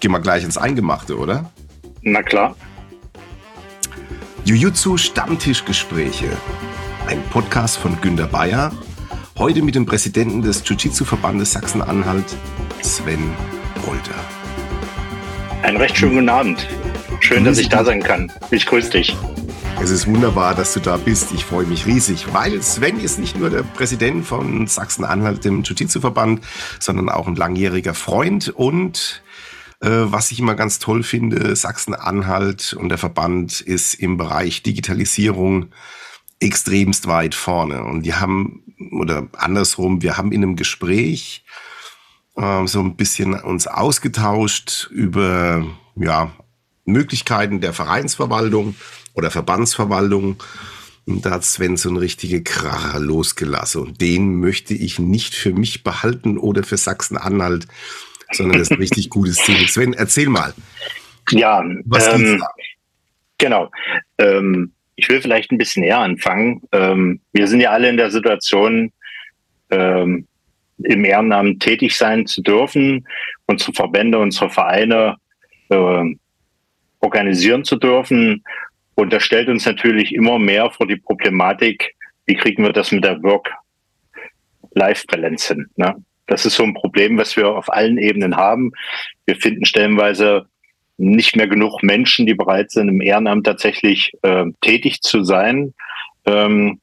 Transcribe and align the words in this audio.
gehen 0.00 0.12
wir 0.12 0.20
gleich 0.20 0.44
ins 0.44 0.56
Eingemachte, 0.56 1.18
oder? 1.18 1.50
Na 2.02 2.22
klar. 2.22 2.56
Jujutsu 4.44 4.96
Stammtischgespräche. 4.96 6.30
Ein 7.06 7.22
Podcast 7.30 7.76
von 7.76 8.00
Günter 8.00 8.26
Bayer. 8.26 8.72
Heute 9.38 9.62
mit 9.62 9.74
dem 9.74 9.84
Präsidenten 9.84 10.42
des 10.42 10.66
Jiu-Jitsu-Verbandes 10.66 11.52
Sachsen-Anhalt, 11.52 12.24
Sven 12.82 13.30
Polter. 13.84 14.14
Einen 15.62 15.76
recht 15.76 15.96
schönen 15.96 16.14
guten 16.14 16.28
Abend. 16.30 16.66
Schön, 17.20 17.44
dass 17.44 17.58
ich 17.58 17.68
da 17.68 17.84
sein 17.84 18.02
kann. 18.02 18.32
Ich 18.50 18.64
grüße 18.64 18.90
dich. 18.90 19.14
Es 19.82 19.90
ist 19.90 20.06
wunderbar, 20.06 20.54
dass 20.54 20.74
du 20.74 20.80
da 20.80 20.96
bist. 20.96 21.32
Ich 21.32 21.44
freue 21.44 21.66
mich 21.66 21.86
riesig, 21.86 22.32
weil 22.32 22.62
Sven 22.62 23.00
ist 23.00 23.18
nicht 23.18 23.38
nur 23.38 23.50
der 23.50 23.62
Präsident 23.62 24.26
von 24.26 24.66
Sachsen-Anhalt, 24.66 25.44
dem 25.44 25.62
Jiu-Jitsu-Verband, 25.62 26.42
sondern 26.78 27.10
auch 27.10 27.26
ein 27.26 27.36
langjähriger 27.36 27.94
Freund 27.94 28.48
und 28.48 29.22
was 29.88 30.30
ich 30.30 30.38
immer 30.38 30.54
ganz 30.54 30.78
toll 30.78 31.02
finde, 31.02 31.56
Sachsen-Anhalt 31.56 32.74
und 32.74 32.90
der 32.90 32.98
Verband 32.98 33.60
ist 33.60 33.94
im 33.94 34.18
Bereich 34.18 34.62
Digitalisierung 34.62 35.72
extremst 36.40 37.06
weit 37.06 37.34
vorne. 37.34 37.84
Und 37.84 38.02
die 38.02 38.14
haben, 38.14 38.62
oder 38.92 39.28
andersrum, 39.36 40.02
wir 40.02 40.16
haben 40.16 40.32
in 40.32 40.42
einem 40.42 40.56
Gespräch 40.56 41.44
äh, 42.36 42.66
so 42.66 42.80
ein 42.80 42.96
bisschen 42.96 43.34
uns 43.34 43.66
ausgetauscht 43.66 44.88
über 44.90 45.64
ja, 45.96 46.32
Möglichkeiten 46.84 47.60
der 47.60 47.72
Vereinsverwaltung 47.72 48.74
oder 49.14 49.30
Verbandsverwaltung. 49.30 50.42
Und 51.06 51.26
da 51.26 51.30
hat 51.32 51.44
Sven 51.44 51.76
so 51.76 51.88
eine 51.88 52.00
richtige 52.00 52.42
Kracher 52.42 53.00
losgelassen. 53.00 53.82
Und 53.82 54.00
den 54.00 54.40
möchte 54.40 54.74
ich 54.74 54.98
nicht 54.98 55.34
für 55.34 55.52
mich 55.52 55.84
behalten 55.84 56.38
oder 56.38 56.62
für 56.62 56.76
Sachsen-Anhalt, 56.76 57.66
sondern 58.32 58.58
das 58.58 58.68
ist 58.68 58.72
ein 58.72 58.78
richtig 58.78 59.10
gutes 59.10 59.36
Ziel. 59.36 59.68
Sven, 59.68 59.92
erzähl 59.92 60.28
mal. 60.28 60.54
Ja, 61.30 61.62
was 61.84 62.08
ähm, 62.08 62.42
genau. 63.38 63.70
Ähm, 64.18 64.72
ich 64.96 65.08
will 65.08 65.20
vielleicht 65.20 65.50
ein 65.50 65.58
bisschen 65.58 65.82
näher 65.82 65.98
anfangen. 65.98 66.62
Ähm, 66.72 67.20
wir 67.32 67.46
sind 67.46 67.60
ja 67.60 67.70
alle 67.70 67.88
in 67.88 67.96
der 67.96 68.10
Situation, 68.10 68.92
ähm, 69.70 70.26
im 70.82 71.04
Ehrenamt 71.04 71.62
tätig 71.62 71.96
sein 71.96 72.26
zu 72.26 72.42
dürfen, 72.42 73.06
unsere 73.46 73.72
Verbände, 73.72 74.18
unsere 74.18 74.50
Vereine 74.50 75.16
äh, 75.68 76.14
organisieren 77.00 77.64
zu 77.64 77.76
dürfen 77.76 78.42
und 79.00 79.12
das 79.14 79.22
stellt 79.22 79.48
uns 79.48 79.64
natürlich 79.64 80.14
immer 80.14 80.38
mehr 80.38 80.70
vor 80.70 80.86
die 80.86 80.96
Problematik, 80.96 81.96
wie 82.26 82.34
kriegen 82.34 82.62
wir 82.62 82.74
das 82.74 82.92
mit 82.92 83.02
der 83.02 83.22
Work-Life-Balance 83.22 85.54
hin. 85.54 85.70
Ne? 85.76 85.94
Das 86.30 86.46
ist 86.46 86.54
so 86.54 86.62
ein 86.62 86.74
Problem, 86.74 87.18
was 87.18 87.36
wir 87.36 87.48
auf 87.48 87.72
allen 87.72 87.98
Ebenen 87.98 88.36
haben. 88.36 88.70
Wir 89.26 89.34
finden 89.34 89.64
stellenweise 89.64 90.46
nicht 90.96 91.34
mehr 91.34 91.48
genug 91.48 91.82
Menschen, 91.82 92.24
die 92.24 92.34
bereit 92.34 92.70
sind, 92.70 92.88
im 92.88 93.00
Ehrenamt 93.00 93.44
tatsächlich 93.44 94.12
äh, 94.22 94.44
tätig 94.60 95.00
zu 95.02 95.24
sein. 95.24 95.74
Ähm, 96.26 96.80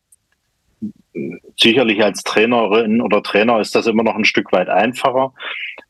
sicherlich 1.56 2.04
als 2.04 2.24
Trainerin 2.24 3.00
oder 3.00 3.24
Trainer 3.24 3.62
ist 3.62 3.74
das 3.74 3.88
immer 3.88 4.04
noch 4.04 4.16
ein 4.16 4.26
Stück 4.26 4.52
weit 4.52 4.68
einfacher. 4.68 5.34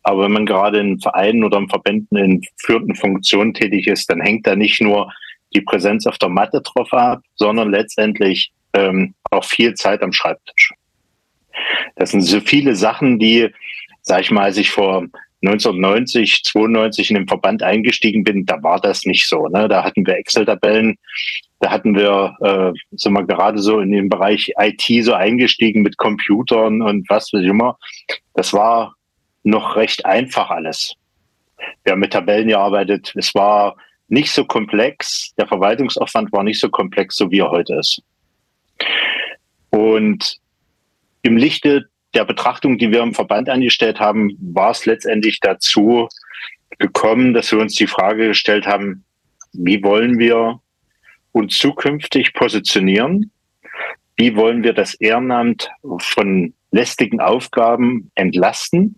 Aber 0.04 0.26
wenn 0.26 0.34
man 0.34 0.46
gerade 0.46 0.78
in 0.80 1.00
Vereinen 1.00 1.44
oder 1.44 1.58
in 1.58 1.68
Verbänden 1.68 2.16
in 2.16 2.42
führenden 2.58 2.96
Funktionen 2.96 3.56
tätig 3.56 3.88
ist, 3.88 4.08
dann 4.12 4.22
hängt 4.22 4.46
da 4.46 4.56
nicht 4.56 4.82
nur 4.82 5.12
die 5.56 5.62
Präsenz 5.62 6.06
auf 6.06 6.20
der 6.20 6.30
Matte 6.30 6.62
drauf 6.62 6.94
ab, 6.94 7.22
sondern 7.34 7.72
letztendlich 7.72 8.52
ähm, 8.74 9.16
auch 9.32 9.46
viel 9.46 9.74
Zeit 9.74 10.04
am 10.04 10.14
Schreibtisch. 10.14 10.74
Das 11.96 12.12
sind 12.12 12.22
so 12.22 12.40
viele 12.42 12.76
Sachen, 12.76 13.20
die, 13.20 13.50
sag 14.02 14.22
ich 14.22 14.32
mal, 14.32 14.44
als 14.44 14.58
ich 14.58 14.70
vor 14.72 15.06
1990, 15.44 16.44
92 16.44 17.12
in 17.12 17.16
den 17.16 17.28
Verband 17.28 17.62
eingestiegen 17.62 18.24
bin, 18.24 18.46
da 18.46 18.62
war 18.64 18.80
das 18.80 19.06
nicht 19.06 19.28
so. 19.28 19.48
Ne? 19.48 19.68
Da 19.68 19.84
hatten 19.84 20.06
wir 20.06 20.18
Excel-Tabellen, 20.18 20.98
da 21.60 21.70
hatten 21.72 21.96
wir, 21.96 22.36
äh, 22.42 22.80
sind 22.96 23.14
wir 23.14 23.24
gerade 23.24 23.60
so 23.60 23.80
in 23.80 23.92
den 23.92 24.10
Bereich 24.10 24.52
IT 24.60 25.04
so 25.04 25.14
eingestiegen 25.14 25.84
mit 25.84 25.98
Computern 25.98 26.82
und 26.82 27.08
was 27.10 27.32
weiß 27.34 27.42
ich 27.42 27.50
immer. 27.50 27.78
Das 28.34 28.54
war 28.54 28.96
noch 29.44 29.76
recht 29.76 30.06
einfach 30.06 30.50
alles. 30.50 30.96
Wir 31.84 31.94
haben 31.94 32.00
mit 32.00 32.14
Tabellen 32.14 32.48
gearbeitet. 32.48 33.14
Es 33.16 33.34
war 33.36 33.76
nicht 34.08 34.32
so 34.32 34.46
komplex, 34.46 35.34
der 35.38 35.48
Verwaltungsaufwand 35.48 36.32
war 36.32 36.44
nicht 36.44 36.60
so 36.60 36.70
komplex, 36.70 37.16
so 37.16 37.30
wie 37.32 37.40
er 37.40 37.52
heute 37.52 37.76
ist. 37.76 38.02
Und 39.70 40.38
im 41.28 41.38
Lichte 41.38 41.90
der 42.14 42.24
Betrachtung, 42.26 42.78
die 42.78 42.92
wir 42.92 43.04
im 43.04 43.14
Verband 43.14 43.50
angestellt 43.50 44.00
haben, 44.00 44.38
war 44.40 44.72
es 44.72 44.86
letztendlich 44.86 45.40
dazu 45.42 46.08
gekommen, 46.80 47.34
dass 47.34 47.52
wir 47.52 47.60
uns 47.60 47.76
die 47.76 47.88
Frage 47.88 48.30
gestellt 48.30 48.66
haben, 48.66 49.04
wie 49.52 49.84
wollen 49.84 50.18
wir 50.18 50.62
uns 51.34 51.58
zukünftig 51.58 52.34
positionieren? 52.34 53.32
Wie 54.16 54.36
wollen 54.36 54.64
wir 54.64 54.74
das 54.74 54.96
Ehrenamt 54.96 55.70
von 56.00 56.54
lästigen 56.72 57.20
Aufgaben 57.20 58.10
entlasten? 58.16 58.96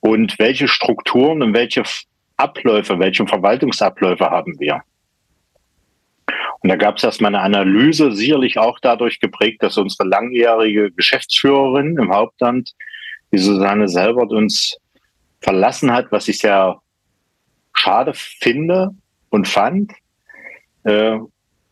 Und 0.00 0.38
welche 0.38 0.68
Strukturen 0.68 1.42
und 1.42 1.54
welche 1.54 1.84
Abläufe, 2.36 2.98
welche 2.98 3.26
Verwaltungsabläufe 3.26 4.28
haben 4.28 4.58
wir? 4.58 4.82
Und 6.66 6.70
da 6.70 6.74
gab 6.74 6.96
es 6.96 7.04
erstmal 7.04 7.32
eine 7.32 7.44
Analyse, 7.44 8.10
sicherlich 8.10 8.58
auch 8.58 8.80
dadurch 8.80 9.20
geprägt, 9.20 9.62
dass 9.62 9.78
unsere 9.78 10.02
langjährige 10.08 10.90
Geschäftsführerin 10.90 11.96
im 11.96 12.12
Hauptamt, 12.12 12.74
die 13.30 13.38
Susanne 13.38 13.88
Selbert, 13.88 14.32
uns 14.32 14.76
verlassen 15.40 15.92
hat, 15.92 16.10
was 16.10 16.26
ich 16.26 16.40
sehr 16.40 16.80
schade 17.72 18.10
finde 18.14 18.90
und 19.28 19.46
fand. 19.46 19.92
Äh, 20.82 21.20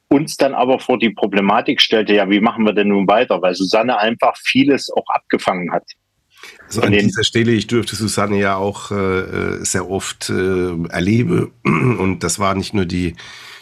uns 0.06 0.36
dann 0.36 0.54
aber 0.54 0.78
vor 0.78 1.00
die 1.00 1.10
Problematik 1.10 1.80
stellte, 1.80 2.14
ja, 2.14 2.30
wie 2.30 2.38
machen 2.38 2.64
wir 2.64 2.72
denn 2.72 2.86
nun 2.86 3.08
weiter? 3.08 3.42
Weil 3.42 3.56
Susanne 3.56 3.98
einfach 3.98 4.36
vieles 4.44 4.92
auch 4.92 5.08
abgefangen 5.08 5.72
hat. 5.72 5.90
Also 6.68 6.82
an 6.82 6.92
dieser 6.92 7.24
Stelle, 7.24 7.50
ich 7.50 7.66
durfte 7.66 7.96
Susanne 7.96 8.38
ja 8.38 8.54
auch 8.54 8.92
äh, 8.92 9.64
sehr 9.64 9.90
oft 9.90 10.30
äh, 10.30 10.86
erlebe 10.90 11.50
und 11.64 12.20
das 12.20 12.38
war 12.38 12.54
nicht 12.54 12.74
nur 12.74 12.84
die 12.84 13.16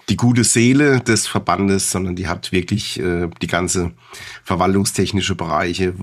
die 0.08 0.16
gute 0.16 0.44
Seele 0.44 1.00
des 1.00 1.26
Verbandes, 1.26 1.90
sondern 1.90 2.16
die 2.16 2.28
hat 2.28 2.52
wirklich 2.52 2.98
äh, 2.98 3.28
die 3.40 3.46
ganze 3.46 3.92
verwaltungstechnische 4.44 5.34
Bereiche 5.34 5.94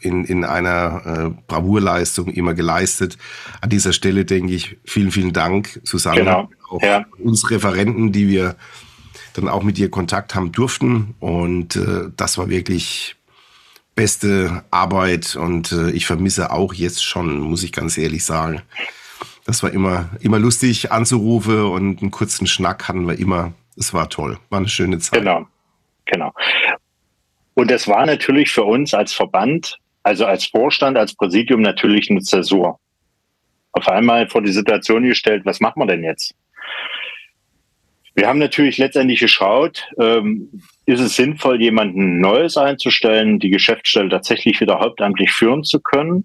in, 0.00 0.24
in 0.24 0.44
einer 0.44 1.02
äh, 1.06 1.42
Bravourleistung 1.46 2.28
immer 2.28 2.54
geleistet. 2.54 3.18
An 3.60 3.70
dieser 3.70 3.92
Stelle 3.92 4.24
denke 4.24 4.54
ich, 4.54 4.78
vielen, 4.84 5.10
vielen 5.10 5.32
Dank, 5.32 5.80
Susanne, 5.84 6.20
genau. 6.20 6.50
auch 6.70 6.82
ja. 6.82 7.04
uns 7.18 7.50
Referenten, 7.50 8.12
die 8.12 8.28
wir 8.28 8.56
dann 9.34 9.48
auch 9.48 9.62
mit 9.62 9.76
dir 9.76 9.90
Kontakt 9.90 10.34
haben 10.34 10.52
durften. 10.52 11.14
Und 11.20 11.76
äh, 11.76 12.10
das 12.16 12.38
war 12.38 12.48
wirklich 12.48 13.16
beste 13.94 14.64
Arbeit 14.70 15.36
und 15.36 15.70
äh, 15.72 15.90
ich 15.90 16.06
vermisse 16.06 16.50
auch 16.50 16.74
jetzt 16.74 17.04
schon, 17.04 17.38
muss 17.38 17.62
ich 17.62 17.72
ganz 17.72 17.96
ehrlich 17.96 18.24
sagen. 18.24 18.62
Das 19.44 19.62
war 19.62 19.70
immer, 19.72 20.10
immer 20.20 20.38
lustig 20.38 20.90
anzurufen 20.90 21.64
und 21.64 22.00
einen 22.00 22.10
kurzen 22.10 22.46
Schnack 22.46 22.88
hatten 22.88 23.06
wir 23.06 23.18
immer. 23.18 23.52
Es 23.76 23.92
war 23.92 24.08
toll, 24.08 24.38
war 24.50 24.58
eine 24.58 24.68
schöne 24.68 24.98
Zeit. 24.98 25.18
Genau, 25.20 25.46
genau. 26.06 26.32
Und 27.54 27.70
es 27.70 27.86
war 27.86 28.06
natürlich 28.06 28.50
für 28.50 28.64
uns 28.64 28.94
als 28.94 29.12
Verband, 29.12 29.78
also 30.02 30.26
als 30.26 30.46
Vorstand, 30.46 30.96
als 30.96 31.14
Präsidium 31.14 31.60
natürlich 31.60 32.10
eine 32.10 32.20
Zäsur. 32.20 32.78
Auf 33.72 33.88
einmal 33.88 34.28
vor 34.28 34.42
die 34.42 34.52
Situation 34.52 35.02
gestellt, 35.02 35.44
was 35.44 35.60
machen 35.60 35.80
wir 35.80 35.86
denn 35.86 36.04
jetzt? 36.04 36.34
Wir 38.14 38.28
haben 38.28 38.38
natürlich 38.38 38.78
letztendlich 38.78 39.18
geschaut, 39.18 39.88
ähm, 39.98 40.62
ist 40.86 41.00
es 41.00 41.16
sinnvoll, 41.16 41.60
jemanden 41.60 42.20
Neues 42.20 42.56
einzustellen, 42.56 43.40
die 43.40 43.50
Geschäftsstelle 43.50 44.08
tatsächlich 44.08 44.60
wieder 44.60 44.78
hauptamtlich 44.78 45.32
führen 45.32 45.64
zu 45.64 45.80
können? 45.80 46.24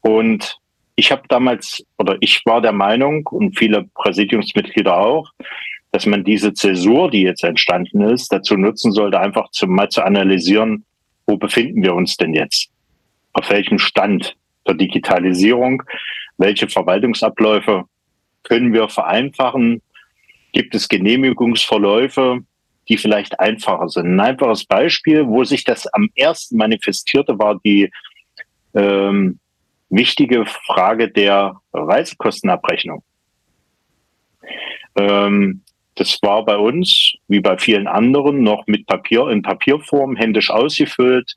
Und 0.00 0.58
ich 0.96 1.10
habe 1.10 1.22
damals, 1.28 1.84
oder 1.98 2.16
ich 2.20 2.42
war 2.44 2.60
der 2.60 2.72
Meinung 2.72 3.26
und 3.26 3.58
viele 3.58 3.84
Präsidiumsmitglieder 3.94 4.96
auch, 4.96 5.30
dass 5.90 6.06
man 6.06 6.24
diese 6.24 6.54
Zäsur, 6.54 7.10
die 7.10 7.22
jetzt 7.22 7.44
entstanden 7.44 8.00
ist, 8.02 8.32
dazu 8.32 8.56
nutzen 8.56 8.92
sollte, 8.92 9.20
einfach 9.20 9.50
zu, 9.50 9.66
mal 9.66 9.88
zu 9.88 10.02
analysieren, 10.02 10.84
wo 11.26 11.36
befinden 11.36 11.82
wir 11.82 11.94
uns 11.94 12.16
denn 12.16 12.34
jetzt? 12.34 12.70
Auf 13.32 13.48
welchem 13.50 13.78
Stand 13.78 14.36
der 14.66 14.74
Digitalisierung? 14.74 15.82
Welche 16.38 16.68
Verwaltungsabläufe 16.68 17.84
können 18.42 18.72
wir 18.72 18.88
vereinfachen? 18.88 19.82
Gibt 20.52 20.74
es 20.74 20.88
Genehmigungsverläufe, 20.88 22.40
die 22.88 22.96
vielleicht 22.96 23.38
einfacher 23.40 23.88
sind? 23.88 24.06
Ein 24.06 24.20
einfaches 24.20 24.64
Beispiel, 24.64 25.26
wo 25.26 25.44
sich 25.44 25.64
das 25.64 25.86
am 25.86 26.10
ersten 26.14 26.56
manifestierte, 26.56 27.38
war 27.38 27.60
die 27.64 27.90
ähm, 28.74 29.38
wichtige 29.92 30.46
Frage 30.46 31.08
der 31.10 31.60
Reisekostenabrechnung. 31.72 33.04
Ähm, 34.96 35.62
das 35.94 36.18
war 36.22 36.44
bei 36.44 36.56
uns, 36.56 37.12
wie 37.28 37.40
bei 37.40 37.58
vielen 37.58 37.86
anderen, 37.86 38.42
noch 38.42 38.66
mit 38.66 38.86
Papier 38.86 39.28
in 39.28 39.42
Papierform 39.42 40.16
händisch 40.16 40.50
ausgefüllt. 40.50 41.36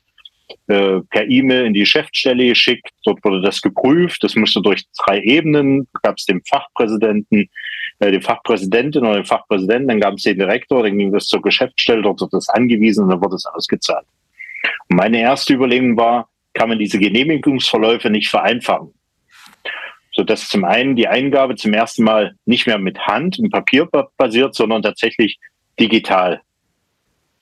äh, 0.68 1.00
per 1.10 1.28
E-Mail 1.28 1.66
in 1.66 1.74
die 1.74 1.80
Geschäftsstelle 1.80 2.46
geschickt. 2.46 2.90
Dort 3.04 3.24
wurde 3.24 3.42
das 3.42 3.60
geprüft. 3.60 4.22
Das 4.22 4.36
musste 4.36 4.62
durch 4.62 4.84
drei 5.04 5.20
Ebenen. 5.20 5.88
Gab 6.02 6.18
es 6.18 6.24
den 6.24 6.40
Fachpräsidenten, 6.44 7.50
äh, 7.98 8.12
die 8.12 8.20
Fachpräsidentin 8.20 9.02
oder 9.02 9.16
den 9.16 9.24
Fachpräsidenten, 9.24 9.88
dann 9.88 10.00
gab 10.00 10.14
es 10.14 10.22
den 10.22 10.38
Direktor, 10.38 10.82
dann 10.82 10.98
ging 10.98 11.12
das 11.12 11.26
zur 11.26 11.42
Geschäftsstelle, 11.42 12.02
dort 12.02 12.20
wird 12.20 12.32
das 12.32 12.48
angewiesen 12.48 13.04
und 13.04 13.10
dann 13.10 13.22
wurde 13.22 13.36
es 13.36 13.46
ausgezahlt. 13.46 14.06
Und 14.88 14.96
meine 14.96 15.20
erste 15.20 15.54
Überlegung 15.54 15.96
war, 15.96 16.28
kann 16.56 16.70
man 16.70 16.78
diese 16.78 16.98
Genehmigungsverläufe 16.98 18.08
nicht 18.08 18.28
vereinfachen? 18.28 18.94
So 20.12 20.24
dass 20.24 20.48
zum 20.48 20.64
einen 20.64 20.96
die 20.96 21.06
Eingabe 21.06 21.54
zum 21.56 21.74
ersten 21.74 22.02
Mal 22.02 22.34
nicht 22.46 22.66
mehr 22.66 22.78
mit 22.78 22.98
Hand 23.00 23.38
und 23.38 23.50
Papier 23.50 23.86
basiert, 24.16 24.54
sondern 24.54 24.82
tatsächlich 24.82 25.38
digital. 25.78 26.40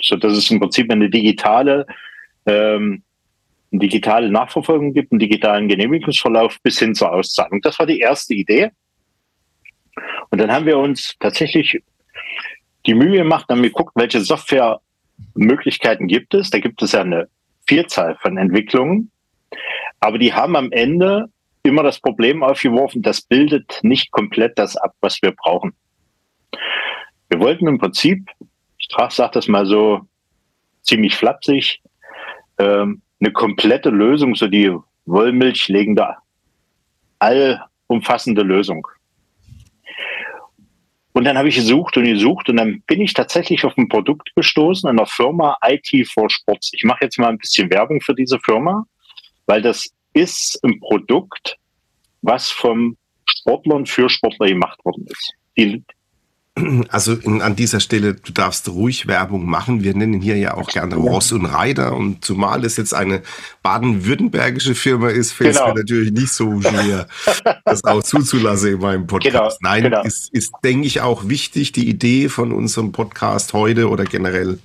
So 0.00 0.16
dass 0.16 0.36
es 0.36 0.50
im 0.50 0.58
Prinzip 0.58 0.90
eine 0.90 1.08
digitale 1.08 1.86
ähm, 2.46 3.04
eine 3.70 3.80
digitale 3.80 4.30
Nachverfolgung 4.30 4.92
gibt, 4.92 5.12
einen 5.12 5.20
digitalen 5.20 5.68
Genehmigungsverlauf 5.68 6.58
bis 6.62 6.78
hin 6.78 6.94
zur 6.94 7.12
Auszahlung. 7.12 7.60
Das 7.60 7.78
war 7.78 7.86
die 7.86 8.00
erste 8.00 8.34
Idee. 8.34 8.70
Und 10.30 10.40
dann 10.40 10.52
haben 10.52 10.66
wir 10.66 10.78
uns 10.78 11.14
tatsächlich 11.20 11.82
die 12.86 12.94
Mühe 12.94 13.18
gemacht, 13.18 13.46
haben 13.48 13.62
geguckt, 13.62 13.92
welche 13.94 14.20
Softwaremöglichkeiten 14.20 16.08
gibt 16.08 16.34
es. 16.34 16.50
Da 16.50 16.58
gibt 16.58 16.82
es 16.82 16.92
ja 16.92 17.00
eine 17.02 17.28
Vielzahl 17.66 18.16
von 18.20 18.36
Entwicklungen. 18.36 19.10
Aber 20.00 20.18
die 20.18 20.32
haben 20.32 20.56
am 20.56 20.70
Ende 20.72 21.28
immer 21.62 21.82
das 21.82 21.98
Problem 21.98 22.42
aufgeworfen, 22.42 23.02
das 23.02 23.22
bildet 23.22 23.80
nicht 23.82 24.10
komplett 24.10 24.58
das 24.58 24.76
ab, 24.76 24.94
was 25.00 25.20
wir 25.22 25.32
brauchen. 25.32 25.72
Wir 27.30 27.40
wollten 27.40 27.66
im 27.66 27.78
Prinzip, 27.78 28.28
ich 28.78 28.88
sage 29.10 29.30
das 29.32 29.48
mal 29.48 29.64
so 29.64 30.02
ziemlich 30.82 31.16
flapsig, 31.16 31.80
ähm, 32.58 33.00
eine 33.20 33.32
komplette 33.32 33.88
Lösung, 33.88 34.34
so 34.34 34.46
die 34.46 34.76
Wollmilch 35.06 35.68
legende, 35.68 36.16
allumfassende 37.18 38.42
Lösung. 38.42 38.86
Und 41.14 41.22
dann 41.24 41.38
habe 41.38 41.48
ich 41.48 41.54
gesucht 41.54 41.96
und 41.96 42.04
gesucht 42.04 42.48
und 42.48 42.56
dann 42.56 42.82
bin 42.88 43.00
ich 43.00 43.14
tatsächlich 43.14 43.64
auf 43.64 43.76
ein 43.78 43.88
Produkt 43.88 44.34
gestoßen, 44.34 44.90
einer 44.90 45.06
Firma 45.06 45.56
IT 45.64 46.08
for 46.08 46.28
Sports. 46.28 46.72
Ich 46.74 46.82
mache 46.82 47.04
jetzt 47.04 47.20
mal 47.20 47.28
ein 47.28 47.38
bisschen 47.38 47.70
Werbung 47.70 48.00
für 48.00 48.14
diese 48.14 48.40
Firma, 48.40 48.84
weil 49.46 49.62
das 49.62 49.88
ist 50.12 50.58
ein 50.64 50.80
Produkt, 50.80 51.56
was 52.22 52.50
vom 52.50 52.96
Sportlern 53.28 53.86
für 53.86 54.08
Sportler 54.08 54.48
gemacht 54.48 54.84
worden 54.84 55.06
ist. 55.06 55.32
Die, 55.56 55.84
also 56.88 57.14
in, 57.14 57.42
an 57.42 57.56
dieser 57.56 57.80
Stelle, 57.80 58.14
du 58.14 58.32
darfst 58.32 58.68
ruhig 58.68 59.08
Werbung 59.08 59.44
machen. 59.44 59.82
Wir 59.82 59.94
nennen 59.94 60.20
hier 60.20 60.36
ja 60.36 60.54
auch 60.54 60.68
gerne 60.68 60.94
Ross 60.94 61.32
und 61.32 61.46
Reiter. 61.46 61.96
Und 61.96 62.24
zumal 62.24 62.64
es 62.64 62.76
jetzt 62.76 62.94
eine 62.94 63.22
baden-württembergische 63.62 64.76
Firma 64.76 65.08
ist, 65.08 65.32
fällt 65.32 65.50
es 65.50 65.56
genau. 65.56 65.74
mir 65.74 65.80
natürlich 65.80 66.12
nicht 66.12 66.32
so 66.32 66.60
schwer, 66.60 67.08
das 67.64 67.82
auch 67.82 68.02
zuzulassen 68.02 68.74
in 68.74 68.80
meinem 68.80 69.06
Podcast. 69.06 69.32
Genau, 69.32 69.72
Nein, 69.72 69.82
genau. 69.82 70.02
Ist, 70.04 70.32
ist, 70.32 70.52
denke 70.62 70.86
ich, 70.86 71.00
auch 71.00 71.28
wichtig. 71.28 71.72
Die 71.72 71.88
Idee 71.88 72.28
von 72.28 72.52
unserem 72.52 72.92
Podcast 72.92 73.52
heute 73.52 73.88
oder 73.88 74.04
generell 74.04 74.58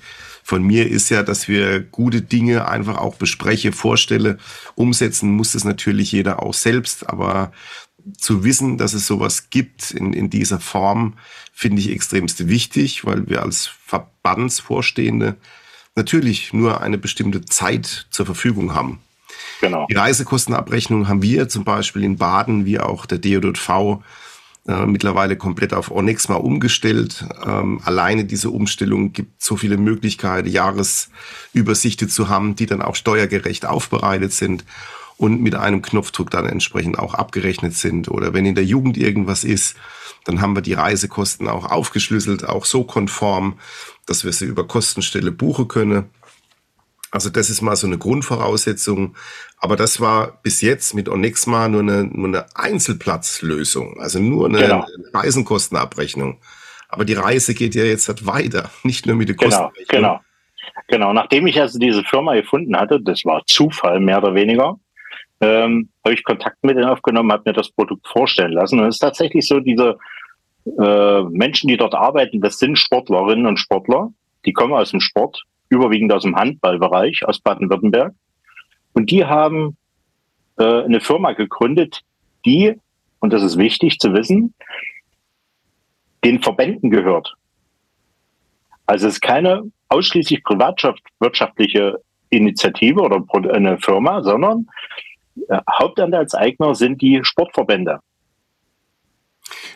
von 0.43 0.63
mir 0.63 0.89
ist 0.89 1.09
ja, 1.09 1.23
dass 1.23 1.47
wir 1.47 1.79
gute 1.79 2.21
Dinge 2.21 2.67
einfach 2.67 2.97
auch 2.97 3.15
bespreche, 3.15 3.71
vorstelle. 3.71 4.37
Umsetzen 4.75 5.31
muss 5.31 5.53
es 5.53 5.63
natürlich 5.63 6.11
jeder 6.11 6.41
auch 6.43 6.53
selbst. 6.53 7.09
Aber 7.09 7.51
zu 8.17 8.43
wissen, 8.43 8.77
dass 8.77 8.93
es 8.93 9.07
sowas 9.07 9.49
gibt 9.49 9.91
in, 9.91 10.13
in 10.13 10.29
dieser 10.29 10.59
Form, 10.59 11.15
finde 11.53 11.81
ich 11.81 11.91
extremst 11.91 12.47
wichtig, 12.47 13.05
weil 13.05 13.27
wir 13.27 13.43
als 13.43 13.67
Verbandsvorstehende 13.85 15.37
natürlich 15.95 16.53
nur 16.53 16.81
eine 16.81 16.97
bestimmte 16.97 17.43
Zeit 17.45 18.07
zur 18.09 18.25
Verfügung 18.25 18.73
haben. 18.73 18.99
Genau. 19.61 19.85
Die 19.89 19.95
Reisekostenabrechnung 19.95 21.07
haben 21.07 21.21
wir 21.21 21.49
zum 21.49 21.63
Beispiel 21.63 22.03
in 22.03 22.17
Baden, 22.17 22.65
wie 22.65 22.79
auch 22.79 23.05
der 23.05 23.17
DOV, 23.17 24.01
äh, 24.67 24.85
mittlerweile 24.85 25.35
komplett 25.35 25.73
auf 25.73 25.91
Onyx 25.91 26.29
mal 26.29 26.35
umgestellt. 26.35 27.25
Ähm, 27.45 27.81
alleine 27.83 28.25
diese 28.25 28.49
Umstellung 28.49 29.13
gibt 29.13 29.41
so 29.41 29.57
viele 29.57 29.77
Möglichkeiten, 29.77 30.47
Jahresübersichten 30.47 32.09
zu 32.09 32.29
haben, 32.29 32.55
die 32.55 32.65
dann 32.65 32.81
auch 32.81 32.95
steuergerecht 32.95 33.65
aufbereitet 33.65 34.31
sind 34.31 34.63
und 35.19 35.41
mit 35.41 35.53
einem 35.53 35.81
Knopfdruck 35.81 36.31
dann 36.31 36.45
entsprechend 36.45 36.97
auch 36.97 37.13
abgerechnet 37.13 37.73
sind. 37.73 38.09
Oder 38.09 38.33
wenn 38.33 38.45
in 38.45 38.55
der 38.55 38.63
Jugend 38.63 38.97
irgendwas 38.97 39.43
ist, 39.43 39.75
dann 40.23 40.39
haben 40.39 40.55
wir 40.55 40.61
die 40.61 40.73
Reisekosten 40.73 41.49
auch 41.49 41.69
aufgeschlüsselt, 41.69 42.47
auch 42.47 42.63
so 42.63 42.85
konform, 42.85 43.59
dass 44.05 44.23
wir 44.23 44.31
sie 44.31 44.45
über 44.45 44.65
Kostenstelle 44.65 45.33
buchen 45.33 45.67
können. 45.67 46.09
Also 47.11 47.29
das 47.29 47.49
ist 47.49 47.61
mal 47.61 47.75
so 47.75 47.85
eine 47.85 47.97
Grundvoraussetzung. 47.97 49.17
Aber 49.57 49.75
das 49.75 49.99
war 49.99 50.39
bis 50.41 50.61
jetzt 50.61 50.93
mit 50.93 51.09
Onexma 51.09 51.67
nur 51.67 51.81
eine, 51.81 52.05
nur 52.05 52.29
eine 52.29 52.45
Einzelplatzlösung, 52.55 53.99
also 53.99 54.19
nur 54.19 54.47
eine 54.47 54.59
genau. 54.59 54.85
Reisenkostenabrechnung. 55.13 56.39
Aber 56.87 57.03
die 57.03 57.15
Reise 57.15 57.53
geht 57.53 57.75
ja 57.75 57.83
jetzt 57.83 58.07
halt 58.07 58.25
weiter, 58.25 58.71
nicht 58.83 59.05
nur 59.05 59.17
mit 59.17 59.27
den 59.27 59.35
Kosten. 59.35 59.67
Genau, 59.89 59.89
genau. 59.89 60.19
Genau, 60.87 61.11
nachdem 61.11 61.45
ich 61.45 61.59
also 61.59 61.77
diese 61.77 62.03
Firma 62.05 62.35
gefunden 62.35 62.75
hatte, 62.77 63.01
das 63.01 63.25
war 63.25 63.43
Zufall 63.45 63.99
mehr 63.99 64.19
oder 64.19 64.33
weniger, 64.33 64.79
ähm, 65.41 65.89
habe 66.03 66.13
ich 66.13 66.23
Kontakt 66.23 66.63
mit 66.63 66.77
denen 66.77 66.89
aufgenommen, 66.89 67.31
habe 67.31 67.43
mir 67.45 67.53
das 67.53 67.71
Produkt 67.71 68.07
vorstellen 68.07 68.53
lassen. 68.53 68.79
Und 68.79 68.87
es 68.87 68.95
ist 68.95 68.99
tatsächlich 68.99 69.47
so, 69.47 69.59
diese 69.59 69.97
äh, 70.65 71.21
Menschen, 71.23 71.67
die 71.67 71.77
dort 71.77 71.95
arbeiten, 71.95 72.41
das 72.41 72.59
sind 72.59 72.77
Sportlerinnen 72.77 73.45
und 73.45 73.57
Sportler, 73.57 74.11
die 74.45 74.53
kommen 74.53 74.73
aus 74.73 74.91
dem 74.91 74.99
Sport, 74.99 75.43
überwiegend 75.69 76.11
aus 76.11 76.23
dem 76.23 76.35
Handballbereich, 76.35 77.25
aus 77.25 77.39
Baden-Württemberg. 77.39 78.13
Und 78.93 79.11
die 79.11 79.25
haben 79.25 79.77
äh, 80.57 80.83
eine 80.83 80.99
Firma 80.99 81.33
gegründet, 81.33 82.01
die, 82.45 82.75
und 83.19 83.33
das 83.33 83.43
ist 83.43 83.57
wichtig 83.57 83.99
zu 83.99 84.13
wissen, 84.13 84.53
den 86.23 86.41
Verbänden 86.41 86.89
gehört. 86.89 87.35
Also 88.85 89.07
es 89.07 89.13
ist 89.15 89.21
keine 89.21 89.71
ausschließlich 89.89 90.43
privatwirtschaftliche 90.43 92.01
Initiative 92.29 93.01
oder 93.01 93.23
eine 93.53 93.77
Firma, 93.79 94.21
sondern 94.21 94.67
Hauptanteilseigner 95.79 96.75
sind 96.75 97.01
die 97.01 97.21
Sportverbände. 97.23 97.99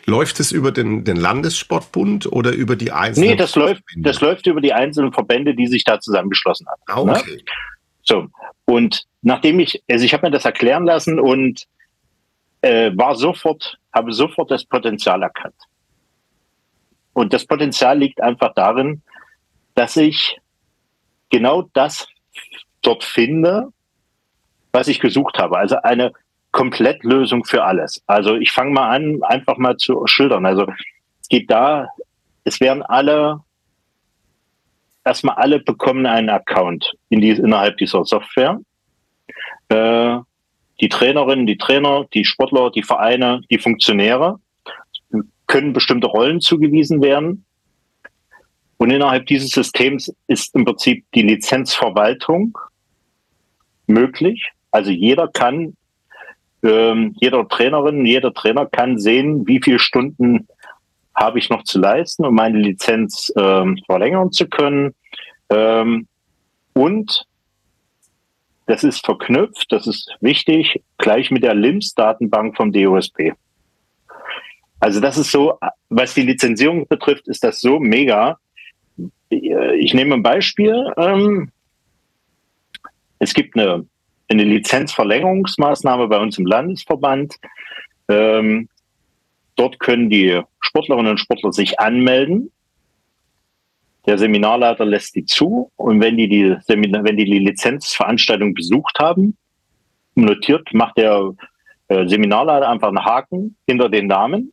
Läuft 0.06 0.38
es 0.40 0.52
über 0.52 0.70
den, 0.70 1.04
den 1.04 1.16
Landessportbund 1.16 2.30
oder 2.30 2.52
über 2.52 2.76
die 2.76 2.92
einzelnen? 2.92 3.30
Nee, 3.30 3.36
das 3.36 3.56
läuft, 3.56 3.82
das 3.96 4.20
läuft 4.20 4.46
über 4.46 4.60
die 4.60 4.72
einzelnen 4.72 5.12
Verbände, 5.12 5.54
die 5.54 5.66
sich 5.66 5.84
da 5.84 5.98
zusammengeschlossen 5.98 6.66
haben. 6.68 6.82
Ah, 6.86 7.04
ne? 7.04 7.18
okay. 7.18 7.36
Ne? 7.36 7.42
So. 8.02 8.26
Und 8.66 9.04
nachdem 9.22 9.60
ich, 9.60 9.82
also 9.90 10.04
ich 10.04 10.12
habe 10.12 10.26
mir 10.26 10.30
das 10.30 10.44
erklären 10.44 10.84
lassen 10.84 11.18
und 11.18 11.64
äh, 12.60 12.90
war 12.94 13.14
sofort, 13.14 13.78
habe 13.92 14.12
sofort 14.12 14.50
das 14.50 14.64
Potenzial 14.64 15.22
erkannt. 15.22 15.56
Und 17.14 17.32
das 17.32 17.46
Potenzial 17.46 17.98
liegt 17.98 18.20
einfach 18.20 18.52
darin, 18.54 19.02
dass 19.74 19.96
ich 19.96 20.38
genau 21.30 21.62
das 21.72 22.06
dort 22.82 23.04
finde, 23.04 23.68
was 24.74 24.88
ich 24.88 25.00
gesucht 25.00 25.38
habe. 25.38 25.56
Also 25.56 25.76
eine 25.82 26.12
Komplettlösung 26.50 27.44
für 27.44 27.64
alles. 27.64 28.02
Also 28.06 28.36
ich 28.36 28.52
fange 28.52 28.72
mal 28.72 28.90
an, 28.90 29.22
einfach 29.22 29.56
mal 29.56 29.76
zu 29.76 30.06
schildern. 30.06 30.44
Also 30.46 30.66
es 31.20 31.28
geht 31.28 31.50
da, 31.50 31.88
es 32.44 32.60
werden 32.60 32.82
alle, 32.82 33.40
erstmal 35.04 35.36
alle 35.36 35.60
bekommen 35.60 36.06
einen 36.06 36.28
Account 36.28 36.92
in 37.08 37.20
die, 37.20 37.30
innerhalb 37.30 37.76
dieser 37.78 38.04
Software. 38.04 38.60
Äh, 39.68 40.18
die 40.80 40.88
Trainerinnen, 40.88 41.46
die 41.46 41.56
Trainer, 41.56 42.06
die 42.12 42.24
Sportler, 42.24 42.70
die 42.70 42.82
Vereine, 42.82 43.40
die 43.50 43.58
Funktionäre 43.58 44.40
können 45.46 45.72
bestimmte 45.72 46.08
Rollen 46.08 46.40
zugewiesen 46.40 47.00
werden. 47.00 47.44
Und 48.76 48.90
innerhalb 48.90 49.26
dieses 49.26 49.50
Systems 49.50 50.12
ist 50.26 50.54
im 50.54 50.64
Prinzip 50.64 51.04
die 51.14 51.22
Lizenzverwaltung 51.22 52.58
möglich. 53.86 54.50
Also 54.74 54.90
jeder 54.90 55.28
kann, 55.28 55.76
ähm, 56.64 57.14
jeder 57.20 57.46
Trainerin, 57.46 58.04
jeder 58.04 58.34
Trainer 58.34 58.66
kann 58.66 58.98
sehen, 58.98 59.46
wie 59.46 59.60
viele 59.62 59.78
Stunden 59.78 60.48
habe 61.14 61.38
ich 61.38 61.48
noch 61.48 61.62
zu 61.62 61.78
leisten, 61.78 62.24
um 62.24 62.34
meine 62.34 62.58
Lizenz 62.58 63.32
ähm, 63.36 63.78
verlängern 63.86 64.32
zu 64.32 64.48
können. 64.48 64.92
Ähm, 65.48 66.08
und 66.72 67.24
das 68.66 68.82
ist 68.82 69.06
verknüpft, 69.06 69.70
das 69.70 69.86
ist 69.86 70.10
wichtig, 70.20 70.82
gleich 70.98 71.30
mit 71.30 71.44
der 71.44 71.54
LIMS-Datenbank 71.54 72.56
vom 72.56 72.72
DOSP. 72.72 73.34
Also 74.80 74.98
das 74.98 75.18
ist 75.18 75.30
so, 75.30 75.56
was 75.88 76.14
die 76.14 76.22
Lizenzierung 76.22 76.88
betrifft, 76.88 77.28
ist 77.28 77.44
das 77.44 77.60
so 77.60 77.78
mega. 77.78 78.40
Ich 79.28 79.94
nehme 79.94 80.16
ein 80.16 80.24
Beispiel. 80.24 80.92
Ähm, 80.96 81.52
es 83.20 83.34
gibt 83.34 83.56
eine 83.56 83.86
eine 84.28 84.44
Lizenzverlängerungsmaßnahme 84.44 86.08
bei 86.08 86.18
uns 86.18 86.38
im 86.38 86.46
Landesverband. 86.46 87.36
Ähm, 88.08 88.68
dort 89.56 89.78
können 89.78 90.10
die 90.10 90.40
Sportlerinnen 90.60 91.12
und 91.12 91.18
Sportler 91.18 91.52
sich 91.52 91.78
anmelden. 91.78 92.50
Der 94.06 94.18
Seminarleiter 94.18 94.84
lässt 94.84 95.14
die 95.14 95.24
zu 95.24 95.70
und 95.76 96.00
wenn 96.00 96.16
die 96.16 96.28
die, 96.28 96.56
Seminar, 96.66 97.04
wenn 97.04 97.16
die, 97.16 97.24
die 97.24 97.38
Lizenzveranstaltung 97.38 98.52
besucht 98.52 98.98
haben, 98.98 99.36
notiert, 100.14 100.72
macht 100.74 100.98
der 100.98 101.32
äh, 101.88 102.06
Seminarleiter 102.06 102.68
einfach 102.68 102.88
einen 102.88 103.04
Haken 103.04 103.56
hinter 103.66 103.88
den 103.88 104.06
Namen 104.06 104.52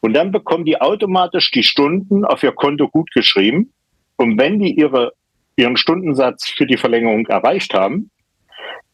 und 0.00 0.14
dann 0.14 0.32
bekommen 0.32 0.64
die 0.64 0.80
automatisch 0.80 1.50
die 1.50 1.62
Stunden 1.62 2.24
auf 2.24 2.42
ihr 2.42 2.52
Konto 2.52 2.88
gut 2.88 3.10
geschrieben. 3.12 3.72
Und 4.16 4.38
wenn 4.38 4.58
die 4.58 4.74
ihre, 4.74 5.12
ihren 5.56 5.76
Stundensatz 5.76 6.48
für 6.48 6.66
die 6.66 6.78
Verlängerung 6.78 7.26
erreicht 7.26 7.74
haben, 7.74 8.10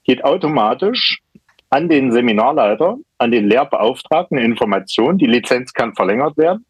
geht 0.06 0.24
automatisch 0.24 1.20
an 1.68 1.88
den 1.88 2.12
Seminarleiter, 2.12 2.96
an 3.18 3.30
den 3.30 3.48
Lehrbeauftragten 3.48 4.38
eine 4.38 4.46
Information, 4.46 5.18
die 5.18 5.26
Lizenz 5.26 5.72
kann 5.72 5.94
verlängert 5.94 6.36
werden. 6.36 6.64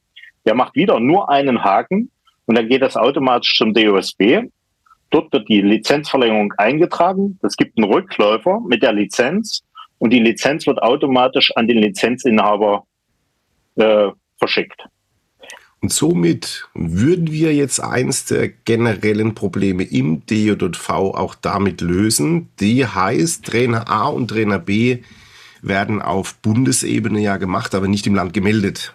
Der 0.46 0.54
macht 0.54 0.74
wieder 0.74 0.98
nur 1.00 1.28
einen 1.28 1.62
Haken 1.62 2.10
und 2.46 2.56
dann 2.56 2.68
geht 2.68 2.82
das 2.82 2.96
automatisch 2.96 3.56
zum 3.58 3.74
DOSB. 3.74 4.48
Dort 5.10 5.32
wird 5.32 5.48
die 5.48 5.60
Lizenzverlängerung 5.60 6.52
eingetragen. 6.56 7.38
Das 7.42 7.56
gibt 7.56 7.76
einen 7.76 7.92
Rückläufer 7.92 8.60
mit 8.66 8.82
der 8.82 8.92
Lizenz 8.92 9.62
und 9.98 10.10
die 10.10 10.20
Lizenz 10.20 10.66
wird 10.66 10.82
automatisch 10.82 11.52
an 11.56 11.68
den 11.68 11.78
Lizenzinhaber 11.78 12.84
äh, 13.76 14.08
verschickt. 14.38 14.82
Und 15.82 15.92
somit 15.92 16.68
würden 16.74 17.30
wir 17.30 17.54
jetzt 17.54 17.80
eins 17.80 18.24
der 18.24 18.48
generellen 18.48 19.34
Probleme 19.34 19.84
im 19.84 20.24
DJV 20.26 20.88
auch 20.90 21.34
damit 21.34 21.80
lösen. 21.80 22.48
Die 22.60 22.86
heißt, 22.86 23.44
Trainer 23.44 23.88
A 23.88 24.06
und 24.08 24.28
Trainer 24.28 24.58
B 24.58 24.98
werden 25.62 26.00
auf 26.00 26.34
Bundesebene 26.36 27.20
ja 27.20 27.36
gemacht, 27.36 27.74
aber 27.74 27.88
nicht 27.88 28.06
im 28.06 28.14
Land 28.14 28.32
gemeldet. 28.32 28.94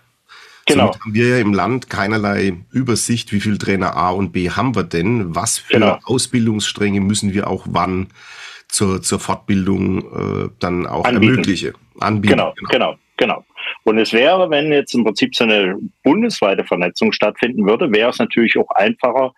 Genau. 0.65 0.87
Somit 0.87 1.01
haben 1.01 1.13
wir 1.13 1.27
ja 1.27 1.37
im 1.39 1.53
Land 1.53 1.89
keinerlei 1.89 2.57
Übersicht, 2.71 3.31
wie 3.31 3.41
viel 3.41 3.57
Trainer 3.57 3.95
A 3.95 4.11
und 4.11 4.31
B 4.31 4.49
haben 4.49 4.75
wir 4.75 4.83
denn, 4.83 5.35
was 5.35 5.59
für 5.59 5.73
genau. 5.73 5.99
Ausbildungsstränge 6.03 7.01
müssen 7.01 7.33
wir 7.33 7.47
auch 7.47 7.65
wann 7.69 8.07
zur, 8.67 9.01
zur 9.01 9.19
Fortbildung 9.19 10.45
äh, 10.45 10.49
dann 10.59 10.87
auch 10.87 11.05
Anbieten. 11.05 11.29
ermögliche. 11.29 11.73
Anbieten. 11.99 12.33
Genau, 12.33 12.53
genau, 12.69 12.97
genau. 13.17 13.35
genau. 13.41 13.45
Und 13.83 13.97
es 13.97 14.13
wäre, 14.13 14.49
wenn 14.49 14.71
jetzt 14.71 14.93
im 14.93 15.03
Prinzip 15.03 15.35
so 15.35 15.43
eine 15.43 15.77
bundesweite 16.03 16.63
Vernetzung 16.63 17.11
stattfinden 17.11 17.65
würde, 17.65 17.91
wäre 17.91 18.09
es 18.11 18.19
natürlich 18.19 18.57
auch 18.57 18.69
einfacher, 18.71 19.33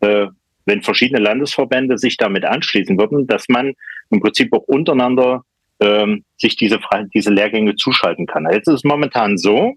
äh, 0.00 0.28
wenn 0.66 0.82
verschiedene 0.82 1.20
Landesverbände 1.20 1.98
sich 1.98 2.16
damit 2.16 2.44
anschließen 2.44 2.98
würden, 2.98 3.26
dass 3.26 3.48
man 3.48 3.74
im 4.10 4.20
Prinzip 4.20 4.52
auch 4.52 4.62
untereinander 4.68 5.44
ähm, 5.80 6.24
sich 6.36 6.56
diese, 6.56 6.78
diese 7.14 7.30
Lehrgänge 7.30 7.74
zuschalten 7.76 8.26
kann. 8.26 8.46
Jetzt 8.50 8.68
ist 8.68 8.74
es 8.74 8.84
momentan 8.84 9.38
so, 9.38 9.74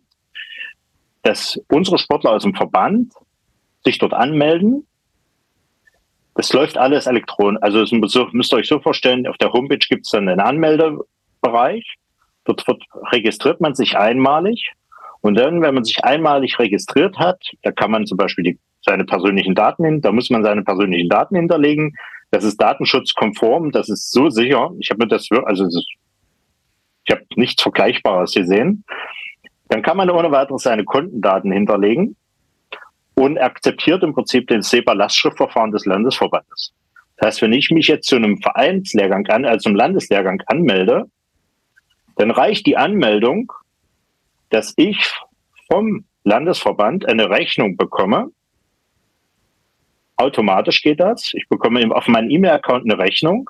dass 1.23 1.59
unsere 1.69 1.97
Sportler 1.97 2.31
aus 2.31 2.43
dem 2.43 2.55
Verband 2.55 3.13
sich 3.83 3.97
dort 3.97 4.13
anmelden. 4.13 4.85
Das 6.35 6.53
läuft 6.53 6.77
alles 6.77 7.07
elektronisch. 7.07 7.61
Also 7.61 7.81
es 7.81 7.91
müsst 7.91 8.53
ihr 8.53 8.57
euch 8.57 8.67
so 8.67 8.79
vorstellen, 8.79 9.27
auf 9.27 9.37
der 9.37 9.51
Homepage 9.53 9.77
gibt 9.77 10.05
es 10.05 10.11
dann 10.11 10.27
einen 10.27 10.39
Anmeldebereich 10.39 11.97
Dort 12.45 12.65
registriert 13.11 13.61
man 13.61 13.75
sich 13.75 13.97
einmalig. 13.97 14.71
Und 15.21 15.35
dann, 15.35 15.61
wenn 15.61 15.75
man 15.75 15.83
sich 15.83 16.03
einmalig 16.03 16.57
registriert 16.57 17.17
hat, 17.17 17.39
da 17.61 17.71
kann 17.71 17.91
man 17.91 18.05
zum 18.07 18.17
Beispiel 18.17 18.43
die, 18.43 18.59
seine 18.83 19.05
persönlichen 19.05 19.53
Daten 19.53 19.85
hin, 19.85 20.01
da 20.01 20.11
muss 20.11 20.29
man 20.31 20.43
seine 20.43 20.63
persönlichen 20.63 21.09
Daten 21.09 21.35
hinterlegen. 21.35 21.93
Das 22.31 22.43
ist 22.43 22.57
datenschutzkonform, 22.57 23.71
das 23.71 23.89
ist 23.89 24.11
so 24.11 24.29
sicher. 24.29 24.71
Ich 24.79 24.89
habe 24.89 25.03
mir 25.03 25.07
das, 25.07 25.27
also 25.45 25.65
das 25.65 25.85
ich 27.05 27.11
habe 27.11 27.25
nichts 27.35 27.61
Vergleichbares 27.61 28.33
gesehen. 28.33 28.83
Dann 29.69 29.81
kann 29.81 29.97
man 29.97 30.09
ohne 30.09 30.31
weiteres 30.31 30.63
seine 30.63 30.83
Kontendaten 30.83 31.51
hinterlegen 31.51 32.15
und 33.15 33.37
akzeptiert 33.37 34.03
im 34.03 34.13
Prinzip 34.13 34.47
den 34.47 34.61
SEPA-Lastschriftverfahren 34.61 35.71
des 35.71 35.85
Landesverbandes. 35.85 36.73
Das 37.17 37.27
heißt, 37.27 37.41
wenn 37.41 37.53
ich 37.53 37.69
mich 37.71 37.87
jetzt 37.87 38.07
zu 38.07 38.15
einem 38.15 38.37
Vereinslehrgang 38.41 39.27
an, 39.27 39.45
also 39.45 39.69
einem 39.69 39.77
Landeslehrgang 39.77 40.41
anmelde, 40.47 41.05
dann 42.15 42.31
reicht 42.31 42.65
die 42.65 42.77
Anmeldung, 42.77 43.51
dass 44.49 44.73
ich 44.77 45.13
vom 45.71 46.05
Landesverband 46.23 47.07
eine 47.07 47.29
Rechnung 47.29 47.77
bekomme. 47.77 48.31
Automatisch 50.17 50.81
geht 50.81 50.99
das. 50.99 51.33
Ich 51.33 51.47
bekomme 51.49 51.95
auf 51.95 52.07
meinen 52.07 52.29
E-Mail-Account 52.29 52.83
eine 52.83 52.99
Rechnung. 52.99 53.49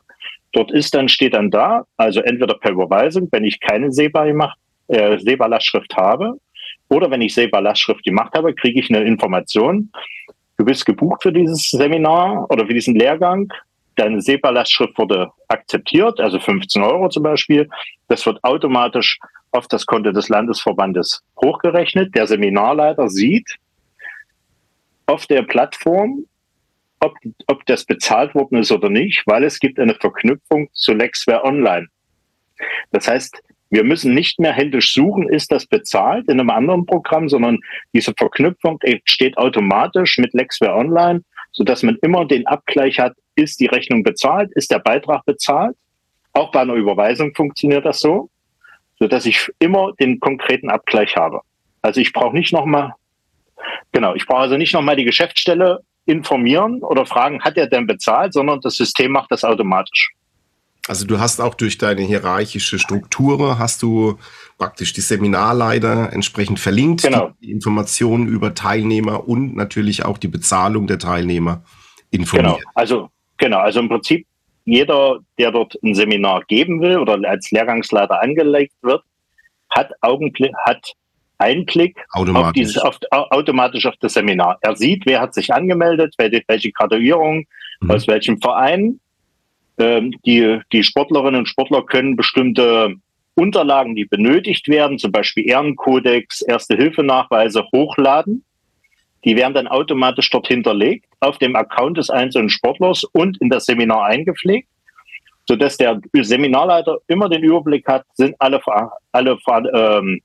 Dort 0.54 0.72
ist 0.72 0.94
dann, 0.94 1.10
steht 1.10 1.34
dann 1.34 1.50
da, 1.50 1.86
also 1.98 2.22
entweder 2.22 2.56
per 2.56 2.72
Überweisung, 2.72 3.28
wenn 3.32 3.44
ich 3.44 3.60
keine 3.60 3.88
äh, 3.88 5.18
SEBA-Lastschrift 5.18 5.96
habe, 5.96 6.38
oder 6.90 7.10
wenn 7.10 7.22
ich 7.22 7.34
SEBA-Lastschrift 7.34 8.04
gemacht 8.04 8.34
habe, 8.36 8.54
kriege 8.54 8.80
ich 8.80 8.90
eine 8.90 9.04
Information. 9.06 9.92
Du 10.58 10.66
bist 10.66 10.86
gebucht 10.86 11.24
für 11.24 11.32
dieses 11.32 11.70
Seminar 11.72 12.50
oder 12.52 12.68
für 12.68 12.74
diesen 12.74 12.96
Lehrgang 12.96 13.52
deine 13.96 14.22
SEPA-Lastschrift 14.22 14.98
wurde 14.98 15.32
akzeptiert, 15.48 16.20
also 16.20 16.40
15 16.40 16.82
Euro 16.82 17.10
zum 17.10 17.24
Beispiel. 17.24 17.70
Das 18.08 18.26
wird 18.26 18.44
automatisch 18.44 19.20
auf 19.52 19.68
das 19.68 19.86
Konto 19.86 20.12
des 20.12 20.30
Landesverbandes 20.30 21.24
hochgerechnet. 21.42 22.16
Der 22.16 22.28
Seminarleiter 22.28 23.10
sieht 23.10 23.58
auf 25.06 25.26
der 25.28 25.44
Plattform, 25.44 26.26
ob, 27.00 27.14
ob 27.48 27.66
das 27.66 27.86
bezahlt 27.86 28.34
worden 28.36 28.60
ist 28.60 28.72
oder 28.72 28.90
nicht, 28.90 29.24
weil 29.26 29.44
es 29.44 29.60
gibt 29.60 29.80
eine 29.80 29.96
Verknüpfung 29.96 30.70
zu 30.74 30.94
Lexware 30.94 31.44
Online. 31.44 31.88
Das 32.92 33.08
heißt, 33.08 33.42
wir 33.72 33.84
müssen 33.84 34.14
nicht 34.14 34.40
mehr 34.40 34.52
händisch 34.52 34.94
suchen, 34.94 35.30
ist 35.30 35.52
das 35.52 35.66
bezahlt 35.66 36.28
in 36.28 36.40
einem 36.40 36.50
anderen 36.50 36.86
Programm, 36.86 37.30
sondern 37.30 37.60
diese 37.94 38.14
Verknüpfung 38.18 38.80
steht 39.06 39.38
automatisch 39.38 40.18
mit 40.18 40.34
Lexware 40.34 40.76
Online, 40.76 41.24
sodass 41.52 41.82
man 41.82 41.98
immer 42.02 42.26
den 42.26 42.46
Abgleich 42.48 43.00
hat, 43.00 43.14
ist 43.42 43.60
die 43.60 43.68
Rechnung 43.68 44.04
bezahlt? 44.04 44.52
Ist 44.54 44.72
der 44.72 44.80
Beitrag 44.80 45.26
bezahlt? 45.26 45.76
Auch 46.34 46.52
bei 46.52 46.62
einer 46.62 46.76
Überweisung 46.76 47.34
funktioniert 47.36 47.86
das 47.86 48.00
so, 48.00 48.30
so 49.00 49.08
dass 49.08 49.26
ich 49.26 49.50
immer 49.60 49.94
den 50.00 50.20
konkreten 50.20 50.70
Abgleich 50.70 51.16
habe. 51.16 51.42
Also 51.82 52.00
ich 52.00 52.14
brauche 52.14 52.36
nicht 52.36 52.54
nochmal, 52.54 52.94
genau, 53.92 54.16
ich 54.16 54.26
brauche 54.26 54.42
also 54.42 54.58
nicht 54.58 54.74
nochmal 54.74 54.96
die 54.96 55.06
Geschäftsstelle 55.06 55.80
informieren 56.06 56.82
oder 56.84 57.06
fragen, 57.06 57.42
hat 57.44 57.58
er 57.58 57.68
denn 57.68 57.88
bezahlt, 57.88 58.34
sondern 58.34 58.62
das 58.62 58.76
System 58.76 59.12
macht 59.12 59.32
das 59.32 59.44
automatisch. 59.44 60.12
Also 60.88 61.06
du 61.06 61.20
hast 61.20 61.40
auch 61.40 61.54
durch 61.54 61.78
deine 61.78 62.02
hierarchische 62.02 62.80
Struktur 62.80 63.60
hast 63.60 63.84
du 63.84 64.18
praktisch 64.58 64.94
die 64.94 65.02
Seminarleiter 65.02 66.12
entsprechend 66.12 66.60
verlinkt, 66.60 67.04
genau. 67.04 67.32
die 67.40 67.52
Informationen 67.52 68.28
über 68.28 68.56
Teilnehmer 68.56 69.28
und 69.28 69.56
natürlich 69.56 70.06
auch 70.06 70.18
die 70.18 70.28
Bezahlung 70.28 70.88
der 70.88 70.98
Teilnehmer 70.98 71.64
informiert. 72.10 72.58
Genau. 72.58 72.72
Also 72.74 73.10
Genau, 73.42 73.58
also 73.58 73.80
im 73.80 73.90
Prinzip 73.90 74.28
jeder, 74.66 75.18
der 75.40 75.52
dort 75.52 75.76
ein 75.84 75.96
Seminar 75.96 76.44
geben 76.48 76.80
will 76.80 77.00
oder 77.00 77.20
als 77.28 77.50
Lehrgangsleiter 77.50 78.22
angelegt 78.22 78.76
wird, 78.84 79.04
hat 79.72 79.92
Augenblick, 80.02 80.54
hat 80.64 80.94
Einblick 81.40 81.98
automatisch. 82.12 82.46
Auf 82.46 82.54
dieses, 82.54 82.78
auf, 82.78 83.00
automatisch 83.10 83.88
auf 83.88 83.96
das 84.00 84.14
Seminar. 84.14 84.60
Er 84.62 84.76
sieht, 84.76 85.08
wer 85.08 85.22
hat 85.22 85.34
sich 85.34 85.52
angemeldet, 85.52 86.14
welche, 86.20 86.72
Graduierung, 86.72 87.48
mhm. 87.80 87.90
aus 87.90 88.08
welchem 88.08 88.40
Verein. 88.40 89.00
Ähm, 89.80 90.14
die, 90.24 90.60
die 90.72 90.84
Sportlerinnen 90.84 91.40
und 91.40 91.48
Sportler 91.48 91.84
können 91.84 92.16
bestimmte 92.16 92.94
Unterlagen, 93.34 93.96
die 93.96 94.06
benötigt 94.06 94.68
werden, 94.68 95.00
zum 95.00 95.12
Beispiel 95.12 95.50
Ehrenkodex, 95.50 96.42
Erste-Hilfe-Nachweise 96.44 97.64
hochladen. 97.74 98.44
Die 99.24 99.36
werden 99.36 99.54
dann 99.54 99.68
automatisch 99.68 100.30
dort 100.30 100.48
hinterlegt 100.48 101.06
auf 101.20 101.38
dem 101.38 101.56
Account 101.56 101.98
des 101.98 102.10
einzelnen 102.10 102.50
Sportlers 102.50 103.04
und 103.04 103.40
in 103.40 103.50
das 103.50 103.66
Seminar 103.66 104.06
eingepflegt, 104.06 104.68
sodass 105.48 105.78
der 105.78 106.00
Seminarleiter 106.14 106.98
immer 107.08 107.30
den 107.30 107.44
Überblick 107.44 107.88
hat, 107.88 108.06
sind 108.14 108.36
alle, 108.40 108.60
alle, 109.12 109.38
ähm, 109.74 110.22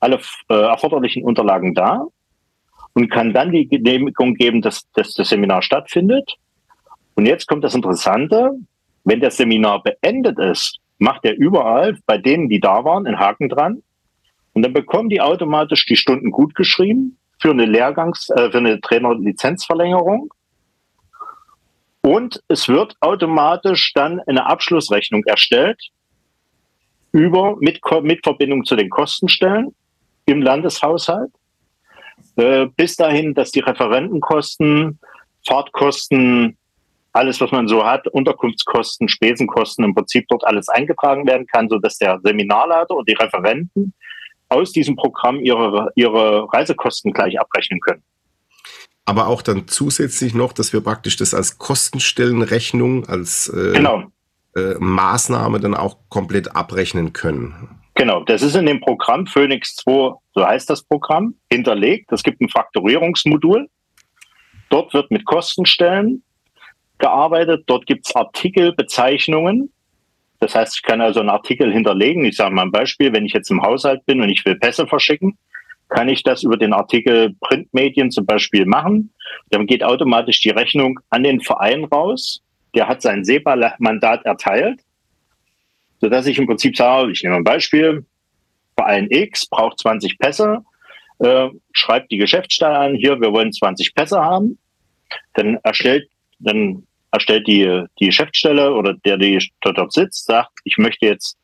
alle 0.00 0.20
äh, 0.48 0.54
erforderlichen 0.54 1.24
Unterlagen 1.24 1.74
da 1.74 2.06
und 2.94 3.10
kann 3.10 3.34
dann 3.34 3.52
die 3.52 3.68
Genehmigung 3.68 4.34
geben, 4.34 4.62
dass, 4.62 4.90
dass 4.92 5.12
das 5.12 5.28
Seminar 5.28 5.62
stattfindet. 5.62 6.36
Und 7.14 7.26
jetzt 7.26 7.46
kommt 7.46 7.64
das 7.64 7.74
Interessante, 7.74 8.52
wenn 9.04 9.20
das 9.20 9.36
Seminar 9.36 9.82
beendet 9.82 10.38
ist, 10.38 10.78
macht 10.98 11.24
er 11.24 11.36
überall 11.36 11.98
bei 12.06 12.18
denen, 12.18 12.48
die 12.48 12.60
da 12.60 12.84
waren, 12.84 13.06
einen 13.06 13.18
Haken 13.18 13.48
dran. 13.48 13.82
Und 14.52 14.62
dann 14.62 14.72
bekommen 14.72 15.08
die 15.08 15.20
automatisch 15.20 15.86
die 15.86 15.96
Stunden 15.96 16.30
gut 16.30 16.54
geschrieben 16.54 17.18
für 17.40 17.50
eine 17.50 17.66
Lehrgangs-, 17.66 18.30
äh, 18.30 18.50
für 18.50 18.58
eine 18.58 18.80
Trainerlizenzverlängerung. 18.80 20.32
Und 22.00 22.42
es 22.48 22.68
wird 22.68 22.96
automatisch 23.00 23.92
dann 23.94 24.20
eine 24.26 24.46
Abschlussrechnung 24.46 25.24
erstellt 25.24 25.80
über 27.12 27.56
mit, 27.60 27.80
mit 28.02 28.24
Verbindung 28.24 28.64
zu 28.64 28.76
den 28.76 28.90
Kostenstellen 28.90 29.74
im 30.26 30.42
Landeshaushalt. 30.42 31.32
Äh, 32.36 32.66
bis 32.76 32.96
dahin, 32.96 33.34
dass 33.34 33.50
die 33.50 33.60
Referentenkosten, 33.60 34.98
Fahrtkosten, 35.46 36.56
alles, 37.12 37.40
was 37.40 37.50
man 37.50 37.66
so 37.66 37.84
hat, 37.84 38.06
Unterkunftskosten, 38.08 39.08
Spesenkosten 39.08 39.84
im 39.84 39.94
Prinzip 39.94 40.26
dort 40.28 40.44
alles 40.44 40.68
eingetragen 40.68 41.26
werden 41.26 41.46
kann, 41.46 41.68
so 41.68 41.78
dass 41.78 41.98
der 41.98 42.20
Seminarleiter 42.22 42.94
und 42.94 43.08
die 43.08 43.14
Referenten 43.14 43.94
aus 44.48 44.72
diesem 44.72 44.96
Programm 44.96 45.40
ihre, 45.40 45.90
ihre 45.94 46.52
Reisekosten 46.52 47.12
gleich 47.12 47.40
abrechnen 47.40 47.80
können. 47.80 48.02
aber 49.04 49.26
auch 49.28 49.42
dann 49.42 49.68
zusätzlich 49.68 50.34
noch, 50.34 50.52
dass 50.52 50.72
wir 50.72 50.82
praktisch 50.82 51.16
das 51.16 51.32
als 51.32 51.58
Kostenstellenrechnung, 51.58 53.06
als 53.06 53.48
äh, 53.48 53.72
genau. 53.74 54.04
äh, 54.54 54.74
Maßnahme 54.78 55.60
dann 55.60 55.74
auch 55.74 55.96
komplett 56.10 56.54
abrechnen 56.54 57.12
können. 57.12 57.78
Genau, 57.94 58.22
das 58.22 58.42
ist 58.42 58.54
in 58.54 58.66
dem 58.66 58.80
Programm 58.80 59.26
Phoenix 59.26 59.74
2, 59.76 60.14
so 60.34 60.46
heißt 60.46 60.70
das 60.70 60.84
Programm, 60.84 61.34
hinterlegt. 61.50 62.12
Es 62.12 62.22
gibt 62.22 62.40
ein 62.40 62.48
Faktorierungsmodul. 62.48 63.68
Dort 64.70 64.94
wird 64.94 65.10
mit 65.10 65.24
Kostenstellen 65.24 66.22
gearbeitet. 66.98 67.64
Dort 67.66 67.86
gibt 67.86 68.06
es 68.06 68.14
Artikelbezeichnungen. 68.14 69.72
Das 70.40 70.54
heißt, 70.54 70.76
ich 70.76 70.82
kann 70.82 71.00
also 71.00 71.20
einen 71.20 71.30
Artikel 71.30 71.72
hinterlegen. 71.72 72.24
Ich 72.24 72.36
sage 72.36 72.54
mal 72.54 72.62
ein 72.62 72.72
Beispiel, 72.72 73.12
wenn 73.12 73.26
ich 73.26 73.32
jetzt 73.32 73.50
im 73.50 73.62
Haushalt 73.62 74.06
bin 74.06 74.20
und 74.20 74.28
ich 74.28 74.44
will 74.44 74.56
Pässe 74.56 74.86
verschicken, 74.86 75.36
kann 75.88 76.08
ich 76.08 76.22
das 76.22 76.42
über 76.42 76.56
den 76.56 76.72
Artikel 76.72 77.34
Printmedien 77.40 78.10
zum 78.10 78.26
Beispiel 78.26 78.66
machen. 78.66 79.12
Dann 79.50 79.66
geht 79.66 79.82
automatisch 79.82 80.40
die 80.40 80.50
Rechnung 80.50 81.00
an 81.10 81.24
den 81.24 81.40
Verein 81.40 81.84
raus. 81.84 82.42
Der 82.74 82.86
hat 82.86 83.02
sein 83.02 83.24
SEPA-Mandat 83.24 84.24
erteilt 84.24 84.80
sodass 86.00 86.26
ich 86.26 86.38
im 86.38 86.46
Prinzip 86.46 86.76
sage, 86.76 87.12
ich 87.12 87.22
nehme 87.22 87.36
ein 87.36 87.44
Beispiel, 87.44 88.04
Verein 88.76 89.08
X 89.10 89.48
braucht 89.48 89.78
20 89.80 90.18
Pässe, 90.18 90.64
äh, 91.18 91.48
schreibt 91.72 92.10
die 92.10 92.18
Geschäftsstelle 92.18 92.76
an, 92.76 92.94
hier, 92.94 93.20
wir 93.20 93.32
wollen 93.32 93.52
20 93.52 93.94
Pässe 93.94 94.20
haben, 94.20 94.58
dann 95.34 95.58
erstellt, 95.62 96.08
dann 96.38 96.86
erstellt 97.10 97.46
die, 97.46 97.84
die 98.00 98.06
Geschäftsstelle 98.06 98.72
oder 98.72 98.94
der, 99.04 99.16
der 99.16 99.40
dort 99.60 99.92
sitzt, 99.92 100.26
sagt, 100.26 100.52
ich 100.64 100.76
möchte 100.78 101.06
jetzt 101.06 101.38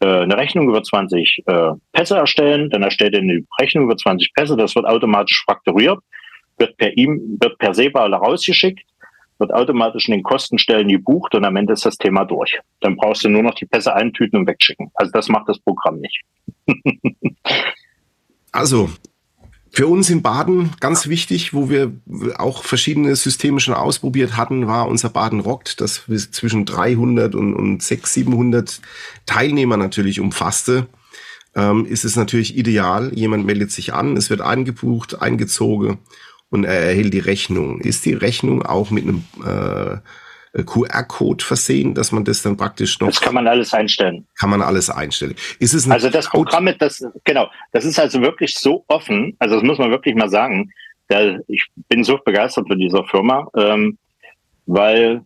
äh, 0.00 0.06
eine 0.06 0.36
Rechnung 0.36 0.68
über 0.68 0.82
20 0.82 1.42
äh, 1.46 1.70
Pässe 1.92 2.16
erstellen, 2.16 2.70
dann 2.70 2.82
erstellt 2.82 3.14
er 3.14 3.20
eine 3.20 3.44
Rechnung 3.60 3.84
über 3.84 3.96
20 3.96 4.32
Pässe, 4.34 4.56
das 4.56 4.74
wird 4.74 4.86
automatisch 4.86 5.44
fakturiert, 5.46 5.98
wird 6.58 6.76
per 6.76 6.96
ihm, 6.96 7.38
wird 7.40 7.58
per 7.58 7.74
SEPA 7.74 8.06
rausgeschickt 8.06 8.84
wird 9.40 9.52
automatisch 9.52 10.06
in 10.06 10.12
den 10.12 10.22
Kostenstellen 10.22 10.86
gebucht 10.88 11.34
und 11.34 11.44
am 11.44 11.56
Ende 11.56 11.72
ist 11.72 11.86
das 11.86 11.96
Thema 11.96 12.24
durch. 12.24 12.60
Dann 12.80 12.96
brauchst 12.96 13.24
du 13.24 13.28
nur 13.28 13.42
noch 13.42 13.54
die 13.54 13.66
Pässe 13.66 13.94
eintüten 13.94 14.38
und 14.38 14.46
wegschicken. 14.46 14.90
Also 14.94 15.10
das 15.12 15.28
macht 15.28 15.48
das 15.48 15.58
Programm 15.58 15.98
nicht. 15.98 16.20
also, 18.52 18.90
für 19.72 19.86
uns 19.86 20.10
in 20.10 20.22
Baden 20.22 20.70
ganz 20.80 21.06
wichtig, 21.06 21.54
wo 21.54 21.70
wir 21.70 21.92
auch 22.36 22.64
verschiedene 22.64 23.14
Systeme 23.14 23.60
schon 23.60 23.74
ausprobiert 23.74 24.36
hatten, 24.36 24.66
war 24.66 24.88
unser 24.88 25.10
Baden 25.10 25.40
rockt, 25.40 25.80
das 25.80 26.04
zwischen 26.32 26.66
300 26.66 27.34
und, 27.34 27.54
und 27.54 27.82
600, 27.82 28.10
700 28.10 28.80
Teilnehmer 29.26 29.76
natürlich 29.76 30.18
umfasste. 30.20 30.88
Ähm, 31.54 31.86
ist 31.86 32.04
es 32.04 32.16
natürlich 32.16 32.56
ideal. 32.56 33.12
Jemand 33.14 33.46
meldet 33.46 33.70
sich 33.70 33.92
an, 33.92 34.16
es 34.16 34.30
wird 34.30 34.40
eingebucht, 34.40 35.20
eingezogen 35.20 35.98
und 36.48 36.64
er 36.64 36.80
erhält 36.80 37.14
die 37.14 37.20
Rechnung. 37.20 37.80
Ist 37.80 38.04
die 38.04 38.12
Rechnung 38.12 38.62
auch 38.64 38.90
mit 38.90 39.04
einem 39.04 39.24
äh, 39.44 39.98
QR-Code 40.52 41.44
versehen, 41.44 41.94
dass 41.94 42.12
man 42.12 42.24
das 42.24 42.42
dann 42.42 42.56
praktisch 42.56 42.98
noch. 42.98 43.08
Das 43.08 43.20
kann 43.20 43.34
man 43.34 43.46
alles 43.46 43.72
einstellen. 43.72 44.26
Kann 44.38 44.50
man 44.50 44.62
alles 44.62 44.90
einstellen. 44.90 45.34
Ist 45.58 45.74
es 45.74 45.88
also 45.88 46.10
das 46.10 46.28
Programm, 46.28 46.68
das 46.78 47.04
genau, 47.24 47.48
das 47.72 47.84
ist 47.84 47.98
also 47.98 48.20
wirklich 48.20 48.54
so 48.54 48.84
offen. 48.88 49.36
Also 49.38 49.56
das 49.56 49.64
muss 49.64 49.78
man 49.78 49.90
wirklich 49.90 50.14
mal 50.14 50.28
sagen. 50.28 50.72
Ich 51.48 51.66
bin 51.88 52.04
so 52.04 52.18
begeistert 52.24 52.68
von 52.68 52.78
dieser 52.78 53.04
Firma, 53.04 53.48
ähm, 53.56 53.98
weil 54.66 55.22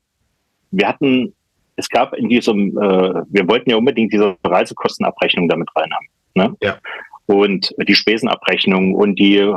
wir 0.71 0.89
hatten, 0.89 1.35
es 1.77 1.89
gab 1.91 2.15
in 2.15 2.31
diesem, 2.31 2.71
äh, 2.79 3.23
wir 3.29 3.49
wollten 3.49 3.69
ja 3.71 3.77
unbedingt 3.77 4.13
diese 4.13 4.35
Reisekostenabrechnung 4.45 5.49
damit 5.49 5.69
rein 5.77 5.93
haben. 5.93 6.09
Ne? 6.35 6.57
Ja. 6.63 6.79
Und 7.27 7.75
die 7.87 7.95
Spesenabrechnung 7.95 8.95
und 8.95 9.19
die 9.19 9.55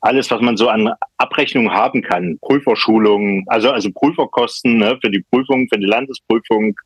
alles, 0.00 0.30
was 0.30 0.40
man 0.40 0.56
so 0.56 0.68
an 0.68 0.92
Abrechnungen 1.16 1.72
haben 1.72 2.02
kann, 2.02 2.38
Prüferschulungen, 2.40 3.44
also 3.48 3.70
also 3.70 3.90
Prüferkosten 3.92 4.78
ne, 4.78 4.98
für 5.00 5.10
die 5.10 5.24
Prüfung, 5.30 5.68
für 5.72 5.78
die 5.78 5.86
Landesprüfung, 5.86 6.76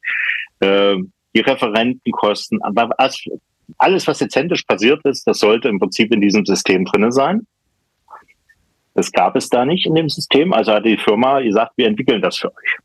äh, 0.60 0.96
die 1.34 1.40
Referentenkosten, 1.40 2.62
aber 2.62 2.90
alles, 3.78 4.06
was 4.06 4.20
jetzt 4.20 4.36
händisch 4.36 4.62
passiert 4.64 5.04
ist, 5.04 5.26
das 5.26 5.38
sollte 5.38 5.68
im 5.68 5.78
Prinzip 5.78 6.12
in 6.12 6.20
diesem 6.20 6.44
System 6.44 6.84
drinne 6.84 7.12
sein. 7.12 7.46
Das 8.94 9.10
gab 9.10 9.36
es 9.36 9.48
da 9.48 9.64
nicht 9.64 9.86
in 9.86 9.94
dem 9.94 10.08
System, 10.08 10.52
also 10.52 10.72
hat 10.72 10.84
die 10.84 10.98
Firma 10.98 11.40
gesagt, 11.40 11.72
wir 11.76 11.86
entwickeln 11.86 12.20
das 12.20 12.36
für 12.36 12.48
euch. 12.48 12.78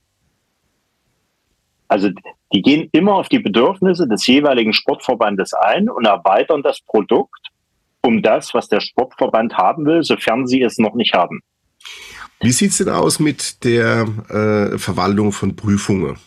Also 1.90 2.10
die 2.54 2.62
gehen 2.62 2.90
immer 2.92 3.16
auf 3.16 3.30
die 3.30 3.40
Bedürfnisse 3.40 4.08
des 4.08 4.26
jeweiligen 4.28 4.74
Sportverbandes 4.74 5.54
ein 5.54 5.90
und 5.90 6.06
erweitern 6.06 6.64
das 6.64 6.82
Produkt 6.82 7.50
um 8.08 8.22
das, 8.22 8.54
was 8.54 8.70
der 8.70 8.80
Sportverband 8.80 9.58
haben 9.58 9.86
will, 9.86 10.02
sofern 10.02 10.48
sie 10.48 10.62
es 10.62 10.78
noch 10.78 10.96
nicht 10.96 11.14
haben. 11.14 11.42
Wie 12.40 12.52
sieht 12.52 12.72
es 12.72 12.78
denn 12.78 12.90
aus 12.90 13.20
mit 13.20 13.64
der 13.64 14.08
äh, 14.30 14.78
Verwaltung 14.78 15.32
von 15.32 15.56
Prüfungen? 15.56 16.18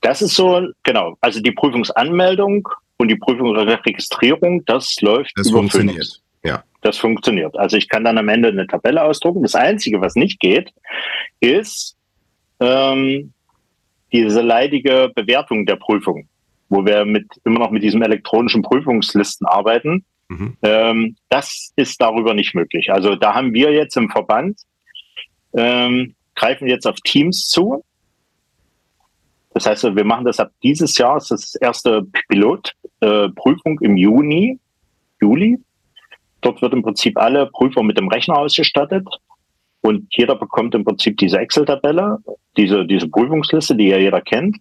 Das 0.00 0.22
ist 0.22 0.34
so, 0.34 0.66
genau, 0.82 1.16
also 1.20 1.40
die 1.40 1.52
Prüfungsanmeldung 1.52 2.68
und 2.96 3.08
die 3.08 3.16
Prüfungsregistrierung, 3.16 4.64
das 4.64 4.96
läuft 5.02 5.32
das 5.36 5.48
über 5.48 5.58
funktioniert. 5.58 5.96
Phoenix. 5.96 6.22
Ja. 6.42 6.64
Das 6.80 6.96
funktioniert. 6.96 7.56
Also 7.56 7.76
ich 7.76 7.88
kann 7.88 8.04
dann 8.04 8.18
am 8.18 8.28
Ende 8.28 8.48
eine 8.48 8.66
Tabelle 8.66 9.04
ausdrucken. 9.04 9.42
Das 9.42 9.54
Einzige, 9.54 10.00
was 10.00 10.16
nicht 10.16 10.40
geht, 10.40 10.72
ist 11.40 11.96
ähm, 12.58 13.32
diese 14.12 14.40
leidige 14.40 15.12
Bewertung 15.14 15.66
der 15.66 15.76
Prüfung 15.76 16.26
wo 16.70 16.86
wir 16.86 17.04
mit 17.04 17.26
immer 17.44 17.58
noch 17.58 17.70
mit 17.70 17.82
diesem 17.82 18.00
elektronischen 18.00 18.62
Prüfungslisten 18.62 19.46
arbeiten. 19.46 20.06
Mhm. 20.28 20.56
Ähm, 20.62 21.16
das 21.28 21.72
ist 21.76 22.00
darüber 22.00 22.32
nicht 22.32 22.54
möglich. 22.54 22.90
Also 22.90 23.16
da 23.16 23.34
haben 23.34 23.52
wir 23.52 23.72
jetzt 23.72 23.96
im 23.96 24.08
Verband 24.08 24.58
ähm, 25.52 26.14
greifen 26.34 26.68
jetzt 26.68 26.86
auf 26.86 26.96
Teams 27.04 27.48
zu. 27.48 27.84
Das 29.52 29.66
heißt, 29.66 29.82
wir 29.96 30.04
machen 30.04 30.24
das 30.24 30.38
ab 30.38 30.52
dieses 30.62 30.96
Jahr, 30.96 31.14
das 31.14 31.30
ist 31.32 31.54
das 31.54 31.60
erste 31.60 32.06
Pilotprüfung 32.28 33.80
äh, 33.80 33.84
im 33.84 33.96
Juni, 33.96 34.58
Juli. 35.20 35.58
Dort 36.40 36.62
wird 36.62 36.72
im 36.72 36.82
Prinzip 36.82 37.18
alle 37.18 37.46
Prüfer 37.46 37.82
mit 37.82 37.98
dem 37.98 38.08
Rechner 38.08 38.38
ausgestattet 38.38 39.06
und 39.82 40.06
jeder 40.14 40.36
bekommt 40.36 40.74
im 40.74 40.84
Prinzip 40.84 41.18
diese 41.18 41.38
Excel-Tabelle, 41.38 42.18
diese, 42.56 42.86
diese 42.86 43.08
Prüfungsliste, 43.08 43.74
die 43.74 43.88
ja 43.88 43.98
jeder 43.98 44.20
kennt. 44.20 44.56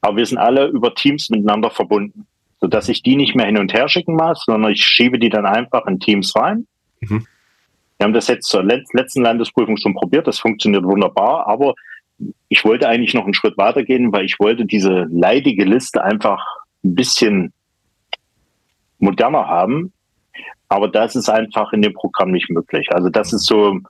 Aber 0.00 0.16
wir 0.16 0.26
sind 0.26 0.38
alle 0.38 0.66
über 0.68 0.94
Teams 0.94 1.30
miteinander 1.30 1.70
verbunden, 1.70 2.26
sodass 2.60 2.88
ich 2.88 3.02
die 3.02 3.16
nicht 3.16 3.34
mehr 3.34 3.46
hin 3.46 3.58
und 3.58 3.72
her 3.72 3.88
schicken 3.88 4.14
muss, 4.14 4.44
sondern 4.44 4.72
ich 4.72 4.84
schiebe 4.84 5.18
die 5.18 5.28
dann 5.28 5.46
einfach 5.46 5.86
in 5.86 6.00
Teams 6.00 6.34
rein. 6.36 6.66
Mhm. 7.00 7.26
Wir 7.98 8.04
haben 8.04 8.14
das 8.14 8.28
jetzt 8.28 8.48
zur 8.48 8.62
letzten 8.62 9.22
Landesprüfung 9.22 9.76
schon 9.76 9.94
probiert, 9.94 10.26
das 10.26 10.38
funktioniert 10.38 10.84
wunderbar, 10.84 11.46
aber 11.46 11.74
ich 12.48 12.64
wollte 12.64 12.88
eigentlich 12.88 13.14
noch 13.14 13.24
einen 13.24 13.34
Schritt 13.34 13.56
weitergehen, 13.58 14.12
weil 14.12 14.24
ich 14.24 14.38
wollte 14.38 14.64
diese 14.64 15.06
leidige 15.10 15.64
Liste 15.64 16.02
einfach 16.02 16.44
ein 16.84 16.94
bisschen 16.94 17.52
moderner 18.98 19.46
haben. 19.46 19.92
Aber 20.68 20.88
das 20.88 21.16
ist 21.16 21.28
einfach 21.28 21.72
in 21.72 21.82
dem 21.82 21.94
Programm 21.94 22.30
nicht 22.30 22.48
möglich. 22.50 22.88
Also 22.92 23.08
das 23.08 23.32
ist 23.32 23.46
so, 23.46 23.80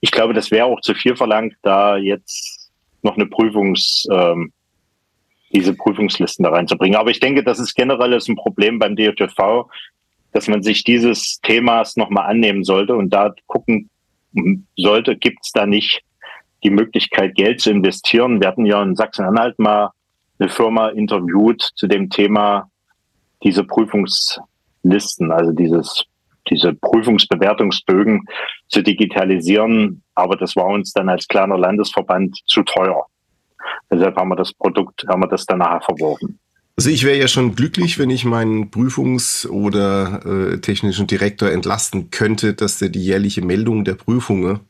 ich 0.00 0.10
glaube, 0.10 0.32
das 0.32 0.50
wäre 0.50 0.66
auch 0.66 0.80
zu 0.80 0.94
viel 0.94 1.14
verlangt, 1.16 1.54
da 1.62 1.96
jetzt 1.96 2.70
noch 3.02 3.16
eine 3.16 3.26
Prüfungs, 3.26 4.06
ähm, 4.10 4.52
diese 5.52 5.74
Prüfungslisten 5.74 6.44
da 6.44 6.50
reinzubringen. 6.50 6.98
Aber 6.98 7.10
ich 7.10 7.20
denke, 7.20 7.44
das 7.44 7.58
ist 7.58 7.74
generell 7.74 8.14
ein 8.14 8.36
Problem 8.36 8.78
beim 8.78 8.96
DJV, 8.96 9.66
dass 10.32 10.48
man 10.48 10.62
sich 10.62 10.84
dieses 10.84 11.40
Themas 11.42 11.96
nochmal 11.96 12.30
annehmen 12.30 12.64
sollte 12.64 12.96
und 12.96 13.10
da 13.10 13.34
gucken 13.46 13.90
sollte, 14.76 15.16
gibt 15.16 15.40
es 15.42 15.52
da 15.52 15.66
nicht 15.66 16.02
die 16.64 16.70
Möglichkeit, 16.70 17.34
Geld 17.34 17.60
zu 17.60 17.70
investieren. 17.70 18.40
Wir 18.40 18.48
hatten 18.48 18.66
ja 18.66 18.82
in 18.82 18.96
Sachsen-Anhalt 18.96 19.58
mal 19.58 19.90
eine 20.38 20.48
Firma 20.48 20.88
interviewt 20.88 21.70
zu 21.74 21.86
dem 21.86 22.08
Thema 22.08 22.70
diese 23.42 23.64
Prüfungslisten, 23.64 25.32
also 25.32 25.52
dieses, 25.52 26.04
diese 26.48 26.72
Prüfungsbewertungsbögen 26.74 28.26
zu 28.68 28.82
digitalisieren. 28.82 30.02
Aber 30.14 30.36
das 30.36 30.56
war 30.56 30.66
uns 30.66 30.92
dann 30.92 31.08
als 31.08 31.26
kleiner 31.28 31.58
Landesverband 31.58 32.38
zu 32.46 32.62
teuer. 32.62 33.06
Deshalb 33.90 34.16
haben 34.16 34.28
wir 34.28 34.36
das 34.36 34.52
Produkt, 34.52 35.04
haben 35.08 35.22
wir 35.22 35.28
das 35.28 35.46
danach 35.46 35.84
verworfen. 35.84 36.38
Also 36.76 36.88
ich 36.88 37.04
wäre 37.04 37.18
ja 37.18 37.28
schon 37.28 37.54
glücklich, 37.54 37.98
wenn 37.98 38.10
ich 38.10 38.24
meinen 38.24 38.70
Prüfungs- 38.70 39.46
oder 39.46 40.24
äh, 40.24 40.58
technischen 40.58 41.06
Direktor 41.06 41.50
entlasten 41.50 42.10
könnte, 42.10 42.54
dass 42.54 42.78
der 42.78 42.88
die 42.88 43.04
jährliche 43.04 43.42
Meldung 43.42 43.84
der 43.84 43.94
Prüfungen 43.94 44.60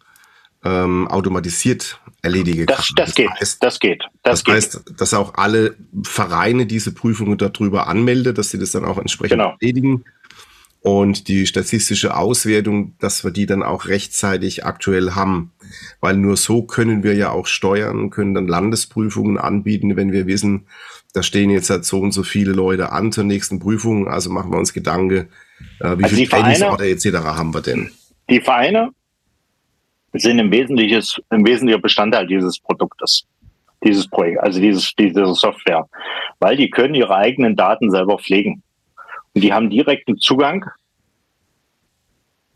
ähm, 0.65 1.07
automatisiert 1.09 2.01
erledigen 2.23 2.67
das, 2.67 2.77
kann. 2.77 2.87
Das, 2.97 3.07
das 3.07 3.15
geht, 3.15 3.31
heißt, 3.31 3.63
das 3.63 3.81
geht. 3.81 4.03
Das, 4.03 4.11
das 4.23 4.45
geht. 4.45 4.55
heißt, 4.55 5.01
dass 5.01 5.15
auch 5.15 5.35
alle 5.35 5.77
Vereine 6.05 6.67
diese 6.67 6.93
Prüfungen 6.93 7.39
darüber 7.39 7.87
anmelden, 7.87 8.35
dass 8.35 8.51
sie 8.51 8.59
das 8.59 8.73
dann 8.73 8.85
auch 8.85 8.99
entsprechend 8.99 9.39
genau. 9.39 9.57
erledigen 9.61 10.05
und 10.83 11.29
die 11.29 11.47
statistische 11.47 12.17
Auswertung, 12.17 12.95
dass 12.99 13.25
wir 13.25 13.31
die 13.31 13.47
dann 13.47 13.63
auch 13.63 13.87
rechtzeitig 13.87 14.65
aktuell 14.65 15.13
haben. 15.13 15.53
Weil 16.01 16.17
nur 16.17 16.37
so 16.37 16.63
können 16.63 17.03
wir 17.03 17.15
ja 17.15 17.31
auch 17.31 17.47
steuern, 17.47 18.11
können 18.11 18.35
dann 18.35 18.49
Landesprüfungen 18.49 19.39
anbieten, 19.39 19.97
wenn 19.97 20.13
wir 20.13 20.27
wissen, 20.27 20.67
da 21.15 21.23
stehen 21.23 21.51
jetzt 21.51 21.71
halt 21.71 21.85
so 21.85 22.01
und 22.01 22.13
so 22.13 22.23
viele 22.23 22.53
Leute 22.53 22.91
an 22.93 23.13
zur 23.13 23.25
nächsten 23.25 23.59
Prüfung. 23.61 24.09
Also 24.09 24.31
machen 24.31 24.51
wir 24.51 24.59
uns 24.59 24.73
Gedanken, 24.73 25.29
äh, 25.81 25.99
wie 25.99 26.05
also 26.05 26.17
viele 26.17 26.29
Trainingsorte 26.29 26.87
etc. 26.87 27.07
haben 27.25 27.55
wir 27.55 27.61
denn? 27.61 27.91
die 28.29 28.41
Vereine 28.41 28.91
sind 30.13 30.39
im, 30.39 30.51
Wesentliches, 30.51 31.21
im 31.31 31.47
wesentlicher 31.47 31.81
Bestandteil 31.81 32.27
dieses 32.27 32.59
Produktes, 32.59 33.27
dieses 33.85 34.09
Projekt, 34.09 34.41
also 34.41 34.61
dieses, 34.61 34.95
diese 34.95 35.27
Software, 35.35 35.87
weil 36.39 36.57
die 36.57 36.71
können 36.71 36.95
ihre 36.95 37.15
eigenen 37.15 37.57
Daten 37.57 37.91
selber 37.91 38.19
pflegen. 38.19 38.63
Und 39.35 39.43
die 39.43 39.53
haben 39.53 39.71
direkten 39.71 40.19
Zugang, 40.19 40.67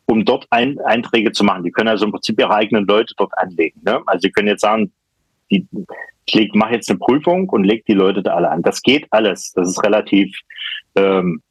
um 0.07 0.25
dort 0.25 0.47
ein, 0.51 0.79
Einträge 0.81 1.33
zu 1.33 1.45
machen. 1.45 1.65
Die 1.65 1.73
können 1.73 1.89
also 1.89 2.05
im 2.05 2.13
Prinzip 2.13 2.39
ihre 2.39 2.55
eigenen 2.55 2.87
Leute 2.87 3.15
dort 3.17 3.37
anlegen. 3.39 3.81
Ne? 3.85 4.03
Also 4.07 4.23
sie 4.23 4.31
können 4.31 4.49
jetzt 4.49 4.61
sagen, 4.61 4.93
die, 5.51 5.67
ich 6.27 6.53
mache 6.55 6.75
jetzt 6.75 6.91
eine 6.91 6.99
Prüfung 6.99 7.49
und 7.49 7.65
leg 7.65 7.85
die 7.87 7.93
Leute 7.93 8.23
da 8.23 8.35
alle 8.35 8.51
an. 8.51 8.63
Das 8.63 8.83
geht 8.83 9.07
alles. 9.11 9.53
Das 9.55 9.69
ist 9.69 9.83
relativ 9.85 10.37
ähm, 10.95 11.43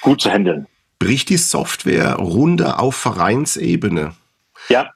gut 0.00 0.20
zu 0.20 0.30
handeln. 0.30 0.66
Bricht 0.98 1.28
die 1.28 1.36
Software 1.36 2.14
runter 2.14 2.80
auf 2.80 2.96
Vereinsebene? 2.96 4.14
Ja. 4.68 4.90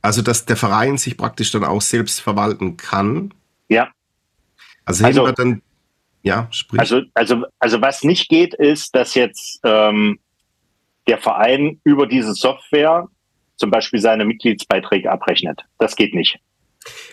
Also, 0.00 0.22
dass 0.22 0.46
der 0.46 0.56
Verein 0.56 0.98
sich 0.98 1.16
praktisch 1.16 1.52
dann 1.52 1.64
auch 1.64 1.80
selbst 1.80 2.20
verwalten 2.20 2.76
kann? 2.76 3.32
Ja. 3.68 3.88
Also, 4.84 5.04
also 5.04 5.26
wir 5.26 5.32
dann, 5.32 5.62
ja, 6.22 6.48
sprich. 6.50 6.80
Also, 6.80 7.02
also, 7.14 7.44
also, 7.58 7.80
was 7.80 8.04
nicht 8.04 8.28
geht, 8.28 8.54
ist, 8.54 8.94
dass 8.94 9.14
jetzt 9.14 9.60
ähm, 9.64 10.18
der 11.06 11.18
Verein 11.18 11.80
über 11.84 12.06
diese 12.06 12.34
Software 12.34 13.08
zum 13.56 13.70
Beispiel 13.70 14.00
seine 14.00 14.24
Mitgliedsbeiträge 14.24 15.10
abrechnet. 15.10 15.60
Das 15.78 15.96
geht 15.96 16.14
nicht. 16.14 16.38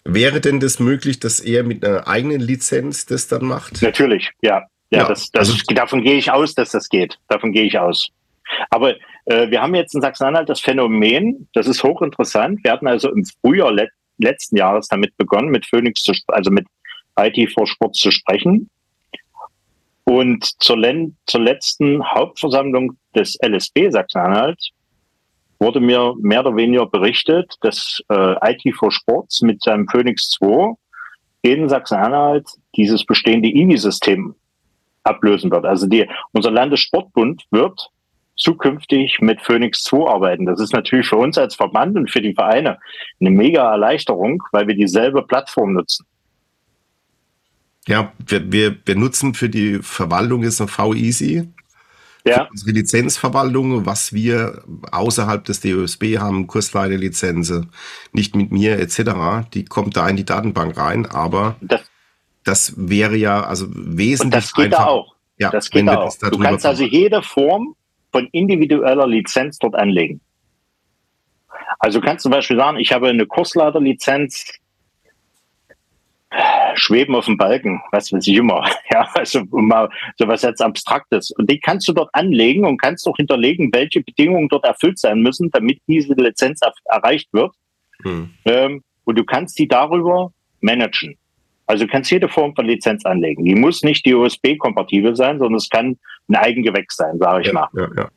Wäre 0.04 0.42
denn 0.42 0.60
das 0.60 0.80
möglich, 0.80 1.20
dass 1.20 1.40
er 1.40 1.64
mit 1.64 1.86
einer 1.86 2.08
eigenen 2.08 2.40
Lizenz 2.40 3.06
das 3.06 3.28
dann 3.28 3.46
macht? 3.46 3.82
Natürlich, 3.82 4.32
ja. 4.42 4.64
Ja, 4.92 5.00
ja 5.00 5.08
das, 5.08 5.30
das, 5.32 5.50
also, 5.50 5.64
davon 5.74 6.02
gehe 6.02 6.16
ich 6.16 6.32
aus, 6.32 6.56
dass 6.56 6.72
das 6.72 6.90
geht. 6.90 7.20
Davon 7.28 7.52
gehe 7.52 7.64
ich 7.64 7.78
aus. 7.78 8.10
Aber 8.72 8.96
äh, 9.26 9.50
wir 9.50 9.62
haben 9.62 9.76
jetzt 9.76 9.94
in 9.94 10.02
Sachsen-Anhalt 10.02 10.50
das 10.50 10.60
Phänomen, 10.60 11.48
das 11.54 11.68
ist 11.68 11.84
hochinteressant. 11.84 12.64
Wir 12.64 12.72
hatten 12.72 12.88
also 12.88 13.12
im 13.12 13.24
Frühjahr 13.42 13.72
let 13.72 13.90
letzten 14.18 14.58
Jahres 14.58 14.88
damit 14.88 15.16
begonnen, 15.18 15.50
mit 15.50 15.66
Phoenix 15.66 16.02
zu, 16.02 16.14
also 16.28 16.52
mit 16.52 16.66
IT 17.18 17.54
for 17.54 17.66
Sport 17.68 17.96
zu 17.96 18.12
sprechen. 18.12 18.70
Und 20.10 20.44
zur, 20.64 20.76
zur 21.28 21.42
letzten 21.42 22.04
Hauptversammlung 22.04 22.98
des 23.14 23.38
LSB 23.44 23.92
Sachsen-Anhalt 23.92 24.72
wurde 25.60 25.80
mir 25.80 26.16
mehr 26.20 26.40
oder 26.40 26.56
weniger 26.56 26.88
berichtet, 26.88 27.54
dass 27.62 28.02
äh, 28.10 28.52
IT 28.52 28.76
for 28.76 28.92
Sports 28.92 29.44
mit 29.44 29.62
seinem 29.62 29.88
Phoenix 29.88 30.32
2 30.32 30.74
in 31.44 31.70
Sachsen-Anhalt 31.70 32.48
dieses 32.76 33.06
bestehende 33.06 33.50
IWI-System 33.50 34.34
ablösen 35.04 35.52
wird. 35.52 35.66
Also 35.66 35.86
die, 35.86 36.10
unser 36.32 36.50
Landessportbund 36.50 37.46
wird 37.52 37.92
zukünftig 38.36 39.20
mit 39.22 39.40
Phoenix 39.42 39.84
2 39.84 40.10
arbeiten. 40.10 40.48
Das 40.48 40.60
ist 40.60 40.74
natürlich 40.74 41.08
für 41.08 41.18
uns 41.18 41.38
als 41.38 41.54
Verband 41.54 41.96
und 41.96 42.10
für 42.10 42.22
die 42.22 42.34
Vereine 42.34 42.80
eine 43.20 43.30
mega 43.30 43.70
Erleichterung, 43.70 44.42
weil 44.54 44.66
wir 44.66 44.74
dieselbe 44.74 45.22
Plattform 45.22 45.74
nutzen. 45.74 46.08
Ja, 47.90 48.14
wir, 48.24 48.52
wir, 48.52 48.78
wir 48.86 48.96
nutzen 48.96 49.34
für 49.34 49.50
die 49.50 49.80
Verwaltung 49.82 50.44
ist 50.44 50.60
noch 50.60 50.70
V-Easy. 50.70 51.50
Ja. 52.26 52.48
unsere 52.52 52.72
Lizenzverwaltung, 52.72 53.88
was 53.88 54.14
wir 54.14 54.62
außerhalb 54.92 55.44
des 55.46 55.62
DOSB 55.62 56.20
haben, 56.20 56.46
Kursleiterlizenze, 56.46 57.68
nicht 58.12 58.36
mit 58.36 58.52
mir 58.52 58.78
etc., 58.78 59.48
die 59.54 59.66
kommt 59.66 59.98
da 59.98 60.08
in 60.08 60.18
die 60.18 60.26
Datenbank 60.26 60.78
rein, 60.78 61.08
aber 61.08 61.56
das, 61.62 61.82
das 62.44 62.74
wäre 62.78 63.16
ja 63.16 63.42
also 63.42 63.66
wesentlich 63.70 64.22
und 64.22 64.34
das 64.36 64.54
geht 64.54 64.66
einfach, 64.66 64.78
da 64.78 64.86
auch. 64.86 65.16
Ja, 65.38 65.50
das 65.50 65.72
geht 65.72 65.88
da 65.88 65.98
auch. 65.98 66.16
Du 66.18 66.38
kannst 66.38 66.66
also 66.66 66.84
jede 66.84 67.24
Form 67.24 67.74
von 68.12 68.28
individueller 68.34 69.08
Lizenz 69.08 69.58
dort 69.58 69.74
anlegen. 69.74 70.22
Also 71.80 72.00
du 72.02 72.06
kannst 72.06 72.24
zum 72.24 72.32
Beispiel 72.32 72.58
sagen, 72.58 72.78
ich 72.78 72.92
habe 72.92 73.08
eine 73.08 73.26
Kursleiterlizenz 73.26 74.59
Schweben 76.76 77.16
auf 77.16 77.26
dem 77.26 77.38
Balken, 77.38 77.82
was 77.92 78.12
weiß 78.12 78.28
ich 78.28 78.36
immer. 78.36 78.64
Ja, 78.92 79.08
also 79.14 79.44
mal 79.52 79.90
so 80.18 80.28
was 80.28 80.42
jetzt 80.42 80.62
Abstraktes. 80.62 81.32
Und 81.32 81.50
die 81.50 81.60
kannst 81.60 81.88
du 81.88 81.94
dort 81.94 82.10
anlegen 82.14 82.66
und 82.66 82.80
kannst 82.80 83.08
auch 83.08 83.18
hinterlegen, 83.18 83.70
welche 83.72 84.02
Bedingungen 84.02 84.50
dort 84.50 84.66
erfüllt 84.66 84.98
sein 84.98 85.22
müssen, 85.22 85.52
damit 85.52 85.80
diese 85.88 86.14
Lizenz 86.14 86.62
erreicht 86.86 87.30
wird. 87.32 87.54
Hm. 88.04 88.32
Ähm, 88.46 88.84
und 89.04 89.18
du 89.18 89.24
kannst 89.24 89.60
die 89.60 89.68
darüber 89.68 90.32
managen. 90.62 91.18
Also 91.68 91.86
du 91.86 91.92
kannst 91.92 92.10
jede 92.10 92.30
Form 92.30 92.56
von 92.56 92.66
Lizenz 92.66 93.06
anlegen. 93.06 93.46
Die 93.46 93.54
muss 93.54 93.84
nicht 93.84 94.06
die 94.06 94.16
USB-kompatibel 94.16 95.16
sein, 95.16 95.38
sondern 95.38 95.56
es 95.56 95.70
kann 95.70 96.00
ein 96.28 96.36
Eigengewächs 96.36 96.96
sein, 96.96 97.20
sage 97.20 97.42
ich 97.42 97.48
ja, 97.48 97.54
mal. 97.54 97.68
Ja, 97.74 97.88
ja. 97.96 98.10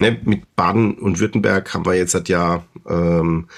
Ne, 0.00 0.18
mit 0.24 0.56
Baden 0.56 0.98
und 0.98 1.20
Württemberg 1.20 1.72
haben 1.72 1.86
wir 1.86 1.94
jetzt 1.94 2.10
seit 2.10 2.28
Jahr 2.28 2.64
ähm, 2.88 3.48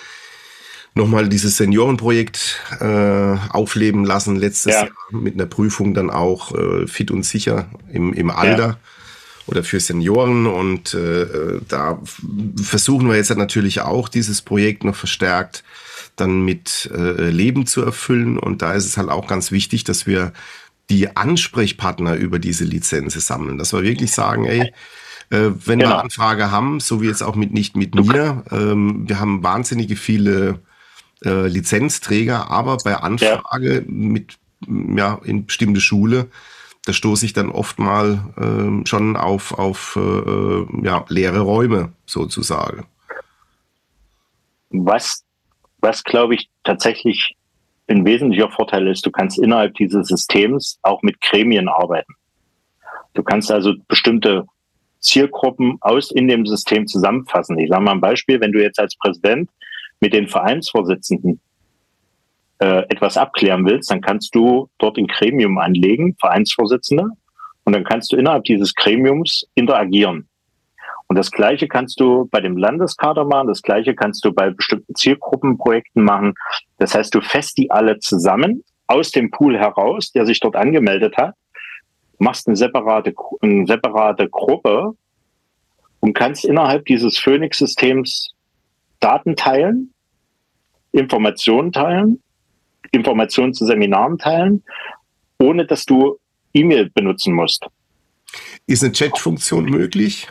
nochmal 0.96 1.28
dieses 1.28 1.58
Seniorenprojekt 1.58 2.60
äh, 2.80 3.36
aufleben 3.50 4.04
lassen, 4.04 4.36
letztes 4.36 4.72
ja. 4.72 4.84
Jahr 4.84 4.90
mit 5.10 5.34
einer 5.34 5.46
Prüfung 5.46 5.94
dann 5.94 6.10
auch 6.10 6.54
äh, 6.54 6.86
fit 6.86 7.10
und 7.10 7.24
sicher 7.24 7.66
im, 7.92 8.12
im 8.12 8.30
Alter. 8.30 8.66
Ja. 8.66 8.78
Oder 9.48 9.62
für 9.62 9.78
Senioren 9.78 10.48
und 10.48 10.92
äh, 10.94 11.60
da 11.68 12.02
versuchen 12.60 13.08
wir 13.08 13.14
jetzt 13.14 13.32
natürlich 13.36 13.80
auch 13.80 14.08
dieses 14.08 14.42
Projekt 14.42 14.82
noch 14.82 14.96
verstärkt 14.96 15.62
dann 16.16 16.44
mit 16.44 16.90
äh, 16.92 17.30
Leben 17.30 17.66
zu 17.66 17.82
erfüllen. 17.82 18.38
Und 18.38 18.62
da 18.62 18.72
ist 18.72 18.86
es 18.86 18.96
halt 18.96 19.08
auch 19.08 19.28
ganz 19.28 19.52
wichtig, 19.52 19.84
dass 19.84 20.06
wir 20.06 20.32
die 20.90 21.16
Ansprechpartner 21.16 22.16
über 22.16 22.40
diese 22.40 22.64
Lizenz 22.64 23.14
sammeln. 23.14 23.58
Dass 23.58 23.72
wir 23.72 23.82
wirklich 23.84 24.10
sagen, 24.12 24.46
ey, 24.46 24.72
äh, 25.30 25.50
wenn 25.64 25.78
genau. 25.78 25.90
wir 25.90 26.02
Anfrage 26.02 26.50
haben, 26.50 26.80
so 26.80 27.00
wie 27.02 27.06
jetzt 27.06 27.22
auch 27.22 27.36
mit 27.36 27.52
nicht 27.52 27.76
mit 27.76 27.94
mir, 27.94 28.42
ähm, 28.50 29.08
wir 29.08 29.20
haben 29.20 29.42
wahnsinnige 29.44 29.94
viele 29.94 30.60
äh, 31.24 31.46
Lizenzträger, 31.48 32.50
aber 32.50 32.76
bei 32.78 32.96
Anfrage 32.96 33.74
ja. 33.76 33.82
mit 33.86 34.38
ja 34.66 35.20
in 35.24 35.46
bestimmte 35.46 35.80
Schule, 35.80 36.28
da 36.84 36.92
stoße 36.92 37.26
ich 37.26 37.32
dann 37.32 37.50
oft 37.50 37.78
mal 37.78 38.20
äh, 38.36 38.86
schon 38.86 39.16
auf 39.16 39.58
auf 39.58 39.96
äh, 39.96 40.84
ja 40.84 41.04
leere 41.08 41.40
Räume 41.40 41.92
sozusagen. 42.06 42.86
Was 44.70 45.24
was 45.80 46.04
glaube 46.04 46.34
ich 46.34 46.48
tatsächlich 46.64 47.36
ein 47.88 48.04
wesentlicher 48.04 48.50
Vorteil 48.50 48.88
ist, 48.88 49.06
du 49.06 49.10
kannst 49.10 49.38
innerhalb 49.38 49.74
dieses 49.74 50.08
Systems 50.08 50.78
auch 50.82 51.02
mit 51.02 51.20
Gremien 51.20 51.68
arbeiten. 51.68 52.14
Du 53.14 53.22
kannst 53.22 53.50
also 53.50 53.74
bestimmte 53.88 54.44
Zielgruppen 55.00 55.78
aus 55.80 56.10
in 56.10 56.26
dem 56.28 56.46
System 56.46 56.86
zusammenfassen. 56.86 57.58
Ich 57.58 57.70
sage 57.70 57.82
mal 57.82 57.92
ein 57.92 58.00
Beispiel, 58.00 58.40
wenn 58.40 58.52
du 58.52 58.60
jetzt 58.60 58.80
als 58.80 58.96
Präsident 58.96 59.48
mit 60.00 60.12
den 60.12 60.28
Vereinsvorsitzenden 60.28 61.40
äh, 62.58 62.82
etwas 62.88 63.16
abklären 63.16 63.66
willst, 63.66 63.90
dann 63.90 64.00
kannst 64.00 64.34
du 64.34 64.68
dort 64.78 64.98
ein 64.98 65.06
Gremium 65.06 65.58
anlegen, 65.58 66.16
Vereinsvorsitzende, 66.18 67.10
und 67.64 67.72
dann 67.72 67.84
kannst 67.84 68.12
du 68.12 68.16
innerhalb 68.16 68.44
dieses 68.44 68.74
Gremiums 68.74 69.46
interagieren. 69.54 70.28
Und 71.08 71.16
das 71.16 71.30
Gleiche 71.30 71.68
kannst 71.68 72.00
du 72.00 72.28
bei 72.30 72.40
dem 72.40 72.56
Landeskader 72.56 73.24
machen, 73.24 73.48
das 73.48 73.62
Gleiche 73.62 73.94
kannst 73.94 74.24
du 74.24 74.32
bei 74.32 74.50
bestimmten 74.50 74.94
Zielgruppenprojekten 74.94 76.02
machen. 76.02 76.34
Das 76.78 76.94
heißt, 76.94 77.14
du 77.14 77.20
fässt 77.20 77.58
die 77.58 77.70
alle 77.70 77.98
zusammen 77.98 78.64
aus 78.86 79.10
dem 79.10 79.30
Pool 79.30 79.58
heraus, 79.58 80.12
der 80.12 80.26
sich 80.26 80.40
dort 80.40 80.56
angemeldet 80.56 81.16
hat, 81.16 81.34
machst 82.18 82.46
eine 82.46 82.56
separate, 82.56 83.14
eine 83.40 83.66
separate 83.66 84.28
Gruppe 84.28 84.92
und 86.00 86.14
kannst 86.14 86.44
innerhalb 86.44 86.84
dieses 86.86 87.18
Phoenix-Systems 87.18 88.35
Daten 89.00 89.36
teilen, 89.36 89.92
Informationen 90.92 91.72
teilen, 91.72 92.22
Informationen 92.92 93.54
zu 93.54 93.66
Seminaren 93.66 94.18
teilen, 94.18 94.62
ohne 95.38 95.66
dass 95.66 95.84
du 95.84 96.18
E-Mail 96.52 96.90
benutzen 96.90 97.34
musst. 97.34 97.66
Ist 98.66 98.82
eine 98.82 98.92
Chat-Funktion 98.92 99.66
möglich? 99.66 100.28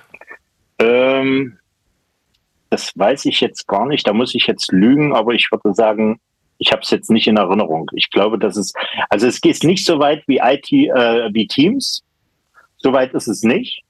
Ähm, 0.80 1.58
das 2.69 2.91
weiß 2.95 3.25
ich 3.25 3.41
jetzt 3.41 3.67
gar 3.67 3.86
nicht. 3.86 4.08
Da 4.08 4.13
muss 4.13 4.36
ich 4.36 4.47
jetzt 4.47 4.71
lügen, 4.71 5.13
aber 5.13 5.34
ich 5.34 5.49
würde 5.51 5.73
sagen, 5.73 6.19
ich 6.58 6.71
habe 6.71 6.82
es 6.82 6.89
jetzt 6.89 7.12
nicht 7.12 7.28
in 7.28 7.38
Erinnerung. 7.38 7.89
Ich 7.93 8.10
glaube, 8.10 8.39
dass 8.39 8.58
es, 8.58 8.73
also 9.10 9.28
es 9.28 9.41
geht 9.41 9.63
nicht 9.63 9.86
so 9.86 9.99
weit 9.99 10.23
wie 10.28 10.39
IT, 10.41 10.71
äh, 10.71 11.30
wie 11.34 11.47
Teams. 11.47 12.04
So 12.78 12.93
weit 12.93 13.13
ist 13.13 13.28
es 13.28 13.43
nicht 13.43 13.85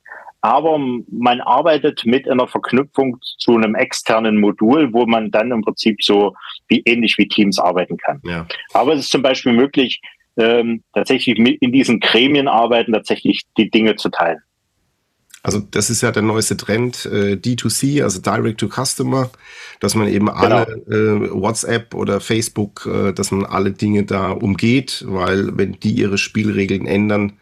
aber 0.45 0.77
man 0.77 1.41
arbeitet 1.41 2.05
mit 2.05 2.29
einer 2.29 2.47
Verknüpfung 2.47 3.17
zu 3.39 3.55
einem 3.55 3.73
externen 3.73 4.39
Modul, 4.39 4.93
wo 4.93 5.07
man 5.07 5.31
dann 5.31 5.49
im 5.49 5.63
Prinzip 5.63 6.03
so 6.03 6.35
wie 6.67 6.83
ähnlich 6.85 7.17
wie 7.17 7.27
Teams 7.27 7.57
arbeiten 7.57 7.97
kann. 7.97 8.21
Ja. 8.23 8.45
Aber 8.71 8.93
es 8.93 8.99
ist 8.99 9.09
zum 9.09 9.23
Beispiel 9.23 9.53
möglich, 9.53 10.01
ähm, 10.37 10.83
tatsächlich 10.93 11.39
mit 11.39 11.59
in 11.63 11.71
diesen 11.71 11.99
Gremien 11.99 12.47
arbeiten, 12.47 12.93
tatsächlich 12.93 13.41
die 13.57 13.71
Dinge 13.71 13.95
zu 13.95 14.09
teilen. 14.09 14.37
Also 15.41 15.61
das 15.71 15.89
ist 15.89 16.03
ja 16.03 16.11
der 16.11 16.21
neueste 16.21 16.57
Trend, 16.57 17.07
äh, 17.07 17.37
D2C, 17.37 18.03
also 18.03 18.21
Direct 18.21 18.59
to 18.59 18.67
Customer, 18.67 19.31
dass 19.79 19.95
man 19.95 20.07
eben 20.07 20.29
alle 20.29 20.83
genau. 20.85 21.25
äh, 21.25 21.41
WhatsApp 21.41 21.95
oder 21.95 22.21
Facebook, 22.21 22.85
äh, 22.85 23.13
dass 23.13 23.31
man 23.31 23.45
alle 23.45 23.71
Dinge 23.71 24.03
da 24.03 24.29
umgeht, 24.29 25.05
weil 25.07 25.57
wenn 25.57 25.79
die 25.79 25.93
ihre 25.93 26.19
Spielregeln 26.19 26.85
ändern, 26.85 27.33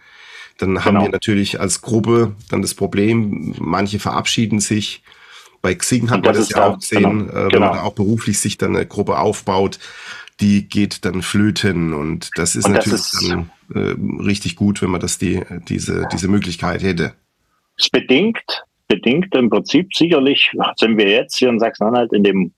dann 0.57 0.85
haben 0.85 0.95
genau. 0.95 1.05
wir 1.05 1.09
natürlich 1.09 1.59
als 1.59 1.81
Gruppe 1.81 2.35
dann 2.49 2.61
das 2.61 2.73
Problem, 2.73 3.55
manche 3.59 3.99
verabschieden 3.99 4.59
sich, 4.59 5.03
Bei 5.61 5.73
Xing 5.73 6.09
hat 6.09 6.25
man 6.25 6.33
das 6.33 6.49
ja 6.49 6.67
auch 6.67 6.79
gesehen, 6.79 7.27
genau, 7.27 7.31
äh, 7.31 7.43
wenn 7.43 7.49
genau. 7.49 7.67
man 7.67 7.77
da 7.77 7.83
auch 7.83 7.93
beruflich 7.93 8.39
sich 8.39 8.57
dann 8.57 8.75
eine 8.75 8.85
Gruppe 8.85 9.17
aufbaut, 9.17 9.79
die 10.41 10.67
geht 10.67 11.05
dann 11.05 11.21
flöten 11.21 11.93
und 11.93 12.31
das 12.35 12.55
ist 12.55 12.65
und 12.65 12.73
natürlich 12.73 12.99
das 12.99 13.13
ist, 13.13 13.31
dann 13.31 13.49
äh, 13.73 13.95
richtig 14.23 14.55
gut, 14.55 14.81
wenn 14.81 14.89
man 14.89 14.99
das 14.99 15.17
die, 15.17 15.41
diese, 15.69 16.07
diese 16.11 16.27
Möglichkeit 16.27 16.83
hätte. 16.83 17.13
Es 17.77 17.89
bedingt, 17.89 18.63
bedingt 18.87 19.33
im 19.35 19.49
Prinzip 19.49 19.93
sicherlich 19.93 20.51
sind 20.77 20.97
wir 20.97 21.09
jetzt 21.09 21.37
hier 21.37 21.49
in 21.49 21.59
Sachsen-Anhalt 21.59 22.13
in 22.13 22.23
dem 22.23 22.53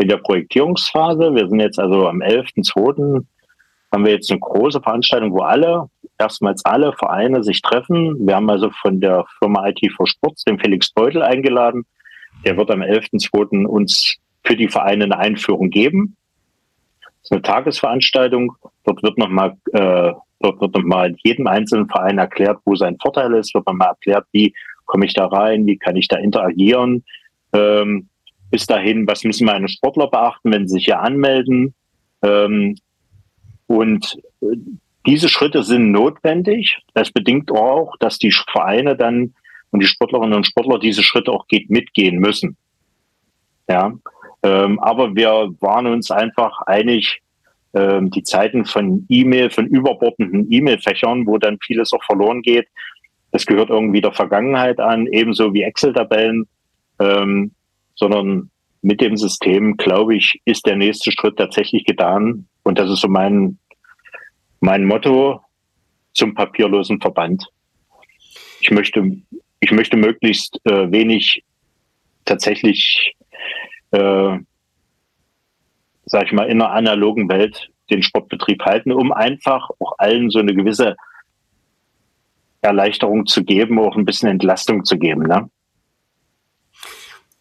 in 0.00 0.08
der 0.08 0.16
Projektierungsphase. 0.16 1.34
Wir 1.34 1.46
sind 1.48 1.60
jetzt 1.60 1.78
also 1.78 2.08
am 2.08 2.22
11.2. 2.22 3.22
haben 3.92 4.04
wir 4.04 4.12
jetzt 4.12 4.30
eine 4.30 4.40
große 4.40 4.80
Veranstaltung, 4.80 5.32
wo 5.32 5.40
alle, 5.40 5.86
erstmals 6.18 6.64
alle 6.64 6.92
Vereine 6.92 7.42
sich 7.42 7.60
treffen. 7.60 8.26
Wir 8.26 8.36
haben 8.36 8.50
also 8.50 8.70
von 8.82 9.00
der 9.00 9.24
Firma 9.38 9.68
IT 9.68 9.80
for 9.96 10.06
Sports 10.06 10.44
den 10.44 10.58
Felix 10.58 10.92
Beutel 10.92 11.22
eingeladen. 11.22 11.84
Der 12.44 12.56
wird 12.56 12.70
am 12.70 12.82
11.2. 12.82 13.66
uns 13.66 14.16
für 14.44 14.56
die 14.56 14.68
Vereine 14.68 15.04
eine 15.04 15.18
Einführung 15.18 15.70
geben. 15.70 16.16
Das 17.00 17.12
ist 17.24 17.32
eine 17.32 17.42
Tagesveranstaltung. 17.42 18.54
Dort 18.84 19.02
wird 19.02 19.18
nochmal, 19.18 19.56
äh, 19.72 20.12
dort 20.40 20.60
wird 20.60 20.74
nochmal 20.74 21.14
jedem 21.22 21.46
einzelnen 21.46 21.88
Verein 21.88 22.18
erklärt, 22.18 22.58
wo 22.64 22.76
sein 22.76 22.96
Vorteil 23.00 23.34
ist, 23.34 23.54
wird 23.54 23.66
nochmal 23.66 23.88
erklärt, 23.88 24.26
wie 24.32 24.54
komme 24.86 25.04
ich 25.04 25.14
da 25.14 25.26
rein, 25.26 25.66
wie 25.66 25.76
kann 25.76 25.96
ich 25.96 26.08
da 26.08 26.16
interagieren. 26.16 27.04
Ähm, 27.52 28.08
bis 28.50 28.66
dahin, 28.66 29.06
was 29.06 29.24
müssen 29.24 29.46
meine 29.46 29.68
Sportler 29.68 30.08
beachten, 30.08 30.52
wenn 30.52 30.66
sie 30.66 30.74
sich 30.74 30.86
hier 30.86 31.00
anmelden? 31.00 31.74
Ähm, 32.22 32.76
und 33.70 34.18
äh, 34.42 34.56
diese 35.06 35.28
Schritte 35.28 35.62
sind 35.62 35.92
notwendig. 35.92 36.76
Das 36.92 37.12
bedingt 37.12 37.52
auch, 37.52 37.96
dass 38.00 38.18
die 38.18 38.32
Vereine 38.32 38.96
dann 38.96 39.34
und 39.70 39.80
die 39.80 39.86
Sportlerinnen 39.86 40.34
und 40.34 40.46
Sportler 40.46 40.80
diese 40.80 41.04
Schritte 41.04 41.30
auch 41.30 41.46
geht, 41.46 41.70
mitgehen 41.70 42.18
müssen. 42.18 42.56
Ja, 43.68 43.92
ähm, 44.42 44.80
aber 44.80 45.14
wir 45.14 45.54
waren 45.60 45.86
uns 45.86 46.10
einfach 46.10 46.62
einig, 46.62 47.22
ähm, 47.72 48.10
die 48.10 48.24
Zeiten 48.24 48.64
von 48.64 49.06
E-Mail, 49.08 49.50
von 49.50 49.66
überbordenden 49.66 50.50
E-Mail-Fächern, 50.50 51.24
wo 51.28 51.38
dann 51.38 51.58
vieles 51.64 51.92
auch 51.92 52.02
verloren 52.02 52.42
geht, 52.42 52.66
das 53.30 53.46
gehört 53.46 53.70
irgendwie 53.70 54.00
der 54.00 54.12
Vergangenheit 54.12 54.80
an, 54.80 55.06
ebenso 55.06 55.54
wie 55.54 55.62
Excel-Tabellen. 55.62 56.48
Ähm, 56.98 57.52
sondern 57.94 58.50
mit 58.82 59.00
dem 59.00 59.16
System, 59.16 59.76
glaube 59.76 60.16
ich, 60.16 60.40
ist 60.44 60.66
der 60.66 60.74
nächste 60.74 61.12
Schritt 61.12 61.36
tatsächlich 61.36 61.84
getan. 61.84 62.46
Und 62.64 62.78
das 62.78 62.90
ist 62.90 63.00
so 63.00 63.08
mein, 63.08 63.58
mein 64.60 64.84
Motto 64.84 65.40
zum 66.12 66.34
papierlosen 66.34 67.00
Verband. 67.00 67.46
Ich 68.60 68.70
möchte, 68.70 69.16
ich 69.60 69.72
möchte 69.72 69.96
möglichst 69.96 70.60
äh, 70.64 70.90
wenig 70.90 71.44
tatsächlich, 72.24 73.16
äh, 73.90 74.38
sag 76.04 76.26
ich 76.26 76.32
mal, 76.32 76.48
in 76.48 76.60
einer 76.60 76.72
analogen 76.72 77.28
Welt 77.28 77.70
den 77.90 78.02
Sportbetrieb 78.02 78.62
halten, 78.64 78.92
um 78.92 79.12
einfach 79.12 79.70
auch 79.80 79.94
allen 79.98 80.30
so 80.30 80.38
eine 80.38 80.54
gewisse 80.54 80.96
Erleichterung 82.60 83.26
zu 83.26 83.42
geben, 83.42 83.78
auch 83.78 83.96
ein 83.96 84.04
bisschen 84.04 84.28
Entlastung 84.28 84.84
zu 84.84 84.98
geben. 84.98 85.22
Ne? 85.22 85.50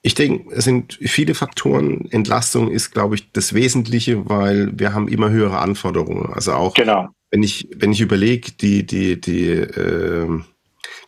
Ich 0.02 0.16
denke, 0.16 0.54
es 0.54 0.64
sind 0.64 0.98
viele 1.02 1.36
Faktoren. 1.36 2.10
Entlastung 2.12 2.72
ist, 2.72 2.92
glaube 2.92 3.16
ich, 3.16 3.32
das 3.32 3.54
Wesentliche, 3.54 4.30
weil 4.30 4.72
wir 4.78 4.94
haben 4.94 5.10
immer 5.10 5.30
höhere 5.30 5.60
Anforderungen. 5.60 6.32
Also 6.34 6.54
auch, 6.54 6.74
genau. 6.74 7.10
wenn 7.32 7.44
ich, 7.44 7.68
wenn 7.76 7.92
ich 7.92 8.00
überlege, 8.00 8.52
die, 8.54 8.86
die, 8.86 9.20
die 9.20 9.50
äh, 9.50 10.42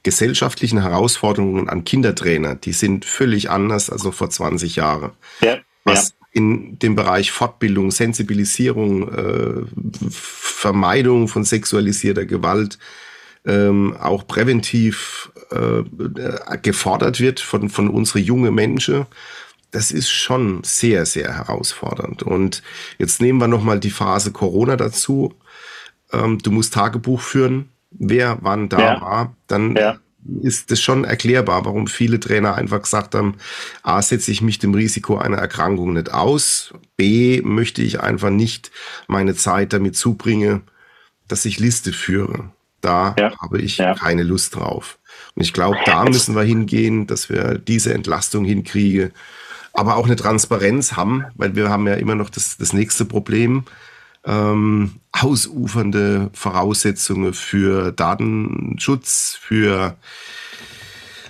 gesellschaftlichen 0.03 0.81
Herausforderungen 0.81 1.69
an 1.69 1.85
Kindertrainer, 1.85 2.55
die 2.55 2.73
sind 2.73 3.05
völlig 3.05 3.49
anders 3.49 3.89
als 3.89 4.03
vor 4.03 4.29
20 4.29 4.75
Jahren. 4.75 5.11
Ja, 5.41 5.59
Was 5.85 6.09
ja. 6.09 6.27
in 6.33 6.79
dem 6.79 6.95
Bereich 6.95 7.31
Fortbildung, 7.31 7.91
Sensibilisierung, 7.91 9.07
äh, 9.13 9.61
Vermeidung 10.09 11.29
von 11.29 11.45
sexualisierter 11.45 12.25
Gewalt, 12.25 12.77
ähm, 13.45 13.95
auch 13.97 14.27
präventiv 14.27 15.31
äh, 15.51 15.83
gefordert 16.61 17.19
wird 17.19 17.39
von, 17.39 17.69
von 17.69 17.89
unsere 17.89 18.19
junge 18.19 18.51
Menschen, 18.51 19.05
das 19.71 19.91
ist 19.91 20.11
schon 20.11 20.63
sehr, 20.63 21.05
sehr 21.05 21.33
herausfordernd. 21.33 22.23
Und 22.23 22.61
jetzt 22.97 23.21
nehmen 23.21 23.39
wir 23.39 23.47
nochmal 23.47 23.79
die 23.79 23.89
Phase 23.89 24.31
Corona 24.31 24.75
dazu. 24.75 25.33
Ähm, 26.11 26.39
du 26.39 26.51
musst 26.51 26.73
Tagebuch 26.73 27.21
führen, 27.21 27.69
wer 27.89 28.37
wann 28.41 28.69
da 28.69 28.79
ja. 28.79 29.01
war, 29.01 29.35
dann 29.47 29.75
ja. 29.75 29.97
ist 30.41 30.71
das 30.71 30.81
schon 30.81 31.05
erklärbar, 31.05 31.65
warum 31.65 31.87
viele 31.87 32.19
Trainer 32.19 32.55
einfach 32.55 32.81
gesagt 32.81 33.15
haben, 33.15 33.35
A, 33.81 34.01
setze 34.01 34.31
ich 34.31 34.41
mich 34.41 34.59
dem 34.59 34.73
Risiko 34.73 35.17
einer 35.17 35.37
Erkrankung 35.37 35.93
nicht 35.93 36.13
aus, 36.13 36.73
B, 36.97 37.41
möchte 37.41 37.81
ich 37.81 38.01
einfach 38.01 38.29
nicht 38.29 38.71
meine 39.07 39.35
Zeit 39.35 39.71
damit 39.71 39.95
zubringen, 39.95 40.63
dass 41.27 41.45
ich 41.45 41.59
Liste 41.59 41.93
führe. 41.93 42.51
Da 42.81 43.15
ja. 43.17 43.31
habe 43.39 43.61
ich 43.61 43.77
ja. 43.77 43.93
keine 43.93 44.23
Lust 44.23 44.55
drauf. 44.55 44.97
Und 45.35 45.43
ich 45.43 45.53
glaube, 45.53 45.77
da 45.85 46.03
müssen 46.03 46.35
wir 46.35 46.43
hingehen, 46.43 47.07
dass 47.07 47.29
wir 47.29 47.57
diese 47.57 47.93
Entlastung 47.93 48.43
hinkriegen, 48.43 49.11
aber 49.73 49.95
auch 49.95 50.05
eine 50.05 50.15
Transparenz 50.15 50.93
haben, 50.93 51.25
weil 51.35 51.55
wir 51.55 51.69
haben 51.69 51.87
ja 51.87 51.93
immer 51.93 52.15
noch 52.15 52.29
das, 52.29 52.57
das 52.57 52.73
nächste 52.73 53.05
Problem. 53.05 53.63
Ähm, 54.23 54.95
ausufernde 55.11 56.29
Voraussetzungen 56.33 57.33
für 57.33 57.91
Datenschutz, 57.91 59.37
für 59.39 59.97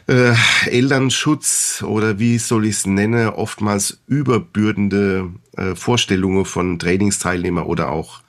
äh, 0.08 0.34
Elternschutz 0.66 1.84
oder 1.88 2.20
wie 2.20 2.38
soll 2.38 2.66
ich 2.66 2.76
es 2.76 2.86
nennen, 2.86 3.30
oftmals 3.30 4.02
überbürdende 4.08 5.32
äh, 5.56 5.76
Vorstellungen 5.76 6.46
von 6.46 6.80
Trainingsteilnehmern 6.80 7.66
oder 7.66 7.90
auch 7.90 8.22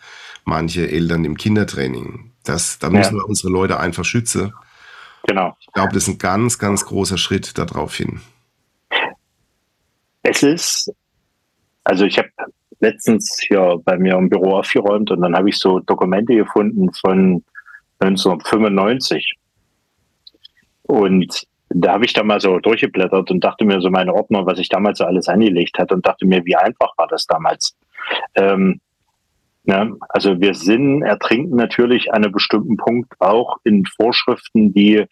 manche 0.45 0.91
Eltern 0.91 1.25
im 1.25 1.37
Kindertraining. 1.37 2.32
Das, 2.45 2.79
da 2.79 2.91
müssen 2.91 3.17
ja. 3.17 3.23
wir 3.23 3.29
unsere 3.29 3.53
Leute 3.53 3.79
einfach 3.79 4.05
schützen. 4.05 4.53
Genau. 5.27 5.57
Ich 5.61 5.69
glaube, 5.69 5.93
das 5.93 6.05
ist 6.05 6.09
ein 6.09 6.19
ganz, 6.19 6.59
ganz 6.59 6.85
großer 6.85 7.19
Schritt 7.19 7.57
darauf 7.57 7.95
hin. 7.95 8.21
Es 10.23 10.43
ist, 10.43 10.93
also 11.85 12.05
ich 12.05 12.19
habe 12.19 12.31
letztens 12.81 13.41
hier 13.41 13.81
bei 13.85 13.97
mir 13.97 14.17
im 14.17 14.29
Büro 14.29 14.57
aufgeräumt 14.57 15.11
und 15.11 15.21
dann 15.21 15.37
habe 15.37 15.49
ich 15.49 15.59
so 15.59 15.79
Dokumente 15.81 16.35
gefunden 16.35 16.93
von 16.93 17.45
1995. 18.01 19.37
Und 20.83 21.47
da 21.69 21.93
habe 21.93 22.05
ich 22.05 22.13
da 22.13 22.23
mal 22.23 22.41
so 22.41 22.59
durchgeblättert 22.59 23.31
und 23.31 23.43
dachte 23.43 23.65
mir 23.65 23.81
so 23.81 23.91
meine 23.91 24.13
Ordner, 24.13 24.45
was 24.47 24.59
ich 24.59 24.69
damals 24.69 24.99
so 24.99 25.05
alles 25.05 25.29
angelegt 25.29 25.79
hatte 25.79 25.95
und 25.95 26.07
dachte 26.07 26.27
mir, 26.27 26.45
wie 26.45 26.57
einfach 26.57 26.93
war 26.97 27.07
das 27.07 27.27
damals. 27.27 27.77
Ähm, 28.35 28.81
ja, 29.65 29.89
also 30.09 30.41
wir 30.41 30.55
sind, 30.55 31.03
ertrinken 31.03 31.57
natürlich 31.57 32.13
an 32.13 32.25
einem 32.25 32.33
bestimmten 32.33 32.77
Punkt 32.77 33.13
auch 33.21 33.59
in 33.65 33.85
Vorschriften, 33.87 34.73
die 34.73 35.05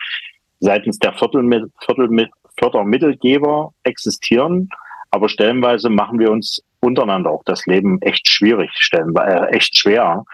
seitens 0.59 0.99
der 0.99 1.13
Viertel, 1.13 1.71
Viertel, 1.85 2.29
Fördermittelgeber 2.59 3.73
existieren. 3.85 4.69
Aber 5.11 5.29
stellenweise 5.29 5.89
machen 5.89 6.19
wir 6.19 6.31
uns 6.31 6.63
untereinander 6.81 7.31
auch 7.31 7.43
das 7.45 7.67
Leben 7.67 8.01
echt 8.03 8.29
schwierig, 8.29 8.71
stellenweise 8.75 9.49
äh, 9.49 9.57
echt 9.57 9.77
schwer, 9.79 10.25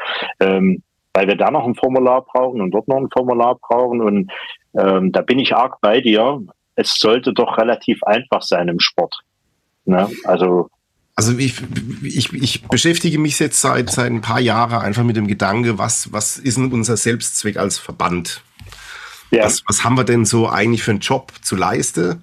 ähm, 0.40 0.82
weil 1.14 1.26
wir 1.26 1.36
da 1.36 1.50
noch 1.50 1.64
ein 1.64 1.74
Formular 1.74 2.22
brauchen 2.22 2.60
und 2.60 2.70
dort 2.72 2.88
noch 2.88 2.98
ein 2.98 3.10
Formular 3.10 3.56
brauchen. 3.56 4.02
Und 4.02 4.30
ähm, 4.78 5.12
da 5.12 5.22
bin 5.22 5.38
ich 5.38 5.54
arg 5.54 5.80
bei 5.80 6.00
dir. 6.00 6.40
Es 6.74 6.94
sollte 6.98 7.32
doch 7.32 7.56
relativ 7.56 8.02
einfach 8.02 8.42
sein 8.42 8.68
im 8.68 8.80
Sport. 8.80 9.18
Ne? 9.86 10.08
Also 10.24 10.68
also 11.16 11.36
ich, 11.38 11.54
ich, 12.02 12.32
ich 12.34 12.62
beschäftige 12.68 13.18
mich 13.18 13.38
jetzt 13.38 13.60
seit, 13.62 13.90
seit 13.90 14.12
ein 14.12 14.20
paar 14.20 14.38
Jahren 14.38 14.82
einfach 14.82 15.02
mit 15.02 15.16
dem 15.16 15.26
Gedanke, 15.26 15.78
was, 15.78 16.12
was 16.12 16.36
ist 16.36 16.58
denn 16.58 16.70
unser 16.70 16.98
Selbstzweck 16.98 17.56
als 17.56 17.78
Verband? 17.78 18.42
Ja. 19.30 19.44
Was, 19.44 19.62
was 19.66 19.82
haben 19.82 19.96
wir 19.96 20.04
denn 20.04 20.26
so 20.26 20.48
eigentlich 20.48 20.82
für 20.82 20.90
einen 20.90 21.00
Job 21.00 21.32
zu 21.40 21.56
leisten? 21.56 22.22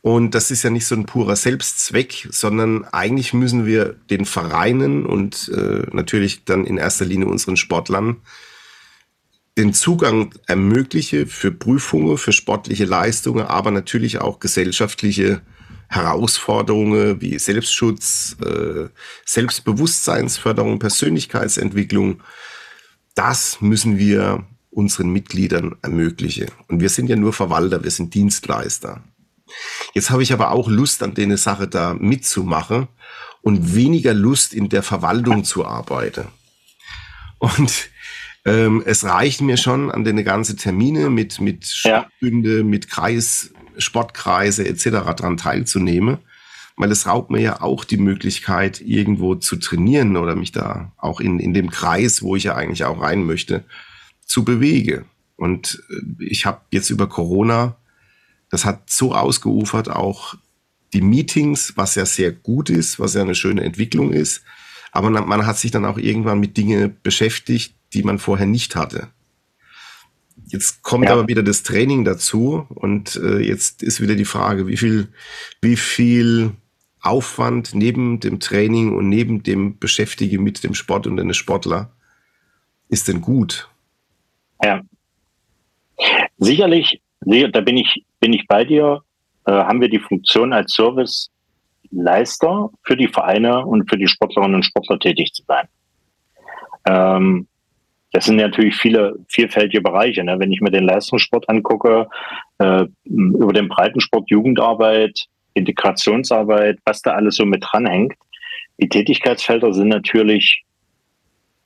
Und 0.00 0.34
das 0.34 0.50
ist 0.50 0.64
ja 0.64 0.70
nicht 0.70 0.86
so 0.86 0.94
ein 0.94 1.04
purer 1.04 1.36
Selbstzweck, 1.36 2.26
sondern 2.30 2.84
eigentlich 2.86 3.34
müssen 3.34 3.66
wir 3.66 3.96
den 4.10 4.24
Vereinen 4.24 5.04
und 5.06 5.50
äh, 5.54 5.86
natürlich 5.92 6.44
dann 6.44 6.64
in 6.64 6.78
erster 6.78 7.04
Linie 7.04 7.28
unseren 7.28 7.56
Sportlern 7.56 8.16
den 9.58 9.74
Zugang 9.74 10.34
ermögliche 10.46 11.26
für 11.26 11.52
Prüfungen, 11.52 12.16
für 12.16 12.32
sportliche 12.32 12.86
Leistungen, 12.86 13.44
aber 13.44 13.70
natürlich 13.70 14.22
auch 14.22 14.40
gesellschaftliche 14.40 15.42
Herausforderungen 15.92 17.20
wie 17.20 17.38
Selbstschutz, 17.38 18.36
äh, 18.44 18.88
Selbstbewusstseinsförderung, 19.26 20.78
Persönlichkeitsentwicklung, 20.78 22.22
das 23.14 23.60
müssen 23.60 23.98
wir 23.98 24.44
unseren 24.70 25.10
Mitgliedern 25.10 25.76
ermöglichen. 25.82 26.50
Und 26.68 26.80
wir 26.80 26.88
sind 26.88 27.08
ja 27.10 27.16
nur 27.16 27.34
Verwalter, 27.34 27.84
wir 27.84 27.90
sind 27.90 28.14
Dienstleister. 28.14 29.04
Jetzt 29.92 30.10
habe 30.10 30.22
ich 30.22 30.32
aber 30.32 30.50
auch 30.50 30.68
Lust, 30.68 31.02
an 31.02 31.12
der 31.12 31.36
Sache 31.36 31.68
da 31.68 31.92
mitzumachen 31.92 32.88
und 33.42 33.74
weniger 33.74 34.14
Lust, 34.14 34.54
in 34.54 34.70
der 34.70 34.82
Verwaltung 34.82 35.44
zu 35.44 35.66
arbeiten. 35.66 36.28
Und 37.38 37.90
ähm, 38.46 38.82
es 38.86 39.04
reicht 39.04 39.42
mir 39.42 39.58
schon 39.58 39.90
an 39.90 40.04
den 40.04 40.24
ganzen 40.24 40.56
Termine 40.56 41.10
mit, 41.10 41.38
mit 41.38 41.66
Stadtbünde, 41.66 42.58
ja. 42.58 42.64
mit 42.64 42.88
Kreis, 42.88 43.52
Sportkreise 43.78 44.66
etc. 44.66 44.90
daran 44.90 45.36
teilzunehmen, 45.36 46.18
weil 46.76 46.90
es 46.90 47.06
raubt 47.06 47.30
mir 47.30 47.40
ja 47.40 47.60
auch 47.60 47.84
die 47.84 47.96
Möglichkeit, 47.96 48.80
irgendwo 48.80 49.34
zu 49.34 49.56
trainieren 49.56 50.16
oder 50.16 50.36
mich 50.36 50.52
da 50.52 50.92
auch 50.96 51.20
in, 51.20 51.38
in 51.38 51.54
dem 51.54 51.70
Kreis, 51.70 52.22
wo 52.22 52.36
ich 52.36 52.44
ja 52.44 52.54
eigentlich 52.54 52.84
auch 52.84 53.00
rein 53.00 53.24
möchte, 53.24 53.64
zu 54.24 54.44
bewege. 54.44 55.04
Und 55.36 55.82
äh, 55.90 56.24
ich 56.24 56.46
habe 56.46 56.60
jetzt 56.70 56.90
über 56.90 57.08
Corona, 57.08 57.76
das 58.50 58.64
hat 58.64 58.90
so 58.90 59.14
ausgeufert, 59.14 59.90
auch 59.90 60.34
die 60.92 61.00
Meetings, 61.00 61.72
was 61.76 61.94
ja 61.94 62.04
sehr 62.04 62.32
gut 62.32 62.70
ist, 62.70 63.00
was 63.00 63.14
ja 63.14 63.22
eine 63.22 63.34
schöne 63.34 63.62
Entwicklung 63.62 64.12
ist. 64.12 64.42
Aber 64.92 65.08
man 65.08 65.46
hat 65.46 65.58
sich 65.58 65.70
dann 65.70 65.86
auch 65.86 65.96
irgendwann 65.96 66.38
mit 66.38 66.56
Dingen 66.58 66.96
beschäftigt, 67.02 67.74
die 67.94 68.02
man 68.02 68.18
vorher 68.18 68.46
nicht 68.46 68.76
hatte. 68.76 69.08
Jetzt 70.52 70.82
kommt 70.82 71.06
ja. 71.06 71.12
aber 71.14 71.28
wieder 71.28 71.42
das 71.42 71.62
Training 71.62 72.04
dazu 72.04 72.66
und 72.68 73.16
äh, 73.16 73.38
jetzt 73.38 73.82
ist 73.82 74.02
wieder 74.02 74.14
die 74.14 74.26
Frage, 74.26 74.66
wie 74.66 74.76
viel, 74.76 75.08
wie 75.62 75.76
viel 75.76 76.52
Aufwand 77.00 77.74
neben 77.74 78.20
dem 78.20 78.38
Training 78.38 78.94
und 78.94 79.08
neben 79.08 79.42
dem 79.42 79.78
Beschäftigen 79.78 80.42
mit 80.42 80.62
dem 80.62 80.74
Sport 80.74 81.06
und 81.06 81.16
den 81.16 81.32
Sportler 81.32 81.90
ist 82.90 83.08
denn 83.08 83.22
gut? 83.22 83.70
Ja. 84.62 84.82
Sicherlich, 86.36 87.00
da 87.20 87.60
bin 87.62 87.78
ich, 87.78 88.04
bin 88.20 88.34
ich 88.34 88.46
bei 88.46 88.64
dir, 88.64 89.00
äh, 89.46 89.52
haben 89.52 89.80
wir 89.80 89.88
die 89.88 90.00
Funktion 90.00 90.52
als 90.52 90.74
Serviceleister 90.74 92.70
für 92.82 92.96
die 92.98 93.08
Vereine 93.08 93.64
und 93.64 93.88
für 93.88 93.96
die 93.96 94.06
Sportlerinnen 94.06 94.56
und 94.56 94.64
Sportler 94.64 94.98
tätig 94.98 95.32
zu 95.32 95.44
sein. 95.48 95.66
Ähm, 96.84 97.48
das 98.12 98.26
sind 98.26 98.36
natürlich 98.36 98.76
viele 98.76 99.14
vielfältige 99.28 99.80
Bereiche. 99.80 100.22
Ne? 100.22 100.38
Wenn 100.38 100.52
ich 100.52 100.60
mir 100.60 100.70
den 100.70 100.84
Leistungssport 100.84 101.48
angucke, 101.48 102.08
äh, 102.58 102.84
über 103.04 103.52
den 103.52 103.68
Breitensport, 103.68 104.30
Jugendarbeit, 104.30 105.26
Integrationsarbeit, 105.54 106.78
was 106.84 107.02
da 107.02 107.12
alles 107.12 107.36
so 107.36 107.46
mit 107.46 107.64
dranhängt, 107.66 108.14
die 108.78 108.88
Tätigkeitsfelder 108.88 109.72
sind 109.72 109.88
natürlich 109.88 110.64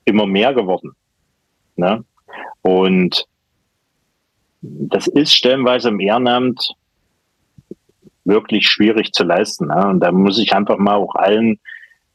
immer 0.04 0.26
mehr 0.26 0.54
geworden. 0.54 0.92
Ne? 1.74 2.04
Und 2.62 3.26
das 4.62 5.08
ist 5.08 5.34
stellenweise 5.34 5.88
im 5.88 6.00
Ehrenamt 6.00 6.74
wirklich 8.24 8.68
schwierig 8.68 9.12
zu 9.12 9.24
leisten. 9.24 9.66
Ne? 9.66 9.86
Und 9.88 10.00
da 10.00 10.12
muss 10.12 10.38
ich 10.38 10.52
einfach 10.52 10.78
mal 10.78 10.94
auch 10.94 11.14
allen 11.16 11.58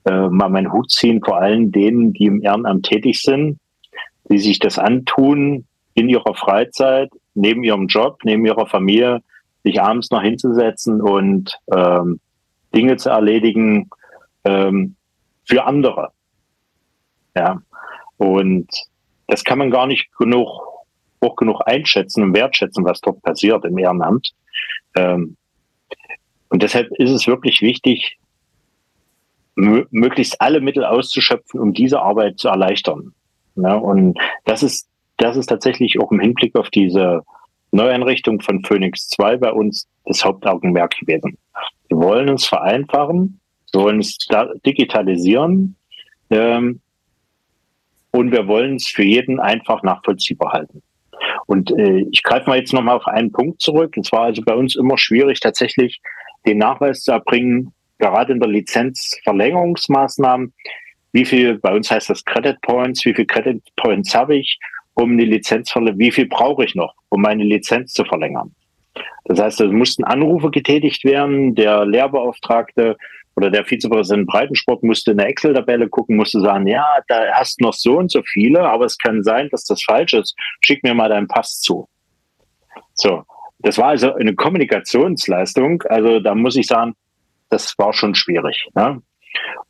äh, 0.06 0.30
mal 0.30 0.50
meinen 0.50 0.72
Hut 0.72 0.90
ziehen, 0.90 1.22
vor 1.24 1.38
allem 1.38 1.72
denen, 1.72 2.14
die 2.14 2.26
im 2.26 2.42
Ehrenamt 2.42 2.86
tätig 2.86 3.22
sind, 3.22 3.60
die 4.30 4.40
sich 4.40 4.60
das 4.60 4.78
antun 4.78 5.66
in 5.94 6.10
ihrer 6.10 6.34
Freizeit, 6.36 7.12
neben 7.34 7.64
ihrem 7.64 7.88
Job, 7.88 8.20
neben 8.24 8.46
ihrer 8.46 8.66
Familie, 8.66 9.22
sich 9.64 9.82
abends 9.82 10.10
noch 10.12 10.22
hinzusetzen 10.22 11.02
und 11.02 11.58
ähm, 11.74 12.20
Dinge 12.74 12.98
zu 12.98 13.10
erledigen 13.10 13.90
ähm, 14.44 14.96
für 15.46 15.66
andere. 15.66 16.10
Ja. 17.36 17.62
Und 18.18 18.70
das 19.28 19.44
kann 19.44 19.60
man 19.60 19.72
gar 19.72 19.88
nicht 19.88 20.10
genug, 20.18 20.48
hoch 21.24 21.36
genug 21.36 21.62
einschätzen 21.66 22.24
und 22.24 22.36
wertschätzen, 22.36 22.86
was 22.86 23.02
dort 23.02 23.22
passiert 23.22 23.66
im 23.66 23.78
Ehrenamt. 23.78 24.32
Ähm, 24.96 25.38
und 26.50 26.64
deshalb 26.64 26.90
ist 26.98 27.12
es 27.12 27.28
wirklich 27.28 27.62
wichtig, 27.62 28.18
möglichst 29.56 30.42
alle 30.42 30.60
Mittel 30.60 30.86
auszuschöpfen, 30.86 31.60
um 31.60 31.74
diese 31.74 32.02
Arbeit 32.02 32.40
zu 32.40 32.48
erleichtern. 32.48 33.14
Ja, 33.56 33.76
und 33.76 34.18
das 34.46 34.64
ist, 34.64 34.88
das 35.18 35.38
ist 35.38 35.48
tatsächlich 35.48 36.00
auch 36.00 36.12
im 36.12 36.20
Hinblick 36.20 36.56
auf 36.56 36.70
diese 36.70 37.22
Neueinrichtung 37.72 38.42
von 38.42 38.64
Phoenix 38.64 39.08
2 39.10 39.38
bei 39.38 39.52
uns 39.52 39.88
das 40.06 40.24
Hauptaugenmerk 40.24 40.96
gewesen. 41.00 41.38
Wir 41.88 41.98
wollen 41.98 42.30
uns 42.30 42.46
vereinfachen, 42.46 43.40
wir 43.74 43.82
wollen 43.82 44.00
es 44.00 44.18
digitalisieren 44.66 45.76
ähm, 46.30 46.82
und 48.12 48.32
wir 48.32 48.48
wollen 48.48 48.76
es 48.76 48.88
für 48.88 49.04
jeden 49.04 49.40
einfach 49.40 49.84
nachvollziehbar 49.84 50.54
halten. 50.54 50.82
Und 51.46 51.72
äh, 51.78 52.06
ich 52.12 52.24
greife 52.24 52.50
mal 52.50 52.58
jetzt 52.58 52.74
nochmal 52.74 52.98
auf 52.98 53.08
einen 53.08 53.32
Punkt 53.32 53.62
zurück. 53.62 53.96
Es 53.98 54.12
war 54.12 54.24
also 54.24 54.42
bei 54.42 54.54
uns 54.54 54.76
immer 54.76 54.98
schwierig, 54.98 55.40
tatsächlich 55.40 56.02
den 56.46 56.58
Nachweis 56.58 57.04
zu 57.04 57.12
erbringen, 57.12 57.74
gerade 58.00 58.34
in 58.34 58.40
der 58.40 58.50
Lizenzverlängerungsmaßnahmen, 58.50 60.54
wie 61.12 61.26
viel, 61.26 61.60
bei 61.60 61.74
uns 61.74 61.92
heißt 61.92 62.10
das 62.10 62.24
Credit 62.24 62.60
Points, 62.62 63.06
wie 63.06 63.14
viel 63.14 63.26
Credit 63.26 63.62
Points 63.76 64.16
habe 64.16 64.36
ich, 64.38 64.60
um 64.94 65.18
die 65.18 65.26
Lizenz, 65.26 65.74
wie 65.76 66.12
viel 66.12 66.28
brauche 66.28 66.66
ich 66.66 66.76
noch, 66.76 66.94
um 67.10 67.22
meine 67.22 67.44
Lizenz 67.44 67.94
zu 67.94 68.04
verlängern. 68.06 68.54
Das 69.26 69.40
heißt, 69.40 69.62
es 69.62 69.72
mussten 69.72 70.04
Anrufe 70.04 70.52
getätigt 70.52 71.04
werden, 71.06 71.56
der 71.56 71.86
Lehrbeauftragte 71.86 72.98
oder 73.36 73.50
der 73.50 73.66
Vizepräsident 73.66 74.28
Breitensport 74.28 74.84
musste 74.84 75.12
in 75.12 75.18
der 75.18 75.28
Excel-Tabelle 75.28 75.88
gucken, 75.88 76.18
musste 76.18 76.42
sagen, 76.42 76.68
ja, 76.68 76.86
da 77.08 77.32
hast 77.34 77.62
noch 77.62 77.74
so 77.74 77.98
und 77.98 78.12
so 78.12 78.22
viele, 78.24 78.68
aber 78.68 78.86
es 78.86 78.98
kann 78.98 79.24
sein, 79.24 79.48
dass 79.52 79.64
das 79.64 79.82
falsch 79.84 80.14
ist. 80.14 80.36
Schick 80.66 80.84
mir 80.84 80.94
mal 80.94 81.10
deinen 81.10 81.28
Pass 81.28 81.60
zu. 81.60 81.88
So. 82.94 83.24
Das 83.60 83.78
war 83.78 83.90
also 83.90 84.14
eine 84.16 84.34
Kommunikationsleistung. 84.34 85.84
Also 85.84 86.20
da 86.20 86.34
muss 86.34 86.56
ich 86.56 86.66
sagen, 86.66 86.96
das 87.50 87.78
war 87.78 87.94
schon 87.94 88.16
schwierig. 88.16 88.68
Ne? 88.74 89.02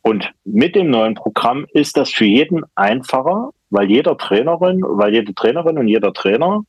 Und 0.01 0.33
mit 0.43 0.75
dem 0.75 0.89
neuen 0.89 1.15
Programm 1.15 1.65
ist 1.73 1.97
das 1.97 2.09
für 2.09 2.25
jeden 2.25 2.63
einfacher, 2.75 3.51
weil 3.69 3.89
jeder 3.89 4.17
Trainerin, 4.17 4.81
weil 4.83 5.13
jede 5.13 5.33
Trainerin 5.33 5.77
und 5.77 5.87
jeder 5.87 6.13
Trainer 6.13 6.63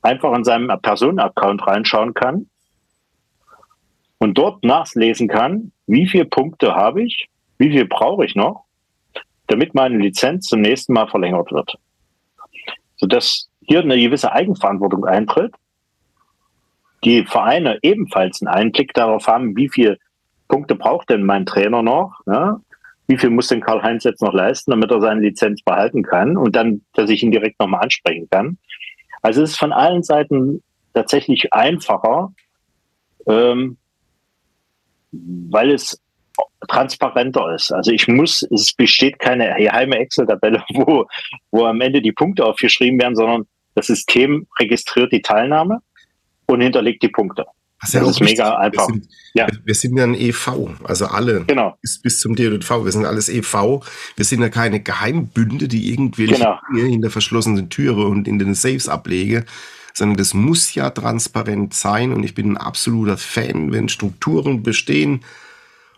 einfach 0.00 0.34
in 0.34 0.44
seinem 0.44 0.68
Personenaccount 0.80 1.66
reinschauen 1.66 2.14
kann 2.14 2.48
und 4.18 4.38
dort 4.38 4.64
nachlesen 4.64 5.28
kann, 5.28 5.72
wie 5.86 6.08
viele 6.08 6.24
Punkte 6.24 6.74
habe 6.74 7.02
ich, 7.02 7.28
wie 7.58 7.70
viel 7.70 7.86
brauche 7.86 8.24
ich 8.24 8.34
noch, 8.34 8.64
damit 9.46 9.74
meine 9.74 9.98
Lizenz 9.98 10.46
zum 10.46 10.60
nächsten 10.60 10.92
Mal 10.92 11.08
verlängert 11.08 11.52
wird. 11.52 11.76
Sodass 12.96 13.48
hier 13.60 13.80
eine 13.80 13.98
gewisse 13.98 14.32
Eigenverantwortung 14.32 15.04
eintritt, 15.04 15.54
die 17.04 17.24
Vereine 17.24 17.78
ebenfalls 17.82 18.40
einen 18.40 18.54
Einblick 18.54 18.94
darauf 18.94 19.26
haben, 19.26 19.56
wie 19.56 19.68
viel 19.68 19.98
Punkte 20.52 20.74
braucht 20.74 21.08
denn 21.08 21.24
mein 21.24 21.46
Trainer 21.46 21.82
noch? 21.82 22.20
Ja? 22.26 22.60
Wie 23.06 23.16
viel 23.16 23.30
muss 23.30 23.48
denn 23.48 23.62
Karl-Heinz 23.62 24.04
jetzt 24.04 24.20
noch 24.20 24.34
leisten, 24.34 24.70
damit 24.70 24.90
er 24.90 25.00
seine 25.00 25.22
Lizenz 25.22 25.62
behalten 25.62 26.02
kann 26.02 26.36
und 26.36 26.54
dann, 26.54 26.82
dass 26.92 27.08
ich 27.08 27.22
ihn 27.22 27.30
direkt 27.30 27.58
nochmal 27.58 27.80
ansprechen 27.80 28.28
kann? 28.30 28.58
Also 29.22 29.42
es 29.42 29.52
ist 29.52 29.58
von 29.58 29.72
allen 29.72 30.02
Seiten 30.02 30.62
tatsächlich 30.92 31.54
einfacher, 31.54 32.34
ähm, 33.26 33.78
weil 35.10 35.70
es 35.70 35.98
transparenter 36.68 37.54
ist. 37.54 37.72
Also 37.72 37.90
ich 37.90 38.06
muss, 38.06 38.42
es 38.42 38.74
besteht 38.74 39.18
keine 39.18 39.54
geheime 39.56 39.96
Excel-Tabelle, 40.00 40.62
wo, 40.74 41.06
wo 41.50 41.64
am 41.64 41.80
Ende 41.80 42.02
die 42.02 42.12
Punkte 42.12 42.44
aufgeschrieben 42.44 43.00
werden, 43.00 43.16
sondern 43.16 43.46
das 43.74 43.86
System 43.86 44.46
registriert 44.60 45.12
die 45.12 45.22
Teilnahme 45.22 45.78
und 46.44 46.60
hinterlegt 46.60 47.02
die 47.02 47.08
Punkte. 47.08 47.46
Das, 47.82 47.90
das 47.90 48.08
ist 48.10 48.20
mega 48.20 48.56
einfach. 48.56 48.88
Wir 48.88 48.94
sind, 48.94 49.08
ja. 49.34 49.46
wir 49.64 49.74
sind 49.74 49.96
ja 49.96 50.04
ein 50.04 50.14
EV, 50.14 50.70
also 50.84 51.06
alle. 51.06 51.44
Genau. 51.44 51.76
Bis, 51.82 52.00
bis 52.00 52.20
zum 52.20 52.36
DJV. 52.36 52.84
Wir 52.84 52.92
sind 52.92 53.04
alles 53.04 53.28
EV. 53.28 53.82
Wir 54.16 54.24
sind 54.24 54.40
ja 54.40 54.48
keine 54.48 54.80
Geheimbünde, 54.80 55.66
die 55.66 55.90
irgendwelche 55.90 56.34
genau. 56.34 56.60
in 56.72 57.02
der 57.02 57.10
verschlossenen 57.10 57.70
Türe 57.70 58.06
und 58.06 58.28
in 58.28 58.38
den 58.38 58.54
Safes 58.54 58.88
ablege, 58.88 59.44
sondern 59.94 60.16
das 60.16 60.32
muss 60.32 60.74
ja 60.74 60.90
transparent 60.90 61.74
sein. 61.74 62.12
Und 62.12 62.22
ich 62.22 62.34
bin 62.34 62.52
ein 62.52 62.56
absoluter 62.56 63.18
Fan, 63.18 63.72
wenn 63.72 63.88
Strukturen 63.88 64.62
bestehen 64.62 65.24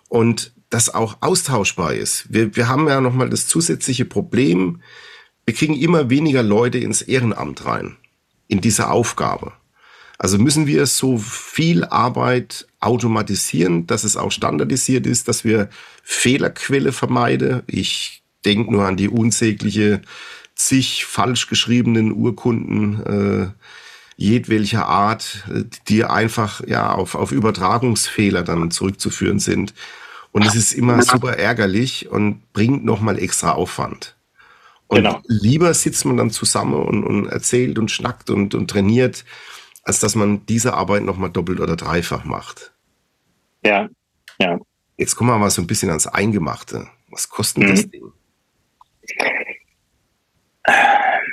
und 0.09 0.53
das 0.71 0.93
auch 0.93 1.19
austauschbar 1.21 1.95
ist. 1.95 2.33
Wir, 2.33 2.57
wir 2.57 2.69
haben 2.69 2.89
ja 2.89 3.01
nochmal 3.01 3.29
das 3.29 3.47
zusätzliche 3.47 4.07
Problem, 4.07 4.81
wir 5.45 5.55
kriegen 5.55 5.75
immer 5.75 6.09
weniger 6.09 6.43
Leute 6.43 6.79
ins 6.79 7.03
Ehrenamt 7.03 7.67
rein, 7.67 7.97
in 8.49 8.63
diese 8.63 8.91
Aufgabe. 8.91 9.53
Also 10.19 10.39
müssen 10.39 10.67
wir 10.67 10.87
so 10.87 11.19
viel 11.19 11.85
Arbeit 11.85 12.67
automatisieren, 12.81 13.87
dass 13.87 14.05
es 14.05 14.17
auch 14.17 14.31
standardisiert 14.31 15.07
ist, 15.07 15.29
dass 15.29 15.45
wir 15.45 15.69
Fehlerquelle 16.03 16.93
vermeiden. 16.93 17.63
Ich 17.67 18.23
denke 18.45 18.73
nur 18.73 18.87
an 18.87 18.97
die 18.97 19.09
unsägliche 19.09 20.03
zig 20.55 21.05
falsch 21.05 21.49
geschriebenen 21.49 22.13
Urkunden 22.13 23.03
äh, 23.05 23.49
jedwelcher 24.17 24.87
Art, 24.87 25.45
die 25.89 26.05
einfach 26.05 26.61
ja 26.67 26.93
auf, 26.93 27.17
auf 27.17 27.33
Übertragungsfehler 27.33 28.45
dann 28.45 28.71
zurückzuführen 28.71 29.41
sind. 29.41 29.75
Und 30.31 30.45
es 30.45 30.55
ist 30.55 30.73
immer 30.73 31.03
super 31.03 31.39
ärgerlich 31.39 32.09
und 32.09 32.53
bringt 32.53 32.85
nochmal 32.85 33.19
extra 33.19 33.53
Aufwand. 33.53 34.17
Und 34.87 34.99
genau. 34.99 35.23
lieber 35.27 35.73
sitzt 35.75 36.05
man 36.05 36.17
dann 36.17 36.31
zusammen 36.31 36.75
und, 36.75 37.05
und 37.05 37.27
erzählt 37.27 37.79
und 37.79 37.91
schnackt 37.91 38.31
und, 38.31 38.55
und 38.55 38.69
trainiert, 38.69 39.25
als 39.85 40.01
dass 40.01 40.15
man 40.15 40.45
diese 40.47 40.75
Arbeit 40.75 41.03
nochmal 41.03 41.31
doppelt 41.31 41.61
oder 41.61 41.77
dreifach 41.77 42.25
macht. 42.25 42.73
Ja, 43.65 43.89
ja. 44.39 44.59
Jetzt 44.97 45.17
kommen 45.17 45.31
wir 45.31 45.39
mal 45.39 45.51
so 45.51 45.63
ein 45.63 45.67
bisschen 45.67 45.91
ans 45.91 46.07
Eingemachte. 46.07 46.89
Was 47.11 47.29
kostet 47.29 47.65
mhm. 47.65 47.69
das 47.69 47.91
Ding? 47.91 48.13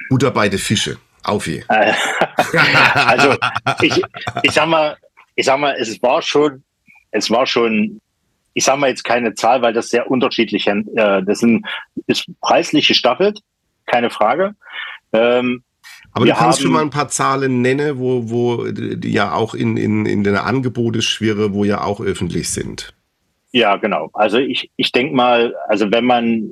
Butter 0.09 0.31
bei 0.31 0.49
den 0.49 0.59
Fische. 0.59 0.97
Auf 1.23 1.47
je. 1.47 1.63
also, 1.67 3.35
ich, 3.81 4.01
ich 4.41 4.51
sag 4.51 4.67
mal, 4.67 4.97
ich 5.35 5.45
sag 5.45 5.59
mal, 5.59 5.75
es 5.79 6.01
war 6.01 6.21
schon, 6.21 6.63
es 7.11 7.29
war 7.29 7.45
schon, 7.45 8.01
ich 8.53 8.63
sag 8.63 8.79
mal 8.79 8.89
jetzt 8.89 9.03
keine 9.03 9.35
Zahl, 9.35 9.61
weil 9.61 9.73
das 9.73 9.89
sehr 9.89 10.09
unterschiedlich, 10.09 10.67
äh, 10.67 10.83
das 11.23 11.39
sind, 11.39 11.65
ist 12.07 12.25
preislich 12.41 12.87
gestaffelt, 12.87 13.39
keine 13.85 14.09
Frage. 14.09 14.55
Ähm, 15.13 15.63
aber 16.13 16.25
du 16.25 16.33
kannst 16.33 16.61
schon 16.61 16.71
mal 16.71 16.81
ein 16.81 16.89
paar 16.89 17.07
Zahlen 17.07 17.61
nennen, 17.61 17.97
wo, 17.97 18.29
wo 18.29 18.65
die 18.71 19.11
ja 19.11 19.33
auch 19.33 19.53
in, 19.53 19.77
in, 19.77 20.05
in 20.05 20.23
der 20.23 20.45
Angeboteschwere, 20.45 21.53
wo 21.53 21.63
ja 21.63 21.83
auch 21.83 22.01
öffentlich 22.01 22.49
sind. 22.49 22.93
Ja, 23.51 23.77
genau. 23.77 24.09
Also 24.13 24.37
ich, 24.37 24.71
ich 24.75 24.91
denke 24.91 25.15
mal, 25.15 25.55
also 25.67 25.91
wenn 25.91 26.05
man 26.05 26.51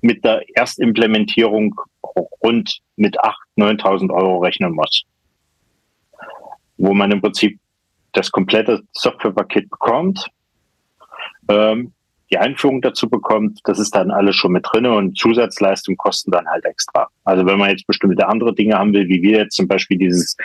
mit 0.00 0.24
der 0.24 0.42
Erstimplementierung 0.54 1.74
rund 2.42 2.80
mit 2.96 3.18
8.000, 3.20 3.34
9.000 3.80 4.14
Euro 4.14 4.38
rechnen 4.38 4.72
muss, 4.72 5.02
wo 6.76 6.94
man 6.94 7.10
im 7.10 7.20
Prinzip 7.20 7.58
das 8.12 8.30
komplette 8.30 8.82
Softwarepaket 8.92 9.68
bekommt, 9.68 10.28
ähm, 11.48 11.92
die 12.30 12.38
Einführung 12.38 12.82
dazu 12.82 13.08
bekommt, 13.08 13.60
das 13.64 13.78
ist 13.78 13.94
dann 13.94 14.10
alles 14.10 14.36
schon 14.36 14.52
mit 14.52 14.66
drinne 14.70 14.92
und 14.92 15.16
Zusatzleistungen 15.16 15.96
kosten 15.96 16.30
dann 16.30 16.46
halt 16.46 16.64
extra. 16.64 17.08
Also 17.24 17.46
wenn 17.46 17.58
man 17.58 17.70
jetzt 17.70 17.86
bestimmte 17.86 18.28
andere 18.28 18.54
Dinge 18.54 18.76
haben 18.76 18.92
will, 18.92 19.08
wie 19.08 19.22
wir 19.22 19.38
jetzt 19.38 19.56
zum 19.56 19.66
Beispiel 19.66 19.96
dieses 19.96 20.36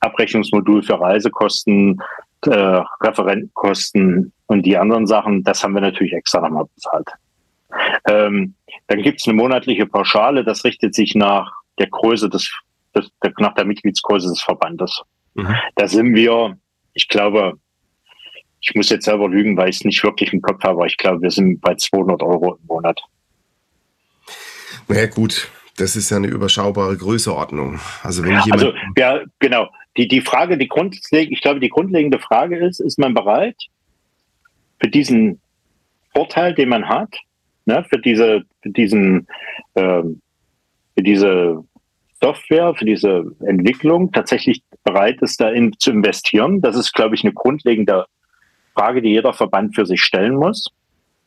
Abrechnungsmodul 0.00 0.82
für 0.82 1.00
Reisekosten, 1.00 2.00
äh, 2.46 2.82
Referentenkosten 3.02 4.32
und 4.46 4.66
die 4.66 4.76
anderen 4.76 5.06
Sachen, 5.06 5.42
das 5.42 5.62
haben 5.62 5.74
wir 5.74 5.80
natürlich 5.80 6.12
extra 6.12 6.40
nochmal 6.40 6.66
bezahlt. 6.74 7.08
Ähm, 8.08 8.54
dann 8.86 9.02
gibt 9.02 9.20
es 9.20 9.26
eine 9.26 9.36
monatliche 9.36 9.86
Pauschale, 9.86 10.44
das 10.44 10.64
richtet 10.64 10.94
sich 10.94 11.14
nach 11.14 11.50
der 11.78 11.88
Größe 11.88 12.28
des, 12.28 12.52
des 12.94 13.10
nach 13.38 13.54
der 13.54 13.64
Mitgliedsgröße 13.64 14.28
des 14.28 14.42
Verbandes. 14.42 15.02
Mhm. 15.34 15.56
Da 15.76 15.88
sind 15.88 16.14
wir, 16.14 16.56
ich 16.92 17.08
glaube, 17.08 17.54
ich 18.62 18.74
muss 18.74 18.88
jetzt 18.90 19.04
selber 19.04 19.28
lügen, 19.28 19.56
weil 19.56 19.68
ich 19.68 19.76
es 19.76 19.84
nicht 19.84 20.02
wirklich 20.04 20.32
im 20.32 20.40
Kopf 20.40 20.62
habe, 20.62 20.78
aber 20.78 20.86
ich 20.86 20.96
glaube, 20.96 21.22
wir 21.22 21.30
sind 21.30 21.60
bei 21.60 21.74
200 21.74 22.22
Euro 22.22 22.54
im 22.54 22.66
Monat. 22.66 23.00
Naja, 24.88 25.06
gut, 25.06 25.50
das 25.76 25.96
ist 25.96 26.10
ja 26.10 26.16
eine 26.16 26.28
überschaubare 26.28 26.96
Größeordnung. 26.96 27.80
Also 28.02 28.22
wenn 28.22 28.40
jemand 28.40 28.52
also 28.52 28.72
ja, 28.96 29.20
genau. 29.38 29.68
Die 29.96 30.08
die 30.08 30.20
Frage, 30.20 30.56
die 30.56 30.68
grundlegende, 30.68 31.34
ich 31.34 31.40
glaube, 31.40 31.60
die 31.60 31.68
grundlegende 31.68 32.18
Frage 32.18 32.56
ist: 32.56 32.80
Ist 32.80 32.98
man 32.98 33.14
bereit 33.14 33.56
für 34.80 34.88
diesen 34.88 35.40
Vorteil, 36.14 36.54
den 36.54 36.68
man 36.68 36.88
hat, 36.88 37.14
ne, 37.64 37.84
für 37.88 37.98
diese, 37.98 38.42
für 38.62 38.70
diesen, 38.70 39.26
ähm, 39.74 40.20
für 40.94 41.02
diese 41.02 41.64
Software, 42.20 42.74
für 42.74 42.84
diese 42.84 43.24
Entwicklung 43.40 44.12
tatsächlich 44.12 44.62
bereit 44.84 45.20
ist, 45.22 45.40
da 45.40 45.50
in, 45.50 45.72
zu 45.78 45.90
investieren? 45.90 46.60
Das 46.60 46.76
ist, 46.76 46.92
glaube 46.92 47.14
ich, 47.14 47.24
eine 47.24 47.32
grundlegende 47.32 48.06
Frage, 48.74 49.02
die 49.02 49.10
jeder 49.10 49.32
Verband 49.32 49.74
für 49.74 49.86
sich 49.86 50.02
stellen 50.02 50.34
muss. 50.34 50.68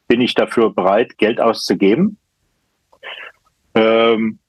Bin 0.08 0.22
ich 0.22 0.34
dafür 0.34 0.74
bereit, 0.74 1.18
Geld 1.18 1.39
auszugeben, 1.41 2.18
ähm, 3.74 4.39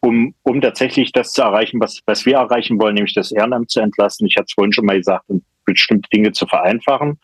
um, 0.00 0.34
um 0.42 0.60
tatsächlich 0.60 1.12
das 1.12 1.32
zu 1.32 1.42
erreichen, 1.42 1.80
was, 1.80 2.00
was 2.06 2.26
wir 2.26 2.36
erreichen 2.36 2.80
wollen, 2.80 2.94
nämlich 2.94 3.14
das 3.14 3.30
Ehrenamt 3.30 3.70
zu 3.70 3.80
entlasten. 3.80 4.26
Ich 4.26 4.36
hatte 4.36 4.46
es 4.48 4.54
vorhin 4.54 4.72
schon 4.72 4.86
mal 4.86 4.98
gesagt, 4.98 5.24
und 5.28 5.44
bestimmte 5.64 6.08
Dinge 6.10 6.32
zu 6.32 6.46
vereinfachen. 6.46 7.18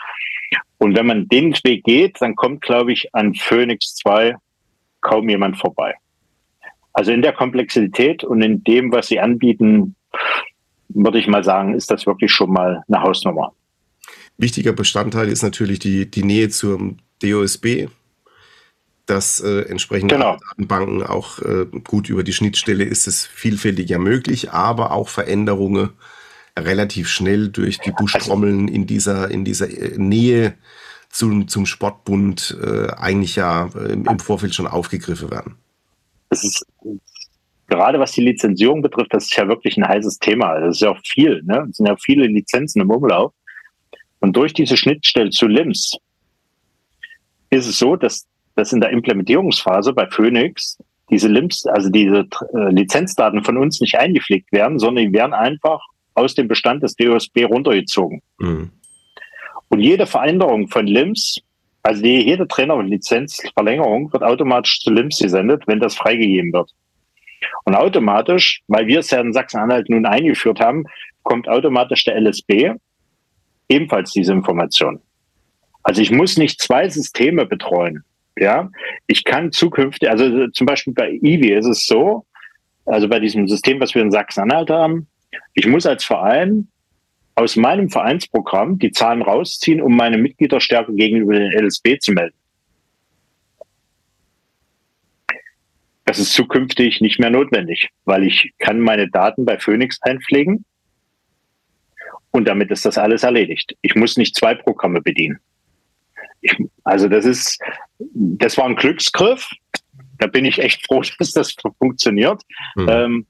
Und 0.78 0.96
wenn 0.96 1.07
man 1.07 1.28
den 1.28 1.53
Weg 1.64 1.84
geht, 1.84 2.20
dann 2.20 2.36
kommt, 2.36 2.62
glaube 2.62 2.92
ich, 2.92 3.12
an 3.14 3.34
Phoenix 3.34 3.96
2 3.96 4.36
kaum 5.01 5.28
jemand 5.28 5.59
vorbei. 5.59 5.94
Also 6.92 7.12
in 7.12 7.22
der 7.22 7.32
Komplexität 7.32 8.24
und 8.24 8.42
in 8.42 8.62
dem, 8.64 8.92
was 8.92 9.09
sie 9.09 9.20
anbieten, 9.20 9.96
würde 10.88 11.18
ich 11.18 11.26
mal 11.26 11.44
sagen, 11.44 11.74
ist 11.74 11.90
das 11.90 12.07
wirklich 12.07 12.32
schon 12.32 12.53
mal 12.53 12.82
eine 12.88 13.03
Hausnummer. 13.03 13.53
Wichtiger 14.39 14.72
Bestandteil 14.72 15.28
ist 15.28 15.43
natürlich 15.43 15.80
die, 15.80 16.09
die 16.09 16.22
Nähe 16.22 16.49
zum 16.49 16.99
DOSB, 17.22 17.89
dass 19.07 19.41
äh, 19.41 19.62
entsprechende 19.62 20.14
genau. 20.14 20.36
Datenbanken 20.51 21.03
auch 21.03 21.41
äh, 21.41 21.66
gut 21.82 22.09
über 22.09 22.22
die 22.22 22.32
Schnittstelle 22.32 22.84
ist 22.84 23.09
es 23.09 23.26
vielfältiger 23.26 23.99
möglich, 23.99 24.53
aber 24.53 24.93
auch 24.93 25.09
Veränderungen 25.09 25.91
relativ 26.57 27.09
schnell 27.09 27.49
durch 27.49 27.78
die 27.78 27.91
Buschtrommeln 27.91 28.68
in 28.68 28.86
dieser, 28.86 29.30
in 29.30 29.45
dieser 29.45 29.68
äh, 29.68 29.99
Nähe 29.99 30.55
zum, 31.11 31.49
zum 31.49 31.66
Sportbund 31.66 32.57
äh, 32.62 32.91
eigentlich 32.97 33.36
ja 33.36 33.70
äh, 33.74 33.93
im 33.93 34.18
Vorfeld 34.20 34.55
schon 34.55 34.66
aufgegriffen 34.66 35.30
werden. 35.30 35.57
Das 36.28 36.45
ist 36.45 36.64
gerade 37.66 37.99
was 37.99 38.12
die 38.12 38.22
Lizenzierung 38.22 38.82
betrifft, 38.82 39.12
das 39.12 39.24
ist 39.24 39.36
ja 39.36 39.49
wirklich 39.49 39.76
ein 39.76 39.89
heißes 39.89 40.18
Thema. 40.18 40.61
Das 40.61 40.76
ist 40.76 40.80
ja 40.80 40.91
auch 40.91 41.01
viel, 41.05 41.43
ne? 41.45 41.66
Es 41.70 41.78
sind 41.78 41.86
ja 41.86 41.97
viele 41.97 42.26
Lizenzen 42.26 42.82
im 42.82 42.91
Umlauf. 42.91 43.32
Und 44.20 44.36
durch 44.36 44.52
diese 44.52 44.76
Schnittstelle 44.76 45.30
zu 45.30 45.46
LIMS 45.46 45.96
ist 47.50 47.66
es 47.66 47.78
so, 47.78 47.96
dass, 47.96 48.26
dass 48.56 48.72
in 48.72 48.80
der 48.80 48.90
Implementierungsphase 48.90 49.92
bei 49.92 50.08
Phoenix 50.08 50.78
diese 51.10 51.28
LIMS, 51.28 51.66
also 51.66 51.88
diese 51.88 52.26
äh, 52.54 52.70
Lizenzdaten 52.70 53.42
von 53.42 53.56
uns 53.56 53.80
nicht 53.80 53.96
eingepflegt 53.96 54.52
werden, 54.52 54.78
sondern 54.78 55.06
die 55.06 55.12
werden 55.12 55.32
einfach 55.32 55.80
aus 56.14 56.34
dem 56.34 56.48
Bestand 56.48 56.82
des 56.82 56.96
DOSB 56.96 57.44
runtergezogen. 57.44 58.20
Mhm. 58.38 58.72
Und 59.68 59.80
jede 59.80 60.06
Veränderung 60.06 60.68
von 60.68 60.86
LIMS, 60.86 61.40
also 61.82 62.02
die, 62.02 62.22
jede 62.26 62.48
Trainer- 62.48 62.74
und 62.74 62.88
Lizenzverlängerung 62.88 64.12
wird 64.12 64.22
automatisch 64.22 64.80
zu 64.80 64.90
LIMS 64.90 65.18
gesendet, 65.18 65.62
wenn 65.66 65.80
das 65.80 65.94
freigegeben 65.94 66.52
wird. 66.52 66.70
Und 67.64 67.74
automatisch, 67.74 68.62
weil 68.66 68.86
wir 68.86 68.98
es 68.98 69.10
ja 69.10 69.20
in 69.20 69.32
Sachsen-Anhalt 69.32 69.88
nun 69.88 70.06
eingeführt 70.06 70.60
haben, 70.60 70.84
kommt 71.22 71.48
automatisch 71.48 72.04
der 72.04 72.20
LSB 72.20 72.72
ebenfalls 73.68 74.12
diese 74.12 74.32
Information. 74.32 75.00
Also 75.82 76.02
ich 76.02 76.10
muss 76.10 76.36
nicht 76.36 76.60
zwei 76.60 76.88
Systeme 76.88 77.46
betreuen. 77.46 78.04
Ja, 78.36 78.70
ich 79.06 79.24
kann 79.24 79.50
zukünftig, 79.50 80.08
also 80.08 80.48
zum 80.48 80.66
Beispiel 80.66 80.94
bei 80.94 81.10
IWI 81.10 81.54
ist 81.54 81.66
es 81.66 81.86
so, 81.86 82.24
also 82.86 83.08
bei 83.08 83.18
diesem 83.18 83.48
System, 83.48 83.80
was 83.80 83.94
wir 83.94 84.02
in 84.02 84.12
Sachsen-Anhalt 84.12 84.70
haben, 84.70 85.08
ich 85.54 85.66
muss 85.66 85.86
als 85.86 86.04
Verein 86.04 86.68
aus 87.34 87.56
meinem 87.56 87.90
Vereinsprogramm 87.90 88.78
die 88.78 88.92
Zahlen 88.92 89.22
rausziehen, 89.22 89.80
um 89.80 89.96
meine 89.96 90.18
Mitgliederstärke 90.18 90.92
gegenüber 90.94 91.34
den 91.34 91.52
LSB 91.52 91.98
zu 91.98 92.12
melden. 92.12 92.36
Das 96.04 96.18
ist 96.18 96.32
zukünftig 96.32 97.00
nicht 97.00 97.20
mehr 97.20 97.30
notwendig, 97.30 97.90
weil 98.04 98.24
ich 98.24 98.52
kann 98.58 98.80
meine 98.80 99.10
Daten 99.10 99.44
bei 99.44 99.58
Phoenix 99.58 100.00
einpflegen 100.02 100.64
und 102.31 102.47
damit 102.47 102.70
ist 102.70 102.85
das 102.85 102.99
alles 102.99 103.22
erledigt. 103.22 103.76
Ich 103.83 103.95
muss 103.95 104.16
nicht 104.16 104.37
zwei 104.37 104.55
Programme 104.55 105.01
bedienen. 105.01 105.39
Ich, 106.41 106.57
also 106.85 107.09
das 107.09 107.24
ist, 107.24 107.59
das 107.99 108.57
war 108.57 108.66
ein 108.66 108.76
Glücksgriff. 108.76 109.51
Da 110.18 110.26
bin 110.26 110.45
ich 110.45 110.59
echt 110.59 110.87
froh, 110.87 111.03
dass 111.18 111.33
das 111.33 111.55
funktioniert, 111.79 112.43
mhm. 112.76 112.89
ähm, 112.89 113.26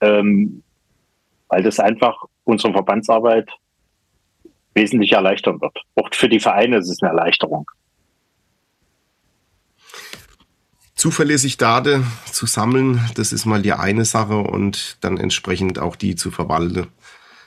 ähm, 0.00 0.62
weil 1.48 1.62
das 1.62 1.78
einfach 1.78 2.24
unsere 2.44 2.72
Verbandsarbeit 2.72 3.50
wesentlich 4.74 5.12
erleichtern 5.12 5.60
wird. 5.60 5.78
Auch 5.94 6.08
für 6.12 6.28
die 6.28 6.40
Vereine 6.40 6.78
ist 6.78 6.88
es 6.88 7.02
eine 7.02 7.10
Erleichterung. 7.10 7.70
Zuverlässig 10.94 11.56
Daten 11.56 12.06
zu 12.26 12.46
sammeln, 12.46 13.00
das 13.16 13.32
ist 13.32 13.44
mal 13.44 13.60
die 13.60 13.72
eine 13.72 14.04
Sache 14.04 14.38
und 14.38 14.98
dann 15.00 15.18
entsprechend 15.18 15.78
auch 15.78 15.96
die 15.96 16.14
zu 16.14 16.30
verwalten. 16.30 16.86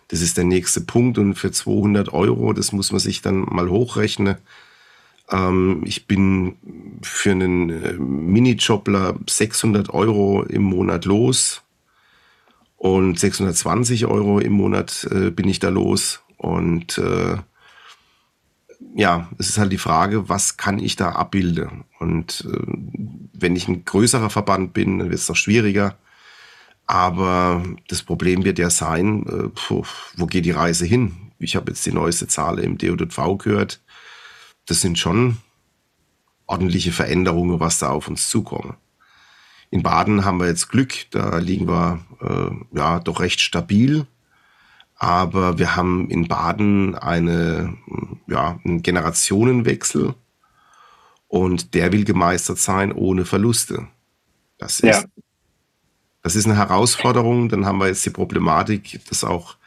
Das 0.07 0.21
ist 0.21 0.37
der 0.37 0.43
nächste 0.43 0.81
Punkt 0.81 1.17
und 1.17 1.35
für 1.35 1.51
200 1.51 2.13
Euro, 2.13 2.53
das 2.53 2.71
muss 2.71 2.91
man 2.91 2.99
sich 2.99 3.21
dann 3.21 3.41
mal 3.41 3.69
hochrechnen. 3.69 4.37
Ähm, 5.29 5.83
ich 5.85 6.05
bin 6.05 6.55
für 7.01 7.31
einen 7.31 7.69
äh, 7.69 7.93
Minijobler 7.93 9.17
600 9.27 9.89
Euro 9.89 10.43
im 10.43 10.63
Monat 10.63 11.05
los 11.05 11.63
und 12.77 13.19
620 13.19 14.05
Euro 14.05 14.39
im 14.39 14.53
Monat 14.53 15.07
äh, 15.09 15.31
bin 15.31 15.47
ich 15.47 15.59
da 15.59 15.69
los 15.69 16.21
und 16.37 16.99
äh, 16.99 17.37
ja, 18.93 19.29
es 19.37 19.49
ist 19.49 19.57
halt 19.57 19.71
die 19.71 19.77
Frage, 19.77 20.29
was 20.29 20.57
kann 20.57 20.79
ich 20.79 20.95
da 20.95 21.09
abbilden? 21.09 21.83
Und 21.99 22.47
äh, 22.49 22.59
wenn 23.33 23.55
ich 23.55 23.67
ein 23.67 23.83
größerer 23.83 24.29
Verband 24.29 24.73
bin, 24.73 24.99
dann 24.99 25.09
wird 25.09 25.19
es 25.19 25.27
noch 25.27 25.35
schwieriger. 25.35 25.97
Aber 26.87 27.63
das 27.87 28.03
Problem 28.03 28.43
wird 28.45 28.59
ja 28.59 28.69
sein, 28.69 29.25
äh, 29.27 29.49
puh, 29.49 29.83
wo 30.15 30.25
geht 30.27 30.45
die 30.45 30.51
Reise 30.51 30.85
hin? 30.85 31.31
Ich 31.39 31.55
habe 31.55 31.71
jetzt 31.71 31.85
die 31.85 31.91
neueste 31.91 32.27
Zahl 32.27 32.59
im 32.59 32.77
DOV 32.77 33.37
gehört. 33.37 33.81
Das 34.65 34.81
sind 34.81 34.99
schon 34.99 35.37
ordentliche 36.45 36.91
Veränderungen, 36.91 37.59
was 37.59 37.79
da 37.79 37.89
auf 37.89 38.07
uns 38.07 38.29
zukommen. 38.29 38.75
In 39.71 39.83
Baden 39.83 40.25
haben 40.25 40.39
wir 40.39 40.47
jetzt 40.47 40.69
Glück, 40.69 40.93
da 41.11 41.37
liegen 41.37 41.67
wir 41.67 42.05
äh, 42.21 42.77
ja 42.77 42.99
doch 42.99 43.19
recht 43.19 43.41
stabil. 43.41 44.05
Aber 44.97 45.57
wir 45.57 45.75
haben 45.75 46.09
in 46.09 46.27
Baden 46.27 46.95
eine, 46.95 47.75
ja, 48.27 48.59
einen 48.63 48.81
Generationenwechsel 48.81 50.15
und 51.27 51.73
der 51.73 51.91
will 51.91 52.05
gemeistert 52.05 52.59
sein 52.59 52.93
ohne 52.93 53.25
Verluste. 53.25 53.87
Das 54.57 54.79
ist 54.79 54.83
ja. 54.83 55.03
Das 56.25 56.35
ist 56.35 56.47
eine 56.47 56.57
Herausforderung. 56.57 57.49
Dann 57.49 57.67
haben 57.67 57.77
wir 57.77 57.85
jetzt 57.85 58.03
die 58.03 58.09
Problematik, 58.09 58.99
dass 59.09 59.23
auch 59.23 59.57